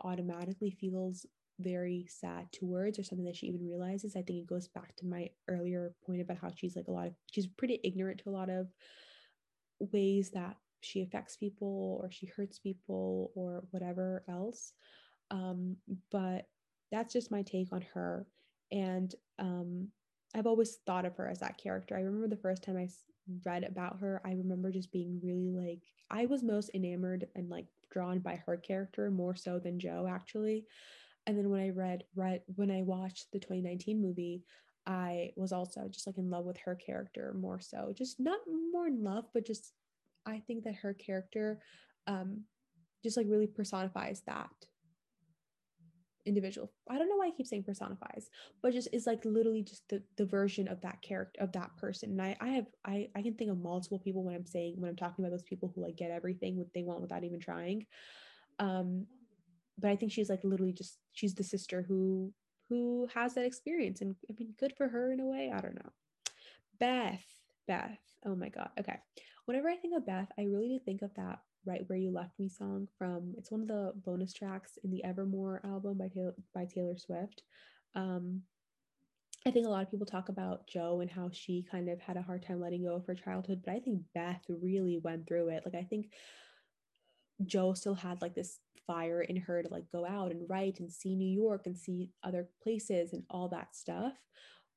automatically 0.00 0.70
feels 0.70 1.26
very 1.58 2.06
sad 2.08 2.50
towards 2.52 2.98
or 2.98 3.02
something 3.02 3.24
that 3.26 3.36
she 3.36 3.46
even 3.46 3.66
realizes. 3.66 4.16
I 4.16 4.22
think 4.22 4.40
it 4.40 4.46
goes 4.46 4.68
back 4.68 4.94
to 4.96 5.06
my 5.06 5.30
earlier 5.48 5.94
point 6.04 6.20
about 6.20 6.38
how 6.38 6.50
she's 6.54 6.76
like 6.76 6.88
a 6.88 6.92
lot 6.92 7.06
of 7.06 7.14
she's 7.30 7.46
pretty 7.46 7.80
ignorant 7.82 8.20
to 8.20 8.30
a 8.30 8.32
lot 8.32 8.50
of 8.50 8.68
ways 9.78 10.30
that 10.30 10.56
she 10.80 11.02
affects 11.02 11.36
people 11.36 11.98
or 12.02 12.10
she 12.10 12.26
hurts 12.26 12.58
people 12.58 13.32
or 13.34 13.64
whatever 13.70 14.24
else. 14.28 14.72
Um, 15.30 15.76
but 16.10 16.46
that's 16.92 17.12
just 17.12 17.30
my 17.30 17.42
take 17.42 17.72
on 17.72 17.84
her. 17.94 18.26
And 18.70 19.14
um, 19.38 19.88
I've 20.34 20.46
always 20.46 20.78
thought 20.86 21.06
of 21.06 21.16
her 21.16 21.28
as 21.28 21.40
that 21.40 21.58
character. 21.58 21.96
I 21.96 22.00
remember 22.00 22.28
the 22.28 22.40
first 22.40 22.62
time 22.62 22.76
I 22.76 22.88
read 23.44 23.64
about 23.64 23.98
her, 24.00 24.20
I 24.24 24.32
remember 24.32 24.70
just 24.70 24.92
being 24.92 25.20
really 25.22 25.50
like, 25.50 25.82
I 26.10 26.26
was 26.26 26.42
most 26.42 26.70
enamored 26.74 27.26
and 27.34 27.48
like 27.48 27.66
drawn 27.90 28.20
by 28.20 28.36
her 28.46 28.56
character 28.56 29.10
more 29.10 29.34
so 29.34 29.58
than 29.58 29.80
Jo, 29.80 30.06
actually 30.08 30.64
and 31.26 31.36
then 31.36 31.50
when 31.50 31.60
I 31.60 31.70
read 31.70 32.04
read 32.14 32.42
when 32.54 32.70
I 32.70 32.82
watched 32.82 33.32
the 33.32 33.38
2019 33.38 34.00
movie, 34.00 34.44
I 34.86 35.30
was 35.36 35.52
also 35.52 35.88
just 35.90 36.06
like 36.06 36.18
in 36.18 36.30
love 36.30 36.44
with 36.44 36.58
her 36.58 36.74
character 36.74 37.34
more 37.38 37.60
so. 37.60 37.92
Just 37.96 38.20
not 38.20 38.38
more 38.72 38.86
in 38.86 39.02
love, 39.02 39.24
but 39.34 39.46
just 39.46 39.72
I 40.24 40.40
think 40.46 40.64
that 40.64 40.76
her 40.76 40.94
character 40.94 41.60
um 42.06 42.42
just 43.02 43.16
like 43.16 43.26
really 43.28 43.46
personifies 43.46 44.22
that 44.26 44.50
individual. 46.26 46.72
I 46.90 46.98
don't 46.98 47.08
know 47.08 47.16
why 47.16 47.28
I 47.28 47.30
keep 47.30 47.46
saying 47.46 47.62
personifies, 47.62 48.28
but 48.62 48.72
just 48.72 48.88
is 48.92 49.06
like 49.06 49.24
literally 49.24 49.62
just 49.62 49.88
the, 49.88 50.02
the 50.16 50.26
version 50.26 50.68
of 50.68 50.80
that 50.82 51.00
character 51.00 51.40
of 51.40 51.52
that 51.52 51.76
person. 51.76 52.10
And 52.10 52.22
I, 52.22 52.36
I 52.40 52.48
have 52.48 52.66
I, 52.84 53.08
I 53.16 53.22
can 53.22 53.34
think 53.34 53.50
of 53.50 53.58
multiple 53.58 53.98
people 53.98 54.24
when 54.24 54.34
I'm 54.34 54.46
saying 54.46 54.74
when 54.78 54.90
I'm 54.90 54.96
talking 54.96 55.24
about 55.24 55.30
those 55.32 55.42
people 55.42 55.72
who 55.74 55.82
like 55.82 55.96
get 55.96 56.10
everything 56.10 56.56
what 56.56 56.72
they 56.74 56.82
want 56.82 57.00
without 57.00 57.24
even 57.24 57.40
trying. 57.40 57.86
Um 58.58 59.06
but 59.78 59.90
I 59.90 59.96
think 59.96 60.12
she's 60.12 60.30
like 60.30 60.40
literally 60.44 60.72
just 60.72 60.98
she's 61.12 61.34
the 61.34 61.44
sister 61.44 61.84
who 61.86 62.32
who 62.68 63.08
has 63.14 63.34
that 63.34 63.44
experience 63.44 64.00
and 64.00 64.16
I 64.30 64.34
mean 64.38 64.54
good 64.58 64.74
for 64.76 64.88
her 64.88 65.12
in 65.12 65.20
a 65.20 65.26
way. 65.26 65.52
I 65.54 65.60
don't 65.60 65.74
know. 65.74 65.90
Beth, 66.78 67.24
Beth. 67.68 67.98
Oh 68.24 68.34
my 68.34 68.48
god. 68.48 68.70
Okay. 68.78 68.96
Whenever 69.44 69.68
I 69.68 69.76
think 69.76 69.96
of 69.96 70.06
Beth, 70.06 70.28
I 70.38 70.42
really 70.42 70.68
do 70.68 70.80
think 70.84 71.02
of 71.02 71.14
that 71.14 71.38
right 71.64 71.82
where 71.88 71.98
you 71.98 72.12
left 72.12 72.38
me 72.38 72.48
song 72.48 72.86
from 72.96 73.34
it's 73.36 73.50
one 73.50 73.60
of 73.60 73.66
the 73.66 73.92
bonus 74.04 74.32
tracks 74.32 74.78
in 74.84 74.90
the 74.90 75.02
Evermore 75.04 75.60
album 75.64 75.98
by 75.98 76.08
Taylor 76.08 76.34
by 76.54 76.64
Taylor 76.64 76.96
Swift. 76.96 77.42
Um 77.94 78.42
I 79.46 79.52
think 79.52 79.66
a 79.66 79.70
lot 79.70 79.82
of 79.82 79.90
people 79.92 80.06
talk 80.06 80.28
about 80.28 80.66
Jo 80.66 81.00
and 81.00 81.10
how 81.10 81.30
she 81.32 81.64
kind 81.70 81.88
of 81.88 82.00
had 82.00 82.16
a 82.16 82.22
hard 82.22 82.44
time 82.44 82.60
letting 82.60 82.82
go 82.82 82.96
of 82.96 83.06
her 83.06 83.14
childhood, 83.14 83.62
but 83.64 83.74
I 83.74 83.78
think 83.78 84.02
Beth 84.12 84.42
really 84.48 84.98
went 84.98 85.28
through 85.28 85.50
it. 85.50 85.62
Like 85.64 85.76
I 85.76 85.84
think 85.84 86.10
Jo 87.44 87.72
still 87.74 87.94
had 87.94 88.20
like 88.22 88.34
this 88.34 88.58
fire 88.86 89.22
in 89.22 89.36
her 89.36 89.62
to 89.62 89.68
like 89.68 89.90
go 89.90 90.06
out 90.06 90.30
and 90.30 90.48
write 90.48 90.80
and 90.80 90.92
see 90.92 91.14
New 91.14 91.28
York 91.28 91.66
and 91.66 91.76
see 91.76 92.10
other 92.22 92.48
places 92.62 93.12
and 93.12 93.22
all 93.30 93.48
that 93.48 93.74
stuff. 93.74 94.14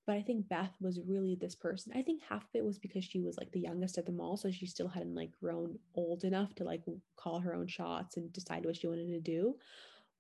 But 0.07 0.15
I 0.15 0.21
think 0.23 0.49
Beth 0.49 0.73
was 0.81 0.99
really 1.07 1.35
this 1.35 1.55
person. 1.55 1.93
I 1.95 2.01
think 2.01 2.21
half 2.27 2.43
of 2.43 2.49
it 2.55 2.65
was 2.65 2.79
because 2.79 3.05
she 3.05 3.21
was 3.21 3.37
like 3.37 3.51
the 3.51 3.59
youngest 3.59 3.97
of 3.97 4.05
them 4.05 4.19
all. 4.19 4.37
So 4.37 4.49
she 4.49 4.65
still 4.65 4.87
hadn't 4.87 5.13
like 5.13 5.31
grown 5.39 5.77
old 5.93 6.23
enough 6.23 6.55
to 6.55 6.63
like 6.63 6.83
call 7.15 7.39
her 7.39 7.53
own 7.53 7.67
shots 7.67 8.17
and 8.17 8.33
decide 8.33 8.65
what 8.65 8.75
she 8.75 8.87
wanted 8.87 9.07
to 9.09 9.19
do. 9.19 9.55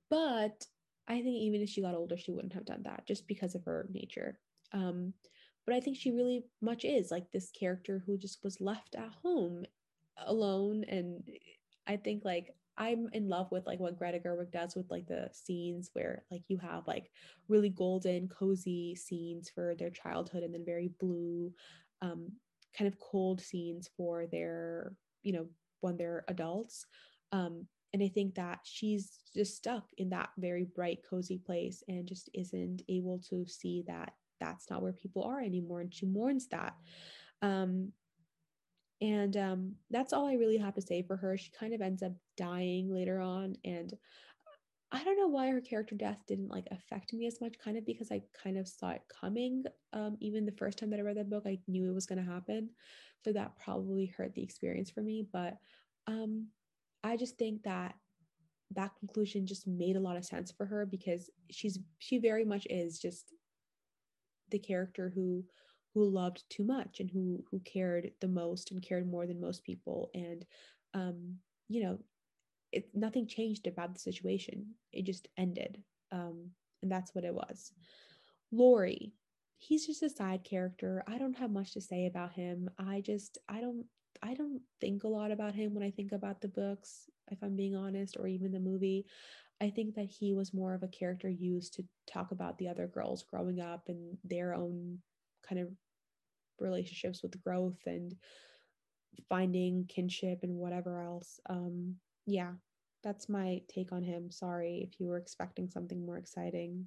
But 0.09 0.65
I 1.07 1.15
think 1.15 1.37
even 1.37 1.61
if 1.61 1.69
she 1.69 1.81
got 1.81 1.95
older, 1.95 2.17
she 2.17 2.31
wouldn't 2.31 2.53
have 2.53 2.65
done 2.65 2.83
that 2.83 3.07
just 3.07 3.27
because 3.27 3.55
of 3.55 3.63
her 3.63 3.87
nature. 3.91 4.39
Um, 4.73 5.13
but 5.65 5.75
I 5.75 5.79
think 5.79 5.97
she 5.97 6.11
really 6.11 6.45
much 6.61 6.85
is 6.85 7.09
like 7.09 7.31
this 7.31 7.49
character 7.49 8.03
who 8.05 8.17
just 8.17 8.43
was 8.43 8.61
left 8.61 8.95
at 8.95 9.09
home 9.23 9.65
alone 10.25 10.83
and 10.87 11.23
i 11.87 11.95
think 11.95 12.23
like 12.25 12.53
i'm 12.79 13.07
in 13.13 13.27
love 13.27 13.51
with 13.51 13.65
like 13.67 13.79
what 13.79 13.97
greta 13.97 14.19
gerwig 14.19 14.51
does 14.51 14.75
with 14.75 14.89
like 14.89 15.05
the 15.05 15.29
scenes 15.31 15.89
where 15.93 16.23
like 16.31 16.41
you 16.47 16.57
have 16.57 16.87
like 16.87 17.11
really 17.47 17.69
golden 17.69 18.27
cozy 18.27 18.95
scenes 18.95 19.49
for 19.49 19.75
their 19.75 19.89
childhood 19.89 20.43
and 20.43 20.53
then 20.53 20.65
very 20.65 20.89
blue 20.99 21.51
um 22.01 22.31
kind 22.77 22.87
of 22.87 22.99
cold 22.99 23.41
scenes 23.41 23.89
for 23.97 24.25
their 24.27 24.93
you 25.23 25.33
know 25.33 25.47
when 25.81 25.97
they're 25.97 26.23
adults. 26.27 26.85
Um 27.31 27.67
and 27.93 28.03
i 28.03 28.07
think 28.07 28.35
that 28.35 28.59
she's 28.63 29.19
just 29.35 29.57
stuck 29.57 29.85
in 29.97 30.09
that 30.09 30.29
very 30.37 30.65
bright 30.75 30.99
cozy 31.09 31.37
place 31.37 31.83
and 31.87 32.07
just 32.07 32.29
isn't 32.33 32.81
able 32.87 33.19
to 33.29 33.45
see 33.47 33.83
that 33.87 34.13
that's 34.39 34.69
not 34.69 34.81
where 34.81 34.93
people 34.93 35.23
are 35.23 35.41
anymore 35.41 35.81
and 35.81 35.93
she 35.93 36.05
mourns 36.05 36.47
that. 36.47 36.75
Um 37.41 37.91
and 39.01 39.37
um, 39.37 39.75
that's 39.89 40.13
all 40.13 40.27
I 40.27 40.33
really 40.33 40.57
have 40.57 40.75
to 40.75 40.81
say 40.81 41.03
for 41.03 41.15
her. 41.15 41.37
She 41.37 41.51
kind 41.51 41.73
of 41.73 41.81
ends 41.81 42.03
up 42.03 42.11
dying 42.35 42.93
later 42.93 43.21
on. 43.21 43.55
And 43.63 43.93
I 44.91 45.03
don't 45.03 45.17
know 45.17 45.27
why 45.27 45.47
her 45.49 45.61
character 45.61 45.95
death 45.95 46.17
didn't 46.27 46.49
like 46.49 46.67
affect 46.71 47.13
me 47.13 47.25
as 47.27 47.39
much, 47.39 47.55
kind 47.63 47.77
of 47.77 47.85
because 47.85 48.11
I 48.11 48.23
kind 48.43 48.57
of 48.57 48.67
saw 48.67 48.89
it 48.89 49.03
coming. 49.21 49.63
Um, 49.93 50.17
even 50.19 50.45
the 50.45 50.51
first 50.51 50.77
time 50.77 50.89
that 50.89 50.99
I 50.99 51.03
read 51.03 51.17
that 51.17 51.29
book, 51.29 51.43
I 51.45 51.59
knew 51.67 51.89
it 51.89 51.93
was 51.93 52.07
going 52.07 52.23
to 52.23 52.29
happen. 52.29 52.71
So 53.23 53.31
that 53.33 53.57
probably 53.63 54.07
hurt 54.07 54.33
the 54.33 54.43
experience 54.43 54.89
for 54.89 55.01
me. 55.01 55.25
But 55.31 55.57
um, 56.07 56.47
I 57.03 57.15
just 57.15 57.37
think 57.37 57.63
that 57.63 57.95
that 58.71 58.95
conclusion 58.99 59.47
just 59.47 59.65
made 59.65 59.95
a 59.95 60.01
lot 60.01 60.17
of 60.17 60.25
sense 60.25 60.51
for 60.51 60.65
her 60.65 60.85
because 60.85 61.29
she's 61.49 61.79
she 61.97 62.17
very 62.17 62.45
much 62.45 62.67
is 62.69 62.99
just 62.99 63.33
the 64.51 64.59
character 64.59 65.11
who 65.13 65.43
who 65.93 66.07
loved 66.09 66.43
too 66.49 66.63
much 66.63 66.99
and 66.99 67.09
who 67.09 67.43
who 67.51 67.59
cared 67.59 68.11
the 68.21 68.27
most 68.27 68.71
and 68.71 68.81
cared 68.81 69.09
more 69.09 69.25
than 69.27 69.41
most 69.41 69.63
people. 69.63 70.09
And 70.13 70.45
um 70.93 71.35
you 71.67 71.83
know 71.83 71.99
it 72.71 72.89
nothing 72.93 73.27
changed 73.27 73.67
about 73.67 73.93
the 73.93 73.99
situation. 73.99 74.75
It 74.91 75.05
just 75.05 75.27
ended. 75.37 75.83
Um 76.11 76.51
and 76.81 76.91
that's 76.91 77.13
what 77.13 77.25
it 77.25 77.33
was. 77.33 77.71
Laurie 78.51 79.13
he's 79.59 79.85
just 79.85 80.01
a 80.03 80.09
side 80.09 80.43
character. 80.43 81.03
I 81.05 81.17
don't 81.17 81.37
have 81.37 81.51
much 81.51 81.73
to 81.73 81.81
say 81.81 82.05
about 82.05 82.31
him. 82.31 82.69
I 82.79 83.01
just 83.01 83.37
I 83.47 83.61
don't 83.61 83.85
I 84.23 84.33
don't 84.33 84.61
think 84.81 85.03
a 85.03 85.07
lot 85.07 85.31
about 85.31 85.53
him 85.53 85.73
when 85.73 85.83
I 85.83 85.91
think 85.91 86.11
about 86.11 86.41
the 86.41 86.47
books 86.47 87.09
if 87.29 87.37
I'm 87.43 87.55
being 87.55 87.75
honest 87.75 88.17
or 88.17 88.27
even 88.27 88.51
the 88.51 88.59
movie. 88.59 89.05
I 89.61 89.69
think 89.69 89.95
that 89.95 90.07
he 90.07 90.33
was 90.33 90.53
more 90.53 90.73
of 90.73 90.83
a 90.83 90.87
character 90.87 91.29
used 91.29 91.73
to 91.75 91.83
talk 92.07 92.31
about 92.31 92.57
the 92.57 92.69
other 92.69 92.87
girls 92.87 93.23
growing 93.23 93.59
up 93.59 93.89
and 93.89 94.17
their 94.23 94.53
own 94.53 94.99
kind 95.49 95.61
of 95.61 95.69
relationships 96.59 97.21
with 97.23 97.41
growth 97.43 97.79
and 97.85 98.15
finding 99.27 99.85
kinship 99.89 100.39
and 100.43 100.55
whatever 100.55 101.01
else. 101.01 101.39
Um, 101.49 101.95
yeah, 102.25 102.51
that's 103.03 103.29
my 103.29 103.61
take 103.67 103.91
on 103.91 104.03
him. 104.03 104.29
Sorry 104.29 104.87
if 104.87 104.99
you 104.99 105.07
were 105.07 105.17
expecting 105.17 105.69
something 105.69 106.05
more 106.05 106.17
exciting. 106.17 106.85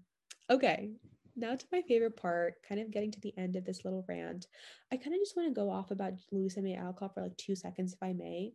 Okay, 0.50 0.90
now 1.36 1.54
to 1.54 1.66
my 1.72 1.82
favorite 1.82 2.16
part, 2.16 2.54
kind 2.68 2.80
of 2.80 2.90
getting 2.90 3.10
to 3.12 3.20
the 3.20 3.34
end 3.38 3.56
of 3.56 3.64
this 3.64 3.84
little 3.84 4.04
rant. 4.08 4.46
I 4.92 4.96
kind 4.96 5.14
of 5.14 5.20
just 5.20 5.36
want 5.36 5.48
to 5.48 5.60
go 5.60 5.70
off 5.70 5.90
about 5.90 6.14
Louisa 6.30 6.60
May 6.60 6.76
Alcott 6.76 7.14
for 7.14 7.22
like 7.22 7.36
two 7.36 7.56
seconds, 7.56 7.94
if 7.94 8.02
I 8.02 8.12
may. 8.12 8.52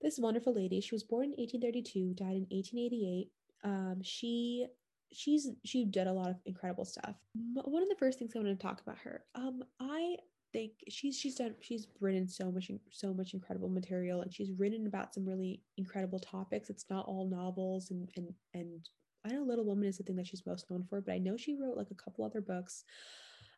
This 0.00 0.18
wonderful 0.18 0.54
lady, 0.54 0.80
she 0.80 0.94
was 0.94 1.02
born 1.02 1.24
in 1.24 1.30
1832, 1.30 2.14
died 2.14 2.36
in 2.36 2.46
1888. 2.50 3.30
Um, 3.64 3.96
she 4.02 4.66
she's 5.12 5.48
she 5.64 5.84
did 5.84 6.06
a 6.06 6.12
lot 6.12 6.30
of 6.30 6.36
incredible 6.46 6.84
stuff. 6.84 7.14
But 7.34 7.70
One 7.70 7.82
of 7.82 7.88
the 7.88 7.96
first 7.96 8.18
things 8.18 8.32
I 8.34 8.38
want 8.38 8.58
to 8.58 8.66
talk 8.66 8.80
about 8.80 8.98
her. 8.98 9.24
Um, 9.34 9.62
I 9.80 10.16
think 10.52 10.72
she's 10.88 11.18
she's 11.18 11.34
done 11.34 11.54
she's 11.60 11.86
written 12.00 12.26
so 12.26 12.50
much 12.50 12.70
so 12.90 13.12
much 13.12 13.34
incredible 13.34 13.68
material 13.68 14.22
and 14.22 14.32
she's 14.32 14.50
written 14.56 14.86
about 14.86 15.14
some 15.14 15.24
really 15.26 15.62
incredible 15.76 16.18
topics. 16.18 16.70
It's 16.70 16.86
not 16.90 17.06
all 17.06 17.28
novels 17.28 17.90
and 17.90 18.08
and 18.16 18.32
and 18.54 18.88
I 19.24 19.32
know 19.32 19.42
Little 19.42 19.64
Woman 19.64 19.88
is 19.88 19.98
the 19.98 20.04
thing 20.04 20.16
that 20.16 20.26
she's 20.26 20.46
most 20.46 20.70
known 20.70 20.84
for, 20.88 21.00
but 21.00 21.12
I 21.12 21.18
know 21.18 21.36
she 21.36 21.56
wrote 21.56 21.76
like 21.76 21.90
a 21.90 22.02
couple 22.02 22.24
other 22.24 22.40
books 22.40 22.84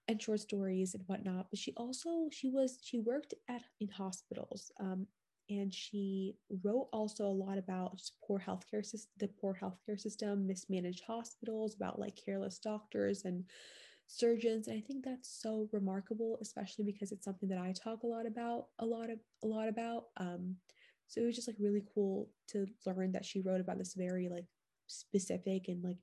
and 0.09 0.21
short 0.21 0.41
stories 0.41 0.95
and 0.95 1.05
whatnot. 1.07 1.47
But 1.51 1.59
she 1.59 1.73
also 1.77 2.29
she 2.33 2.49
was 2.49 2.79
she 2.83 2.99
worked 2.99 3.35
at 3.49 3.63
in 3.81 3.89
hospitals. 3.89 4.73
Um, 4.81 5.07
and 5.51 5.75
she 5.75 6.37
wrote 6.63 6.89
also 6.93 7.27
a 7.27 7.29
lot 7.29 7.59
about 7.59 8.01
poor 8.27 8.39
healthcare 8.39 8.87
the 9.19 9.29
poor 9.41 9.59
healthcare 9.61 9.99
system, 9.99 10.47
mismanaged 10.47 11.03
hospitals, 11.07 11.75
about 11.75 11.99
like 11.99 12.17
careless 12.17 12.59
doctors 12.59 13.25
and 13.25 13.45
surgeons. 14.07 14.69
And 14.69 14.77
I 14.77 14.81
think 14.81 15.05
that's 15.05 15.41
so 15.43 15.69
remarkable, 15.73 16.39
especially 16.41 16.85
because 16.85 17.13
it's 17.13 17.25
something 17.25 17.49
that 17.49 17.59
I 17.59 17.73
talk 17.73 18.05
a 18.05 18.07
lot 18.07 18.27
about, 18.27 18.67
a 18.79 18.87
lot 18.87 19.11
of 19.11 19.19
a 19.43 19.47
lot 19.47 19.69
about. 19.69 20.05
Um, 20.17 20.57
so 21.09 21.21
it 21.21 21.27
was 21.27 21.35
just 21.35 21.49
like 21.49 21.57
really 21.59 21.83
cool 21.93 22.31
to 22.49 22.67
learn 22.87 23.13
that 23.13 23.25
she 23.25 23.41
wrote 23.41 23.61
about 23.61 23.79
this 23.79 23.95
very 23.95 24.29
like 24.29 24.47
specific 24.87 25.67
and 25.69 25.83
like 25.83 25.99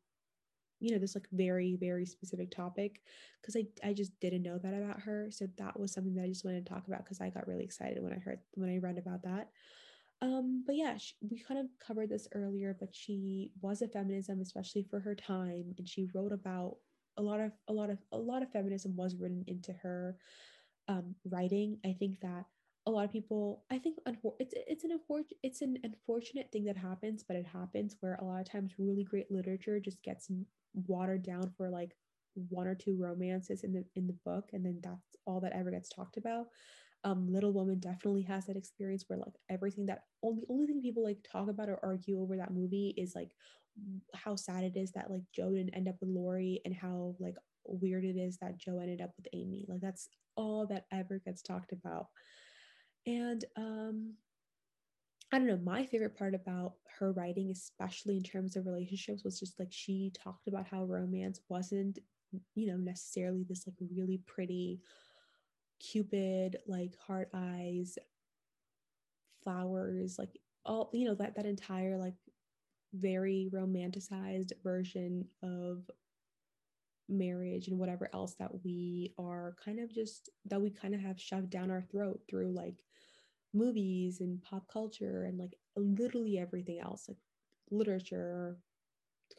you 0.80 0.92
know 0.92 1.00
this 1.00 1.16
like 1.16 1.28
very 1.32 1.76
very 1.80 2.06
specific 2.06 2.52
topic 2.52 3.02
because 3.42 3.56
I, 3.56 3.88
I 3.88 3.94
just 3.94 4.18
didn't 4.20 4.44
know 4.44 4.58
that 4.58 4.74
about 4.74 5.02
her 5.02 5.30
so 5.32 5.48
that 5.58 5.80
was 5.80 5.94
something 5.94 6.14
that 6.16 6.24
i 6.24 6.28
just 6.28 6.46
wanted 6.46 6.66
to 6.66 6.74
talk 6.74 6.88
about 6.88 7.04
because 7.04 7.22
i 7.22 7.30
got 7.30 7.48
really 7.48 7.64
excited 7.64 8.02
when 8.02 8.14
i 8.14 8.18
heard 8.18 8.40
when 8.54 8.70
i 8.70 8.78
read 8.78 8.98
about 8.98 9.24
that. 9.24 9.50
Um 10.22 10.64
but 10.66 10.76
yeah 10.76 10.98
she, 10.98 11.14
we 11.30 11.40
kind 11.40 11.60
of 11.60 11.68
covered 11.86 12.10
this 12.10 12.28
earlier 12.34 12.76
but 12.80 12.94
she 12.94 13.52
was 13.62 13.82
a 13.82 13.88
feminism 13.88 14.42
especially 14.42 14.84
for 14.90 15.00
her 15.00 15.16
time 15.16 15.74
and 15.78 15.88
she 15.88 16.10
wrote 16.14 16.32
about 16.32 16.78
a 17.18 17.22
lot 17.22 17.40
of 17.40 17.52
a 17.68 17.74
lot 17.74 17.90
of 17.90 18.00
a 18.12 18.18
lot 18.18 18.42
of 18.44 18.52
feminism 18.52 18.96
was 18.96 19.16
written 19.16 19.44
into 19.48 19.74
her 19.74 20.18
um 20.88 21.16
writing. 21.26 21.78
I 21.86 21.94
think 21.94 22.20
that 22.22 22.46
a 22.86 22.92
lot 22.92 23.04
of 23.04 23.12
people 23.12 23.64
i 23.70 23.78
think 23.78 23.98
it's 24.40 24.54
it's 24.68 24.84
an 24.86 24.98
it's 25.44 25.62
an 25.62 25.78
unfortunate 25.84 26.50
thing 26.52 26.64
that 26.64 26.78
happens 26.78 27.22
but 27.22 27.36
it 27.36 27.46
happens 27.46 27.98
where 28.00 28.16
a 28.16 28.24
lot 28.24 28.40
of 28.40 28.50
times 28.50 28.76
really 28.80 29.04
great 29.04 29.30
literature 29.30 29.80
just 29.80 30.02
gets 30.04 30.30
watered 30.88 31.24
down 31.24 31.52
for 31.58 31.70
like 31.70 31.96
one 32.50 32.68
or 32.68 32.76
two 32.76 32.96
romances 33.00 33.64
in 33.64 33.74
the 33.74 33.84
in 33.96 34.08
the 34.08 34.18
book 34.26 34.50
and 34.54 34.66
then 34.66 34.80
that's 34.84 35.16
all 35.26 35.40
that 35.42 35.54
ever 35.54 35.72
gets 35.72 35.90
talked 35.90 36.18
about. 36.18 36.48
Um 37.04 37.28
little 37.32 37.54
woman 37.54 37.80
definitely 37.80 38.24
has 38.24 38.46
that 38.46 38.58
experience 38.58 39.06
where 39.08 39.20
like 39.20 39.36
everything 39.50 39.86
that 39.88 40.04
only 40.24 40.44
only 40.50 40.68
thing 40.68 40.82
people 40.82 41.04
like 41.04 41.20
talk 41.30 41.50
about 41.50 41.70
or 41.70 41.80
argue 41.84 42.20
over 42.22 42.38
that 42.38 42.54
movie 42.54 42.94
is 42.98 43.14
like 43.16 43.32
how 44.16 44.36
sad 44.36 44.64
it 44.64 44.76
is 44.76 44.92
that 44.94 45.12
like 45.12 45.22
jo 45.36 45.52
didn't 45.52 45.76
end 45.76 45.88
up 45.88 45.96
with 46.00 46.10
laurie 46.10 46.62
and 46.66 46.74
how 46.76 47.16
like 47.20 47.36
weird 47.68 48.04
it 48.06 48.18
is 48.18 48.38
that 48.38 48.58
jo 48.58 48.80
ended 48.80 49.02
up 49.02 49.12
with 49.18 49.28
amy. 49.34 49.66
Like 49.68 49.82
that's 49.82 50.10
all 50.36 50.68
that 50.68 50.86
ever 50.92 51.20
gets 51.24 51.42
talked 51.42 51.72
about. 51.72 52.08
And 53.06 53.44
um 53.56 54.14
I 55.32 55.38
don't 55.40 55.48
know, 55.48 55.58
my 55.58 55.86
favorite 55.86 56.16
part 56.18 56.34
about 56.34 56.76
her 57.00 57.12
writing, 57.12 57.52
especially 57.52 58.16
in 58.18 58.24
terms 58.24 58.56
of 58.56 58.66
relationships, 58.66 59.24
was 59.24 59.40
just 59.40 59.60
like 59.60 59.72
she 59.72 60.12
talked 60.16 60.48
about 60.48 60.68
how 60.68 60.86
romance 60.86 61.42
wasn't, 61.50 62.00
you 62.56 62.68
know, 62.68 62.78
necessarily 62.78 63.44
this 63.44 63.68
like 63.68 63.76
really 63.94 64.20
pretty 64.26 64.80
cupid, 65.80 66.58
like 66.68 66.98
heart 66.98 67.30
eyes, 67.34 67.98
flowers, 69.44 70.18
like 70.18 70.38
all, 70.66 70.90
you 70.94 71.06
know, 71.08 71.16
that 71.16 71.36
that 71.36 71.46
entire 71.46 71.98
like 71.98 72.16
very 72.94 73.50
romanticized 73.54 74.54
version 74.64 75.26
of 75.44 75.90
marriage 77.10 77.68
and 77.68 77.80
whatever 77.80 78.10
else 78.14 78.34
that 78.36 78.52
we 78.64 79.14
are 79.18 79.56
kind 79.64 79.80
of 79.80 79.92
just 79.94 80.30
that 80.46 80.62
we 80.62 80.70
kind 80.70 80.94
of 80.94 81.00
have 81.00 81.20
shoved 81.20 81.50
down 81.50 81.72
our 81.72 81.82
throat 81.82 82.20
through 82.30 82.52
like 82.52 82.84
movies 83.58 84.22
and 84.22 84.42
pop 84.42 84.72
culture 84.72 85.24
and 85.24 85.38
like 85.38 85.58
literally 85.76 86.38
everything 86.38 86.80
else, 86.80 87.08
like 87.08 87.18
literature, 87.72 88.58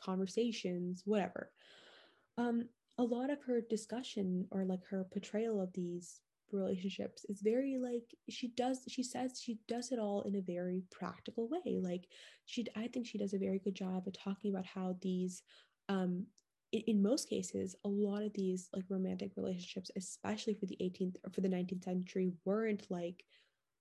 conversations, 0.03 1.03
whatever. 1.05 1.51
Um, 2.37 2.69
a 2.99 3.03
lot 3.03 3.31
of 3.31 3.43
her 3.43 3.61
discussion 3.61 4.47
or 4.51 4.65
like 4.65 4.85
her 4.91 5.07
portrayal 5.13 5.61
of 5.61 5.73
these 5.73 6.21
relationships 6.53 7.25
is 7.29 7.41
very 7.43 7.77
like 7.79 8.15
she 8.31 8.49
does 8.49 8.81
she 8.89 9.03
says 9.03 9.41
she 9.43 9.59
does 9.69 9.93
it 9.93 9.99
all 9.99 10.23
in 10.23 10.37
a 10.37 10.41
very 10.41 10.83
practical 10.91 11.49
way 11.49 11.79
like 11.83 12.07
she 12.47 12.65
i 12.75 12.87
think 12.87 13.07
she 13.07 13.19
does 13.19 13.35
a 13.35 13.39
very 13.39 13.59
good 13.59 13.75
job 13.75 14.07
of 14.07 14.19
talking 14.19 14.51
about 14.51 14.65
how 14.65 14.97
these 15.03 15.43
um 15.91 16.25
in, 16.73 17.03
most 17.03 17.29
cases 17.29 17.77
a 17.85 17.89
lot 17.89 18.23
of 18.23 18.33
these 18.35 18.69
like 18.75 18.85
romantic 18.89 19.33
relationships 19.37 19.91
especially 19.97 20.55
for 20.55 20.67
the 20.67 20.77
18th 20.81 21.17
or 21.25 21.31
for 21.31 21.41
the 21.41 21.49
19th 21.49 21.85
century 21.85 22.33
weren't 22.45 22.87
like 22.91 23.25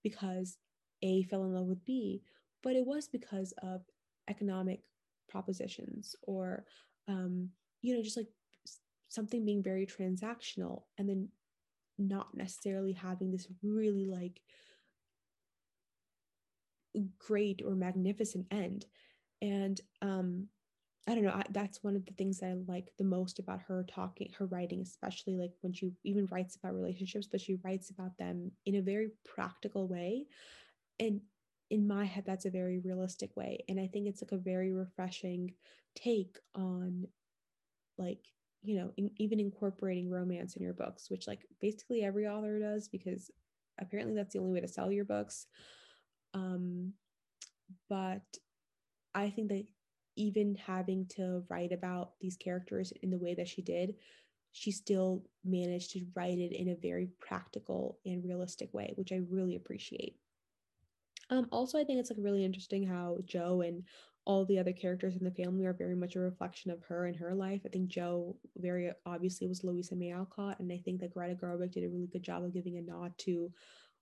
because 0.10 0.58
A 1.02 1.24
fell 1.24 1.44
in 1.44 1.54
love 1.54 1.66
with 1.66 1.84
B, 1.86 2.22
but 2.64 2.76
it 2.76 2.86
was 2.86 3.08
because 3.08 3.54
of 3.64 3.82
economic 4.30 4.82
propositions 5.30 6.16
or, 6.24 6.66
um, 7.08 7.50
you 7.82 7.96
know, 7.96 8.02
just 8.02 8.18
like 8.18 8.28
something 9.10 9.46
being 9.46 9.64
very 9.64 9.86
transactional 9.86 10.84
and 10.98 11.08
then 11.10 11.30
not 11.98 12.36
necessarily 12.36 12.94
having 12.94 13.32
this 13.32 13.48
really 13.64 14.06
like 14.06 14.42
great 17.20 17.62
or 17.66 17.76
magnificent 17.76 18.46
end. 18.52 18.86
And 19.42 19.80
um, 20.02 20.48
I 21.08 21.16
don't 21.16 21.24
know. 21.24 21.32
I, 21.32 21.44
that's 21.52 21.84
one 21.84 21.96
of 21.96 22.06
the 22.06 22.14
things 22.14 22.40
that 22.40 22.48
I 22.48 22.56
like 22.68 22.92
the 22.98 23.06
most 23.06 23.40
about 23.40 23.62
her 23.62 23.86
talking, 23.90 24.30
her 24.38 24.46
writing, 24.48 24.82
especially 24.82 25.38
like 25.38 25.54
when 25.62 25.72
she 25.72 25.94
even 26.04 26.28
writes 26.32 26.58
about 26.58 26.76
relationships, 26.76 27.28
but 27.32 27.40
she 27.40 27.56
writes 27.64 27.90
about 27.90 28.18
them 28.18 28.52
in 28.66 28.76
a 28.76 28.82
very 28.82 29.12
practical 29.24 29.88
way. 29.88 30.26
And 31.00 31.22
in 31.70 31.88
my 31.88 32.06
head, 32.06 32.26
that's 32.26 32.46
a 32.46 32.52
very 32.52 32.80
realistic 32.80 33.36
way. 33.38 33.64
And 33.70 33.80
I 33.80 33.88
think 33.88 34.08
it's 34.08 34.22
like 34.22 34.34
a 34.34 34.38
very 34.38 34.74
refreshing 34.74 35.54
take 35.96 36.38
on 36.56 37.08
like, 37.98 38.20
you 38.64 38.76
know, 38.78 38.92
in, 38.98 39.12
even 39.18 39.40
incorporating 39.40 40.10
romance 40.10 40.56
in 40.56 40.64
your 40.64 40.74
books, 40.74 41.10
which 41.10 41.28
like 41.28 41.46
basically 41.62 42.04
every 42.04 42.28
author 42.28 42.60
does 42.60 42.88
because 42.88 43.32
apparently 43.80 44.16
that's 44.16 44.34
the 44.34 44.40
only 44.40 44.54
way 44.54 44.62
to 44.62 44.68
sell 44.68 44.92
your 44.92 45.06
books. 45.06 45.48
Um, 46.34 46.94
but 47.90 48.24
I 49.16 49.30
think 49.30 49.50
that 49.50 49.66
even 50.18 50.56
having 50.56 51.06
to 51.08 51.44
write 51.50 51.72
about 51.72 52.12
these 52.20 52.38
characters 52.38 52.92
in 53.02 53.10
the 53.10 53.18
way 53.18 53.34
that 53.36 53.48
she 53.48 53.62
did, 53.62 53.96
she 54.52 54.72
still 54.72 55.24
managed 55.46 55.92
to 55.92 56.06
write 56.16 56.40
it 56.40 56.52
in 56.52 56.70
a 56.70 56.76
very 56.76 57.10
practical 57.20 58.00
and 58.06 58.26
realistic 58.26 58.74
way, 58.74 58.94
which 58.96 59.12
I 59.12 59.22
really 59.30 59.56
appreciate. 59.56 60.18
Um, 61.30 61.48
also, 61.52 61.78
I 61.78 61.84
think 61.84 62.00
it's 62.00 62.10
like 62.10 62.20
really 62.22 62.46
interesting 62.46 62.88
how 62.88 63.18
Jo 63.26 63.62
and 63.62 63.84
all 64.26 64.46
the 64.46 64.60
other 64.60 64.74
characters 64.74 65.16
in 65.16 65.24
the 65.24 65.32
family 65.32 65.66
are 65.66 65.74
very 65.74 65.96
much 65.96 66.16
a 66.16 66.20
reflection 66.20 66.72
of 66.72 66.84
her 66.84 67.06
and 67.06 67.16
her 67.16 67.34
life. 67.34 67.62
I 67.66 67.70
think 67.70 67.88
Jo 67.88 68.36
very 68.58 68.92
obviously 69.06 69.48
was 69.48 69.64
Louisa 69.64 69.96
May 69.96 70.12
Alcott, 70.12 70.60
and 70.60 70.72
I 70.72 70.82
think 70.84 71.00
that 71.00 71.14
Greta 71.14 71.36
Gerwig 71.36 71.72
did 71.72 71.86
a 71.86 71.90
really 71.90 72.08
good 72.08 72.24
job 72.24 72.44
of 72.44 72.54
giving 72.54 72.78
a 72.78 72.82
nod 72.82 73.14
to 73.20 73.52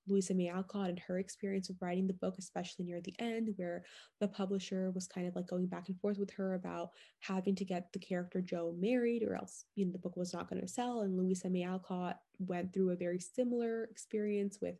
Louisa 0.07 0.33
May 0.33 0.49
Alcott 0.49 0.89
and 0.89 0.99
her 0.99 1.19
experience 1.19 1.69
of 1.69 1.81
writing 1.81 2.07
the 2.07 2.13
book, 2.13 2.35
especially 2.37 2.85
near 2.85 3.01
the 3.01 3.15
end, 3.19 3.49
where 3.57 3.83
the 4.19 4.27
publisher 4.27 4.91
was 4.91 5.07
kind 5.07 5.27
of 5.27 5.35
like 5.35 5.47
going 5.47 5.67
back 5.67 5.89
and 5.89 5.99
forth 5.99 6.17
with 6.17 6.31
her 6.31 6.53
about 6.53 6.91
having 7.19 7.55
to 7.55 7.65
get 7.65 7.91
the 7.93 7.99
character 7.99 8.41
Jo 8.41 8.75
married, 8.79 9.23
or 9.23 9.35
else 9.35 9.65
you 9.75 9.85
know 9.85 9.91
the 9.91 9.99
book 9.99 10.15
was 10.15 10.33
not 10.33 10.49
going 10.49 10.61
to 10.61 10.67
sell. 10.67 11.01
And 11.01 11.17
Louisa 11.17 11.49
May 11.49 11.63
Alcott 11.63 12.19
went 12.39 12.73
through 12.73 12.91
a 12.91 12.95
very 12.95 13.19
similar 13.19 13.85
experience 13.85 14.59
with. 14.61 14.75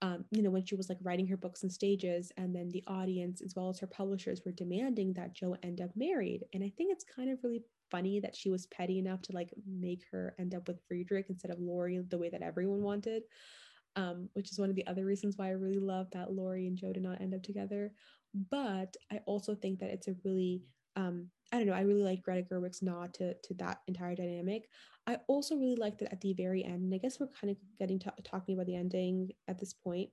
Um, 0.00 0.24
you 0.32 0.42
know, 0.42 0.50
when 0.50 0.64
she 0.64 0.74
was 0.74 0.88
like 0.88 0.98
writing 1.04 1.28
her 1.28 1.36
books 1.36 1.62
in 1.62 1.70
stages, 1.70 2.32
and 2.36 2.52
then 2.52 2.70
the 2.70 2.82
audience 2.88 3.40
as 3.40 3.54
well 3.54 3.68
as 3.68 3.78
her 3.78 3.86
publishers 3.86 4.42
were 4.44 4.50
demanding 4.50 5.12
that 5.12 5.32
Jo 5.32 5.54
end 5.62 5.80
up 5.80 5.90
married. 5.94 6.42
And 6.52 6.64
I 6.64 6.72
think 6.76 6.90
it's 6.90 7.04
kind 7.04 7.30
of 7.30 7.38
really 7.44 7.62
funny 7.88 8.18
that 8.18 8.34
she 8.34 8.50
was 8.50 8.66
petty 8.66 8.98
enough 8.98 9.22
to 9.22 9.32
like 9.32 9.50
make 9.64 10.02
her 10.10 10.34
end 10.40 10.56
up 10.56 10.66
with 10.66 10.80
Friedrich 10.88 11.26
instead 11.28 11.52
of 11.52 11.60
Laurie 11.60 12.02
the 12.08 12.18
way 12.18 12.30
that 12.30 12.42
everyone 12.42 12.82
wanted 12.82 13.22
um, 13.96 14.28
which 14.34 14.50
is 14.50 14.58
one 14.58 14.70
of 14.70 14.76
the 14.76 14.86
other 14.86 15.04
reasons 15.04 15.36
why 15.36 15.48
I 15.48 15.52
really 15.52 15.78
love 15.78 16.08
that 16.12 16.32
Laurie 16.32 16.66
and 16.66 16.76
Jo 16.76 16.92
did 16.92 17.02
not 17.02 17.20
end 17.20 17.34
up 17.34 17.42
together. 17.42 17.92
But 18.50 18.96
I 19.10 19.20
also 19.26 19.54
think 19.54 19.80
that 19.80 19.90
it's 19.90 20.08
a 20.08 20.14
really, 20.24 20.62
um, 20.96 21.28
I 21.52 21.58
don't 21.58 21.66
know, 21.66 21.74
I 21.74 21.82
really 21.82 22.02
like 22.02 22.22
Greta 22.22 22.46
Gerwig's 22.50 22.80
nod 22.82 23.12
to, 23.14 23.34
to 23.34 23.54
that 23.54 23.80
entire 23.86 24.14
dynamic. 24.14 24.68
I 25.06 25.18
also 25.26 25.56
really 25.56 25.76
like 25.76 25.98
that 25.98 26.12
at 26.12 26.20
the 26.20 26.32
very 26.32 26.64
end, 26.64 26.82
and 26.84 26.94
I 26.94 26.98
guess 26.98 27.20
we're 27.20 27.28
kind 27.28 27.50
of 27.50 27.56
getting 27.78 27.98
to 28.00 28.12
talking 28.24 28.54
about 28.54 28.66
the 28.66 28.76
ending 28.76 29.30
at 29.48 29.58
this 29.58 29.74
point, 29.74 30.10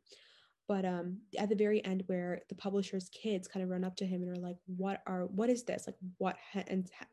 but 0.67 0.83
um, 0.83 1.19
at 1.37 1.49
the 1.49 1.55
very 1.55 1.83
end 1.85 2.03
where 2.07 2.41
the 2.49 2.55
publisher's 2.55 3.09
kids 3.09 3.47
kind 3.47 3.63
of 3.63 3.69
run 3.69 3.83
up 3.83 3.95
to 3.97 4.05
him 4.05 4.21
and 4.21 4.35
are 4.37 4.41
like, 4.41 4.57
what 4.65 5.01
are, 5.07 5.25
what 5.27 5.49
is 5.49 5.63
this? 5.63 5.85
Like 5.87 5.95
what 6.17 6.35
ha- 6.53 6.63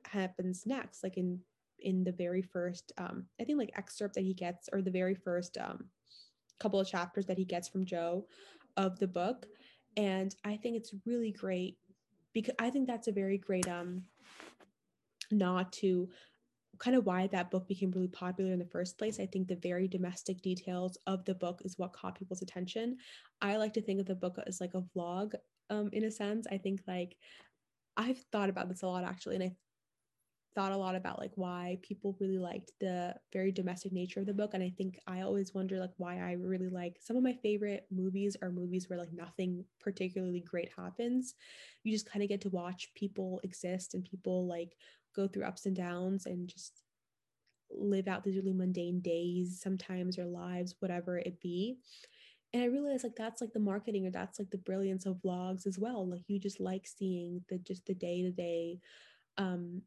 happens 0.04 0.64
next? 0.66 1.04
Like 1.04 1.16
in, 1.16 1.38
in 1.78 2.02
the 2.02 2.12
very 2.12 2.42
first, 2.42 2.92
um, 2.98 3.26
I 3.40 3.44
think 3.44 3.58
like 3.58 3.72
excerpt 3.76 4.14
that 4.14 4.24
he 4.24 4.34
gets 4.34 4.68
or 4.72 4.82
the 4.82 4.90
very 4.90 5.14
first 5.14 5.56
um, 5.58 5.84
couple 6.58 6.80
of 6.80 6.88
chapters 6.88 7.26
that 7.26 7.38
he 7.38 7.44
gets 7.44 7.68
from 7.68 7.84
Jo 7.84 8.26
of 8.76 8.98
the 8.98 9.08
book. 9.08 9.46
And 9.96 10.34
I 10.44 10.56
think 10.56 10.76
it's 10.76 10.94
really 11.04 11.32
great 11.32 11.78
because 12.32 12.54
I 12.58 12.70
think 12.70 12.86
that's 12.86 13.08
a 13.08 13.12
very 13.12 13.38
great 13.38 13.68
um 13.68 14.04
nod 15.30 15.72
to 15.72 16.08
kind 16.78 16.94
of 16.94 17.06
why 17.06 17.26
that 17.28 17.50
book 17.50 17.66
became 17.66 17.90
really 17.90 18.08
popular 18.08 18.52
in 18.52 18.58
the 18.58 18.66
first 18.66 18.98
place. 18.98 19.18
I 19.18 19.26
think 19.26 19.48
the 19.48 19.56
very 19.56 19.88
domestic 19.88 20.42
details 20.42 20.98
of 21.06 21.24
the 21.24 21.34
book 21.34 21.62
is 21.64 21.78
what 21.78 21.94
caught 21.94 22.18
people's 22.18 22.42
attention. 22.42 22.98
I 23.40 23.56
like 23.56 23.72
to 23.74 23.82
think 23.82 24.00
of 24.00 24.06
the 24.06 24.14
book 24.14 24.36
as 24.46 24.60
like 24.60 24.74
a 24.74 24.84
vlog 24.96 25.34
um 25.70 25.88
in 25.92 26.04
a 26.04 26.10
sense. 26.10 26.46
I 26.50 26.58
think 26.58 26.82
like 26.86 27.16
I've 27.96 28.22
thought 28.30 28.50
about 28.50 28.68
this 28.68 28.82
a 28.82 28.86
lot 28.86 29.04
actually 29.04 29.36
and 29.36 29.44
I 29.44 29.56
thought 30.56 30.72
a 30.72 30.76
lot 30.76 30.96
about 30.96 31.20
like 31.20 31.32
why 31.36 31.78
people 31.82 32.16
really 32.18 32.38
liked 32.38 32.72
the 32.80 33.14
very 33.32 33.52
domestic 33.52 33.92
nature 33.92 34.20
of 34.20 34.26
the 34.26 34.34
book 34.34 34.54
and 34.54 34.62
i 34.64 34.72
think 34.76 34.98
i 35.06 35.20
always 35.20 35.54
wonder 35.54 35.78
like 35.78 35.92
why 35.98 36.18
i 36.18 36.32
really 36.32 36.68
like 36.68 36.96
some 37.00 37.16
of 37.16 37.22
my 37.22 37.34
favorite 37.42 37.86
movies 37.92 38.36
are 38.42 38.50
movies 38.50 38.88
where 38.88 38.98
like 38.98 39.12
nothing 39.12 39.64
particularly 39.80 40.40
great 40.40 40.70
happens. 40.76 41.34
You 41.84 41.92
just 41.92 42.10
kind 42.10 42.22
of 42.22 42.28
get 42.28 42.40
to 42.42 42.48
watch 42.48 42.92
people 42.94 43.40
exist 43.44 43.94
and 43.94 44.04
people 44.04 44.46
like 44.46 44.76
go 45.14 45.28
through 45.28 45.44
ups 45.44 45.66
and 45.66 45.76
downs 45.76 46.26
and 46.26 46.48
just 46.48 46.82
live 47.70 48.08
out 48.08 48.24
these 48.24 48.36
really 48.36 48.52
mundane 48.52 49.00
days 49.00 49.60
sometimes 49.62 50.18
or 50.18 50.24
lives 50.24 50.76
whatever 50.80 51.18
it 51.18 51.40
be. 51.40 51.78
And 52.52 52.62
i 52.62 52.66
realized 52.66 53.04
like 53.04 53.16
that's 53.16 53.40
like 53.40 53.52
the 53.52 53.60
marketing 53.60 54.06
or 54.06 54.10
that's 54.10 54.38
like 54.38 54.50
the 54.50 54.58
brilliance 54.58 55.06
of 55.06 55.16
vlogs 55.24 55.66
as 55.66 55.78
well. 55.78 56.08
Like 56.08 56.22
you 56.28 56.38
just 56.38 56.60
like 56.60 56.86
seeing 56.86 57.42
the 57.48 57.58
just 57.58 57.86
the 57.86 57.94
day 57.94 58.22
to 58.22 58.30
day 58.30 58.78
um 59.38 59.82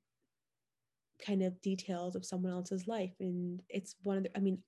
kind 1.25 1.43
of 1.43 1.59
details 1.61 2.15
of 2.15 2.25
someone 2.25 2.51
else's 2.51 2.87
life 2.87 3.13
and 3.19 3.61
it's 3.69 3.95
one 4.03 4.17
of 4.17 4.23
the 4.23 4.37
i 4.37 4.39
mean 4.39 4.59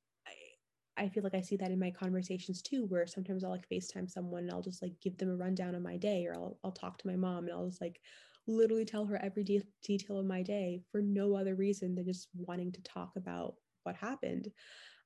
I, 0.97 1.09
feel 1.09 1.23
like 1.23 1.33
i 1.33 1.41
see 1.41 1.55
that 1.55 1.71
in 1.71 1.79
my 1.79 1.89
conversations 1.89 2.61
too 2.61 2.85
where 2.85 3.07
sometimes 3.07 3.43
i'll 3.43 3.49
like 3.49 3.67
facetime 3.67 4.09
someone 4.09 4.43
and 4.43 4.51
i'll 4.51 4.61
just 4.61 4.83
like 4.83 4.93
give 5.01 5.17
them 5.17 5.31
a 5.31 5.35
rundown 5.35 5.73
of 5.73 5.81
my 5.81 5.97
day 5.97 6.27
or 6.27 6.35
i'll, 6.35 6.59
I'll 6.63 6.71
talk 6.71 6.99
to 6.99 7.07
my 7.07 7.15
mom 7.15 7.45
and 7.45 7.53
i'll 7.53 7.65
just 7.65 7.81
like 7.81 8.01
literally 8.47 8.85
tell 8.85 9.05
her 9.05 9.19
every 9.23 9.43
de- 9.43 9.63
detail 9.83 10.19
of 10.19 10.25
my 10.25 10.41
day 10.41 10.81
for 10.91 11.01
no 11.01 11.35
other 11.35 11.55
reason 11.55 11.95
than 11.95 12.05
just 12.05 12.27
wanting 12.33 12.71
to 12.71 12.81
talk 12.81 13.11
about 13.15 13.55
what 13.83 13.95
happened. 13.95 14.49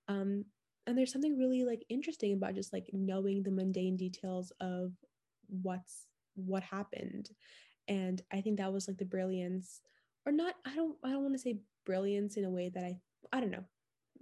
Um, 0.07 0.45
and 0.87 0.97
there's 0.97 1.11
something 1.11 1.37
really 1.37 1.63
like 1.63 1.83
interesting 1.89 2.33
about 2.33 2.55
just 2.55 2.73
like 2.73 2.89
knowing 2.93 3.43
the 3.43 3.51
mundane 3.51 3.97
details 3.97 4.51
of 4.59 4.91
what's 5.47 6.07
what 6.35 6.63
happened. 6.63 7.29
And 7.87 8.21
i 8.31 8.41
think 8.41 8.57
that 8.57 8.73
was 8.73 8.87
like 8.87 8.97
the 8.97 9.05
brilliance 9.05 9.81
or 10.26 10.32
not 10.32 10.55
i 10.65 10.76
don't 10.76 10.95
i 11.03 11.09
don't 11.09 11.21
want 11.21 11.34
to 11.34 11.39
say 11.39 11.59
brilliance 11.86 12.38
in 12.38 12.45
a 12.45 12.49
way 12.49 12.69
that 12.69 12.84
i 12.84 12.97
i 13.34 13.39
don't 13.39 13.51
know. 13.51 13.63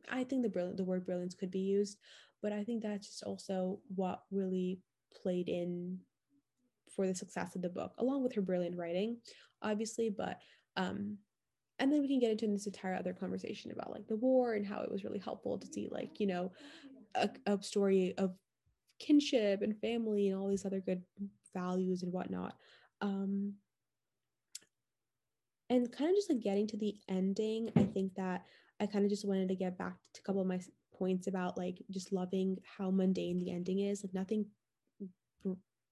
I 0.09 0.23
think 0.23 0.43
the 0.43 0.49
brilliant 0.49 0.77
the 0.77 0.83
word 0.83 1.05
brilliance 1.05 1.33
could 1.33 1.51
be 1.51 1.59
used 1.59 1.97
but 2.41 2.51
i 2.51 2.63
think 2.63 2.83
that's 2.83 3.07
just 3.07 3.23
also 3.23 3.79
what 3.95 4.23
really 4.31 4.79
played 5.21 5.49
in 5.49 5.99
for 6.95 7.07
the 7.07 7.15
success 7.15 7.55
of 7.55 7.61
the 7.61 7.69
book 7.69 7.93
along 7.97 8.23
with 8.23 8.33
her 8.33 8.41
brilliant 8.41 8.77
writing 8.77 9.17
obviously 9.61 10.09
but 10.09 10.39
um 10.75 11.17
and 11.79 11.91
then 11.91 12.01
we 12.01 12.07
can 12.07 12.19
get 12.19 12.31
into 12.31 12.47
this 12.47 12.67
entire 12.67 12.95
other 12.95 13.13
conversation 13.13 13.71
about 13.71 13.91
like 13.91 14.07
the 14.07 14.15
war 14.15 14.53
and 14.53 14.65
how 14.65 14.81
it 14.81 14.91
was 14.91 15.03
really 15.03 15.19
helpful 15.19 15.57
to 15.57 15.67
see 15.67 15.87
like 15.91 16.19
you 16.19 16.27
know 16.27 16.51
a, 17.15 17.29
a 17.45 17.61
story 17.61 18.13
of 18.17 18.35
kinship 18.99 19.61
and 19.61 19.77
family 19.79 20.29
and 20.29 20.39
all 20.39 20.47
these 20.47 20.65
other 20.65 20.79
good 20.79 21.01
values 21.53 22.03
and 22.03 22.11
whatnot. 22.11 22.55
Um 23.01 23.53
and 25.73 25.91
kind 25.91 26.09
of 26.09 26.15
just 26.15 26.29
like 26.29 26.39
getting 26.39 26.67
to 26.67 26.77
the 26.77 26.95
ending 27.09 27.69
i 27.75 27.83
think 27.83 28.13
that 28.15 28.43
i 28.79 28.85
kind 28.85 29.03
of 29.03 29.09
just 29.09 29.27
wanted 29.27 29.47
to 29.47 29.55
get 29.55 29.77
back 29.77 29.95
to 30.13 30.21
a 30.21 30.23
couple 30.23 30.41
of 30.41 30.47
my 30.47 30.59
points 30.95 31.27
about 31.27 31.57
like 31.57 31.81
just 31.89 32.13
loving 32.13 32.57
how 32.77 32.91
mundane 32.91 33.39
the 33.39 33.51
ending 33.51 33.79
is 33.79 34.03
like 34.03 34.13
nothing 34.13 34.45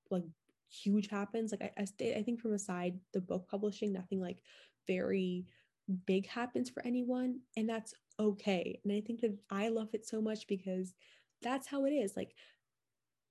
like 0.10 0.24
huge 0.70 1.10
happens 1.10 1.52
like 1.52 1.62
I, 1.62 1.82
I, 1.82 1.86
stay, 1.86 2.16
I 2.16 2.24
think 2.24 2.40
from 2.40 2.54
aside 2.54 3.00
the 3.14 3.22
book 3.22 3.48
publishing 3.50 3.92
nothing 3.92 4.22
like 4.22 4.38
very 4.88 5.46
big 6.06 6.28
happens 6.28 6.70
for 6.70 6.86
anyone 6.86 7.40
and 7.58 7.68
that's 7.68 7.94
okay 8.20 8.80
and 8.84 8.94
i 8.94 9.02
think 9.02 9.22
that 9.22 9.36
i 9.50 9.68
love 9.70 9.90
it 9.94 10.08
so 10.08 10.22
much 10.22 10.48
because 10.48 10.94
that's 11.42 11.68
how 11.68 11.86
it 11.86 11.92
is 11.92 12.16
like 12.16 12.34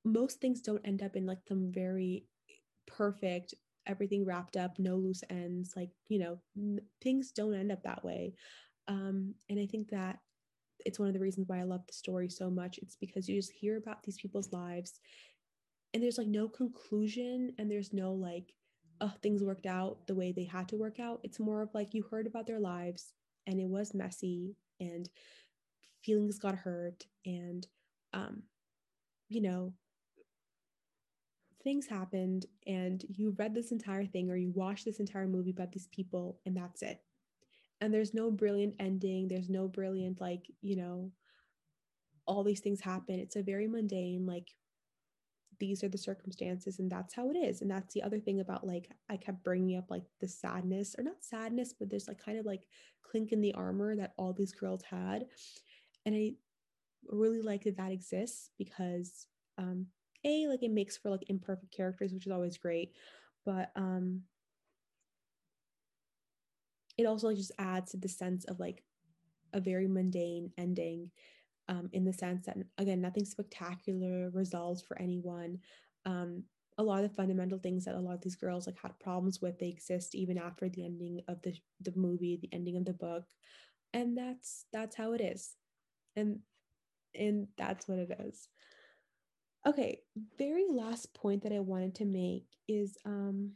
most 0.05 0.41
things 0.41 0.61
don't 0.61 0.87
end 0.87 1.03
up 1.03 1.17
in 1.17 1.27
like 1.27 1.39
some 1.47 1.71
very 1.73 2.25
perfect 2.87 3.55
everything 3.91 4.25
wrapped 4.25 4.57
up, 4.57 4.79
no 4.79 4.97
loose 4.97 5.25
ends. 5.31 5.75
Like, 5.77 5.91
you 6.09 6.21
know, 6.21 6.41
n- 6.57 6.81
things 7.03 7.33
don't 7.33 7.55
end 7.55 7.73
up 7.73 7.83
that 7.85 8.05
way. 8.05 8.35
Um, 8.89 9.35
and 9.51 9.61
I 9.61 9.67
think 9.67 9.91
that 9.91 10.19
it's 10.87 10.99
one 10.99 11.09
of 11.09 11.15
the 11.15 11.21
reasons 11.21 11.49
why 11.49 11.61
I 11.61 11.65
love 11.65 11.87
the 11.87 11.93
story 11.93 12.31
so 12.31 12.51
much. 12.51 12.79
It's 12.79 12.97
because 12.97 13.29
you 13.29 13.37
just 13.37 13.53
hear 13.53 13.77
about 13.77 14.03
these 14.03 14.19
people's 14.19 14.53
lives 14.53 15.01
and 15.95 16.03
there's 16.03 16.19
like 16.19 16.29
no 16.29 16.49
conclusion 16.49 17.53
and 17.59 17.71
there's 17.71 17.93
no 17.93 18.13
like, 18.13 18.55
oh, 19.01 19.13
things 19.23 19.43
worked 19.43 19.67
out 19.67 20.07
the 20.07 20.15
way 20.15 20.33
they 20.33 20.45
had 20.45 20.69
to 20.69 20.77
work 20.77 21.01
out. 21.01 21.21
It's 21.25 21.41
more 21.41 21.63
of 21.63 21.75
like 21.75 21.95
you 21.95 22.05
heard 22.11 22.27
about 22.27 22.47
their 22.47 22.61
lives 22.61 23.13
and 23.47 23.61
it 23.61 23.69
was 23.69 23.95
messy 23.95 24.57
and 24.81 25.09
feelings 26.05 26.39
got 26.39 26.57
hurt 26.57 27.07
and 27.27 27.67
um, 28.13 28.43
you 29.29 29.41
know, 29.43 29.75
things 31.63 31.87
happened 31.87 32.47
and 32.67 33.05
you 33.09 33.35
read 33.39 33.55
this 33.55 33.73
entire 33.73 34.07
thing 34.07 34.31
or 34.31 34.37
you 34.37 34.51
watched 34.55 34.85
this 34.85 35.01
entire 35.01 35.27
movie 35.27 35.51
about 35.51 35.73
these 35.73 35.89
people 35.89 36.41
and 36.47 36.57
that's 36.57 36.83
it. 36.83 37.01
And 37.81 37.93
there's 37.93 38.15
no 38.15 38.31
brilliant 38.31 38.75
ending. 38.79 39.29
There's 39.29 39.49
no 39.49 39.69
brilliant 39.69 40.21
like 40.21 40.51
you 40.61 40.77
know 40.77 41.13
all 42.27 42.45
these 42.45 42.61
things 42.61 42.81
happen. 42.81 43.19
It's 43.19 43.37
a 43.37 43.43
very 43.43 43.67
mundane 43.67 44.27
like 44.27 44.49
these 45.59 45.85
are 45.85 45.89
the 45.89 45.99
circumstances 45.99 46.79
and 46.79 46.91
that's 46.91 47.15
how 47.15 47.31
it 47.31 47.37
is. 47.37 47.61
And 47.61 47.71
that's 47.71 47.93
the 47.93 48.03
other 48.03 48.19
thing 48.19 48.41
about 48.41 48.67
like 48.67 48.91
i 49.09 49.17
kept 49.17 49.45
bringing 49.45 49.77
up 49.77 49.91
like 49.91 50.05
the 50.21 50.29
sadness 50.29 50.95
or 50.99 51.05
not 51.05 51.23
sadness 51.25 51.75
but 51.79 51.91
there's 51.91 52.09
like 52.09 52.23
kind 52.25 52.39
of 52.39 52.47
like 52.47 52.67
clink 53.03 53.33
in 53.33 53.41
the 53.41 53.55
armor 53.55 53.95
that 53.97 54.15
all 54.17 54.33
these 54.33 54.53
girls 54.53 54.83
had. 54.83 55.27
And 56.07 56.15
i 56.15 56.33
really 57.09 57.43
like 57.43 57.65
that 57.65 57.77
that 57.77 57.93
exists 57.93 58.51
because 58.59 59.27
um 59.59 59.87
a 60.25 60.47
like 60.47 60.63
it 60.63 60.71
makes 60.71 60.97
for 60.97 61.11
like 61.11 61.25
imperfect 61.29 61.73
characters 61.75 62.13
which 62.13 62.27
is 62.27 62.33
always 62.33 62.59
great 62.59 62.93
but 63.45 63.71
um 63.77 64.23
it 66.99 67.07
also 67.07 67.29
like 67.29 67.37
just 67.37 67.53
adds 67.59 67.93
to 67.93 67.97
the 67.97 68.09
sense 68.09 68.45
of 68.45 68.61
like 68.61 68.83
a 69.53 69.61
very 69.61 69.89
mundane 69.89 70.53
ending 70.59 71.11
um, 71.69 71.89
in 71.93 72.05
the 72.05 72.13
sense 72.13 72.47
that 72.47 72.57
again 72.79 73.01
nothing 73.01 73.25
spectacular 73.25 74.31
resolves 74.31 74.83
for 74.83 75.01
anyone. 75.01 75.59
Um, 76.05 76.45
a 76.79 76.83
lot 76.83 77.05
of 77.05 77.11
the 77.11 77.17
fundamental 77.17 77.59
things 77.59 77.85
that 77.85 77.95
a 77.95 78.01
lot 78.01 78.15
of 78.15 78.23
these 78.23 78.37
girls 78.37 78.67
like 78.67 78.79
had 78.81 78.99
problems 78.99 79.41
with 79.41 79.59
they 79.59 79.69
exist 79.69 80.15
even 80.15 80.39
after 80.39 80.69
the 80.69 80.85
ending 80.85 81.21
of 81.29 81.41
the 81.43 81.55
the 81.81 81.93
movie 81.95 82.39
the 82.41 82.49
ending 82.53 82.77
of 82.77 82.85
the 82.85 82.93
book 82.93 83.25
and 83.93 84.17
that's 84.17 84.65
that's 84.73 84.97
how 84.97 85.13
it 85.13 85.21
is. 85.21 85.55
And 86.17 86.41
and 87.15 87.49
that's 87.57 87.89
what 87.89 87.99
it 87.99 88.11
is 88.21 88.49
okay 89.67 90.01
very 90.39 90.65
last 90.69 91.13
point 91.15 91.43
that 91.43 91.53
i 91.53 91.59
wanted 91.59 91.95
to 91.95 92.05
make 92.05 92.45
is 92.69 92.97
um 93.05 93.53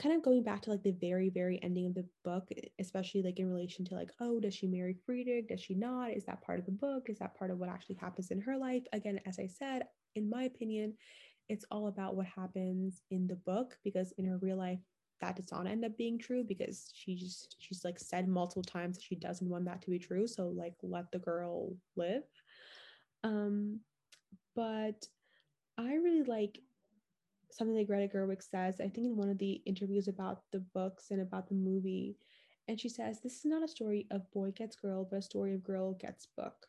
kind 0.00 0.14
of 0.14 0.22
going 0.22 0.44
back 0.44 0.62
to 0.62 0.70
like 0.70 0.82
the 0.82 0.92
very 0.92 1.28
very 1.28 1.60
ending 1.62 1.86
of 1.86 1.94
the 1.94 2.06
book 2.24 2.48
especially 2.78 3.22
like 3.22 3.38
in 3.38 3.48
relation 3.48 3.84
to 3.84 3.94
like 3.94 4.10
oh 4.20 4.38
does 4.40 4.54
she 4.54 4.66
marry 4.66 4.96
friedrich? 5.04 5.48
Does 5.48 5.60
she 5.60 5.74
not? 5.74 6.12
Is 6.12 6.24
that 6.26 6.40
part 6.40 6.60
of 6.60 6.66
the 6.66 6.72
book? 6.72 7.08
Is 7.08 7.18
that 7.18 7.36
part 7.36 7.50
of 7.50 7.58
what 7.58 7.68
actually 7.68 7.96
happens 7.96 8.30
in 8.30 8.40
her 8.40 8.56
life? 8.56 8.82
Again 8.92 9.20
as 9.26 9.38
i 9.38 9.46
said 9.46 9.82
in 10.14 10.30
my 10.30 10.44
opinion 10.44 10.94
it's 11.48 11.64
all 11.70 11.88
about 11.88 12.14
what 12.14 12.26
happens 12.26 13.02
in 13.10 13.26
the 13.26 13.36
book 13.36 13.76
because 13.82 14.12
in 14.18 14.26
her 14.26 14.38
real 14.38 14.56
life 14.56 14.80
that 15.20 15.34
does 15.34 15.50
not 15.50 15.66
end 15.66 15.84
up 15.84 15.96
being 15.96 16.18
true 16.18 16.44
because 16.44 16.90
she 16.94 17.16
just 17.16 17.56
she's 17.58 17.84
like 17.84 17.98
said 17.98 18.28
multiple 18.28 18.62
times 18.62 18.96
that 18.96 19.02
she 19.02 19.16
doesn't 19.16 19.48
want 19.48 19.64
that 19.64 19.82
to 19.82 19.90
be 19.90 19.98
true 19.98 20.26
so 20.26 20.48
like 20.48 20.74
let 20.82 21.10
the 21.10 21.18
girl 21.18 21.74
live. 21.96 22.22
Um 23.24 23.80
but 24.54 25.06
i 25.78 25.94
really 25.94 26.24
like 26.24 26.60
something 27.50 27.76
that 27.76 27.86
Greta 27.86 28.14
Gerwig 28.14 28.42
says, 28.42 28.80
I 28.80 28.88
think 28.88 29.06
in 29.06 29.16
one 29.16 29.30
of 29.30 29.38
the 29.38 29.62
interviews 29.66 30.08
about 30.08 30.42
the 30.52 30.60
books 30.74 31.10
and 31.10 31.20
about 31.20 31.48
the 31.48 31.54
movie. 31.54 32.16
And 32.68 32.78
she 32.78 32.88
says, 32.88 33.20
This 33.20 33.38
is 33.38 33.44
not 33.44 33.62
a 33.62 33.68
story 33.68 34.06
of 34.10 34.30
boy 34.30 34.50
gets 34.50 34.76
girl, 34.76 35.06
but 35.10 35.18
a 35.18 35.22
story 35.22 35.54
of 35.54 35.64
girl 35.64 35.94
gets 35.94 36.26
book. 36.26 36.66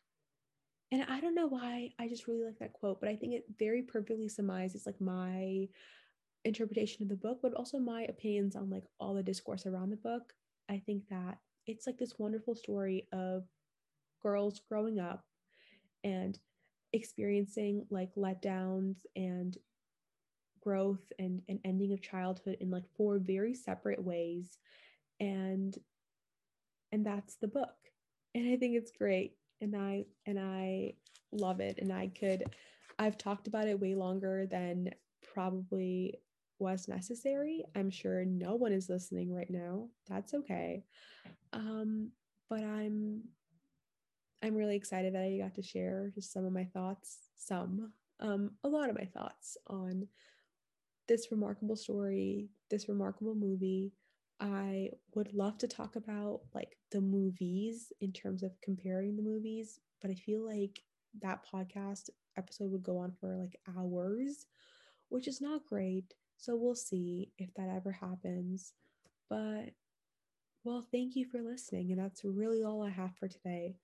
And 0.92 1.04
I 1.08 1.20
don't 1.20 1.34
know 1.34 1.46
why 1.46 1.90
I 1.98 2.08
just 2.08 2.26
really 2.26 2.44
like 2.44 2.58
that 2.58 2.72
quote, 2.72 3.00
but 3.00 3.08
I 3.08 3.16
think 3.16 3.34
it 3.34 3.44
very 3.58 3.82
perfectly 3.82 4.28
summarizes 4.28 4.86
like 4.86 5.00
my 5.00 5.68
interpretation 6.44 7.02
of 7.02 7.08
the 7.08 7.16
book, 7.16 7.38
but 7.42 7.54
also 7.54 7.78
my 7.78 8.02
opinions 8.04 8.56
on 8.56 8.70
like 8.70 8.84
all 8.98 9.14
the 9.14 9.22
discourse 9.22 9.66
around 9.66 9.90
the 9.90 9.96
book. 9.96 10.32
I 10.68 10.82
think 10.84 11.04
that 11.10 11.38
it's 11.66 11.86
like 11.86 11.98
this 11.98 12.18
wonderful 12.18 12.56
story 12.56 13.06
of 13.12 13.44
girls 14.22 14.60
growing 14.68 14.98
up 14.98 15.24
and 16.02 16.38
experiencing 16.92 17.86
like 17.90 18.14
letdowns 18.14 18.96
and 19.16 19.56
growth 20.60 21.12
and 21.18 21.42
an 21.48 21.58
ending 21.64 21.92
of 21.92 22.02
childhood 22.02 22.56
in 22.60 22.70
like 22.70 22.84
four 22.96 23.18
very 23.18 23.54
separate 23.54 24.02
ways. 24.02 24.58
And 25.18 25.76
and 26.92 27.04
that's 27.06 27.36
the 27.36 27.48
book. 27.48 27.76
And 28.34 28.48
i 28.52 28.56
think 28.56 28.76
it's 28.76 28.92
great. 28.92 29.34
And 29.60 29.76
i 29.76 30.04
and 30.26 30.38
i 30.38 30.94
love 31.32 31.60
it. 31.60 31.78
And 31.80 31.92
i 31.92 32.08
could 32.08 32.44
i've 32.98 33.18
talked 33.18 33.46
about 33.46 33.68
it 33.68 33.80
way 33.80 33.94
longer 33.94 34.46
than 34.46 34.90
probably 35.34 36.20
was 36.58 36.88
necessary. 36.88 37.64
I'm 37.74 37.90
sure 37.90 38.24
no 38.24 38.54
one 38.54 38.72
is 38.72 38.90
listening 38.90 39.32
right 39.32 39.50
now. 39.50 39.88
That's 40.08 40.34
okay. 40.34 40.84
Um 41.52 42.10
but 42.50 42.64
i'm 42.64 43.22
i'm 44.42 44.54
really 44.54 44.76
excited 44.76 45.14
that 45.14 45.22
i 45.22 45.38
got 45.38 45.54
to 45.54 45.62
share 45.62 46.10
just 46.14 46.32
some 46.32 46.44
of 46.44 46.52
my 46.52 46.64
thoughts 46.64 47.18
some 47.36 47.92
um 48.20 48.50
a 48.64 48.68
lot 48.68 48.88
of 48.90 48.96
my 48.96 49.04
thoughts 49.04 49.56
on 49.66 50.06
this 51.10 51.32
remarkable 51.32 51.74
story, 51.74 52.48
this 52.70 52.88
remarkable 52.88 53.34
movie. 53.34 53.92
I 54.38 54.90
would 55.14 55.34
love 55.34 55.58
to 55.58 55.68
talk 55.68 55.96
about 55.96 56.42
like 56.54 56.76
the 56.92 57.00
movies 57.00 57.92
in 58.00 58.12
terms 58.12 58.44
of 58.44 58.52
comparing 58.62 59.16
the 59.16 59.22
movies, 59.22 59.80
but 60.00 60.12
I 60.12 60.14
feel 60.14 60.46
like 60.46 60.80
that 61.20 61.44
podcast 61.52 62.10
episode 62.38 62.70
would 62.70 62.84
go 62.84 62.96
on 62.98 63.12
for 63.20 63.36
like 63.36 63.58
hours, 63.76 64.46
which 65.08 65.26
is 65.26 65.40
not 65.40 65.66
great. 65.66 66.14
So 66.36 66.54
we'll 66.56 66.76
see 66.76 67.32
if 67.38 67.52
that 67.54 67.68
ever 67.68 67.90
happens. 67.90 68.72
But 69.28 69.70
well, 70.62 70.86
thank 70.92 71.16
you 71.16 71.26
for 71.26 71.42
listening. 71.42 71.90
And 71.90 72.00
that's 72.00 72.24
really 72.24 72.62
all 72.62 72.82
I 72.82 72.90
have 72.90 73.16
for 73.16 73.28
today. 73.28 73.74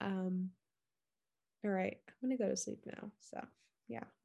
Um, 0.00 0.50
all 1.64 1.70
right, 1.70 1.98
I'm 2.22 2.28
to 2.36 2.42
go 2.42 2.48
to 2.48 2.56
sleep 2.56 2.80
now. 2.86 3.10
So, 3.20 3.40
yeah. 3.88 4.04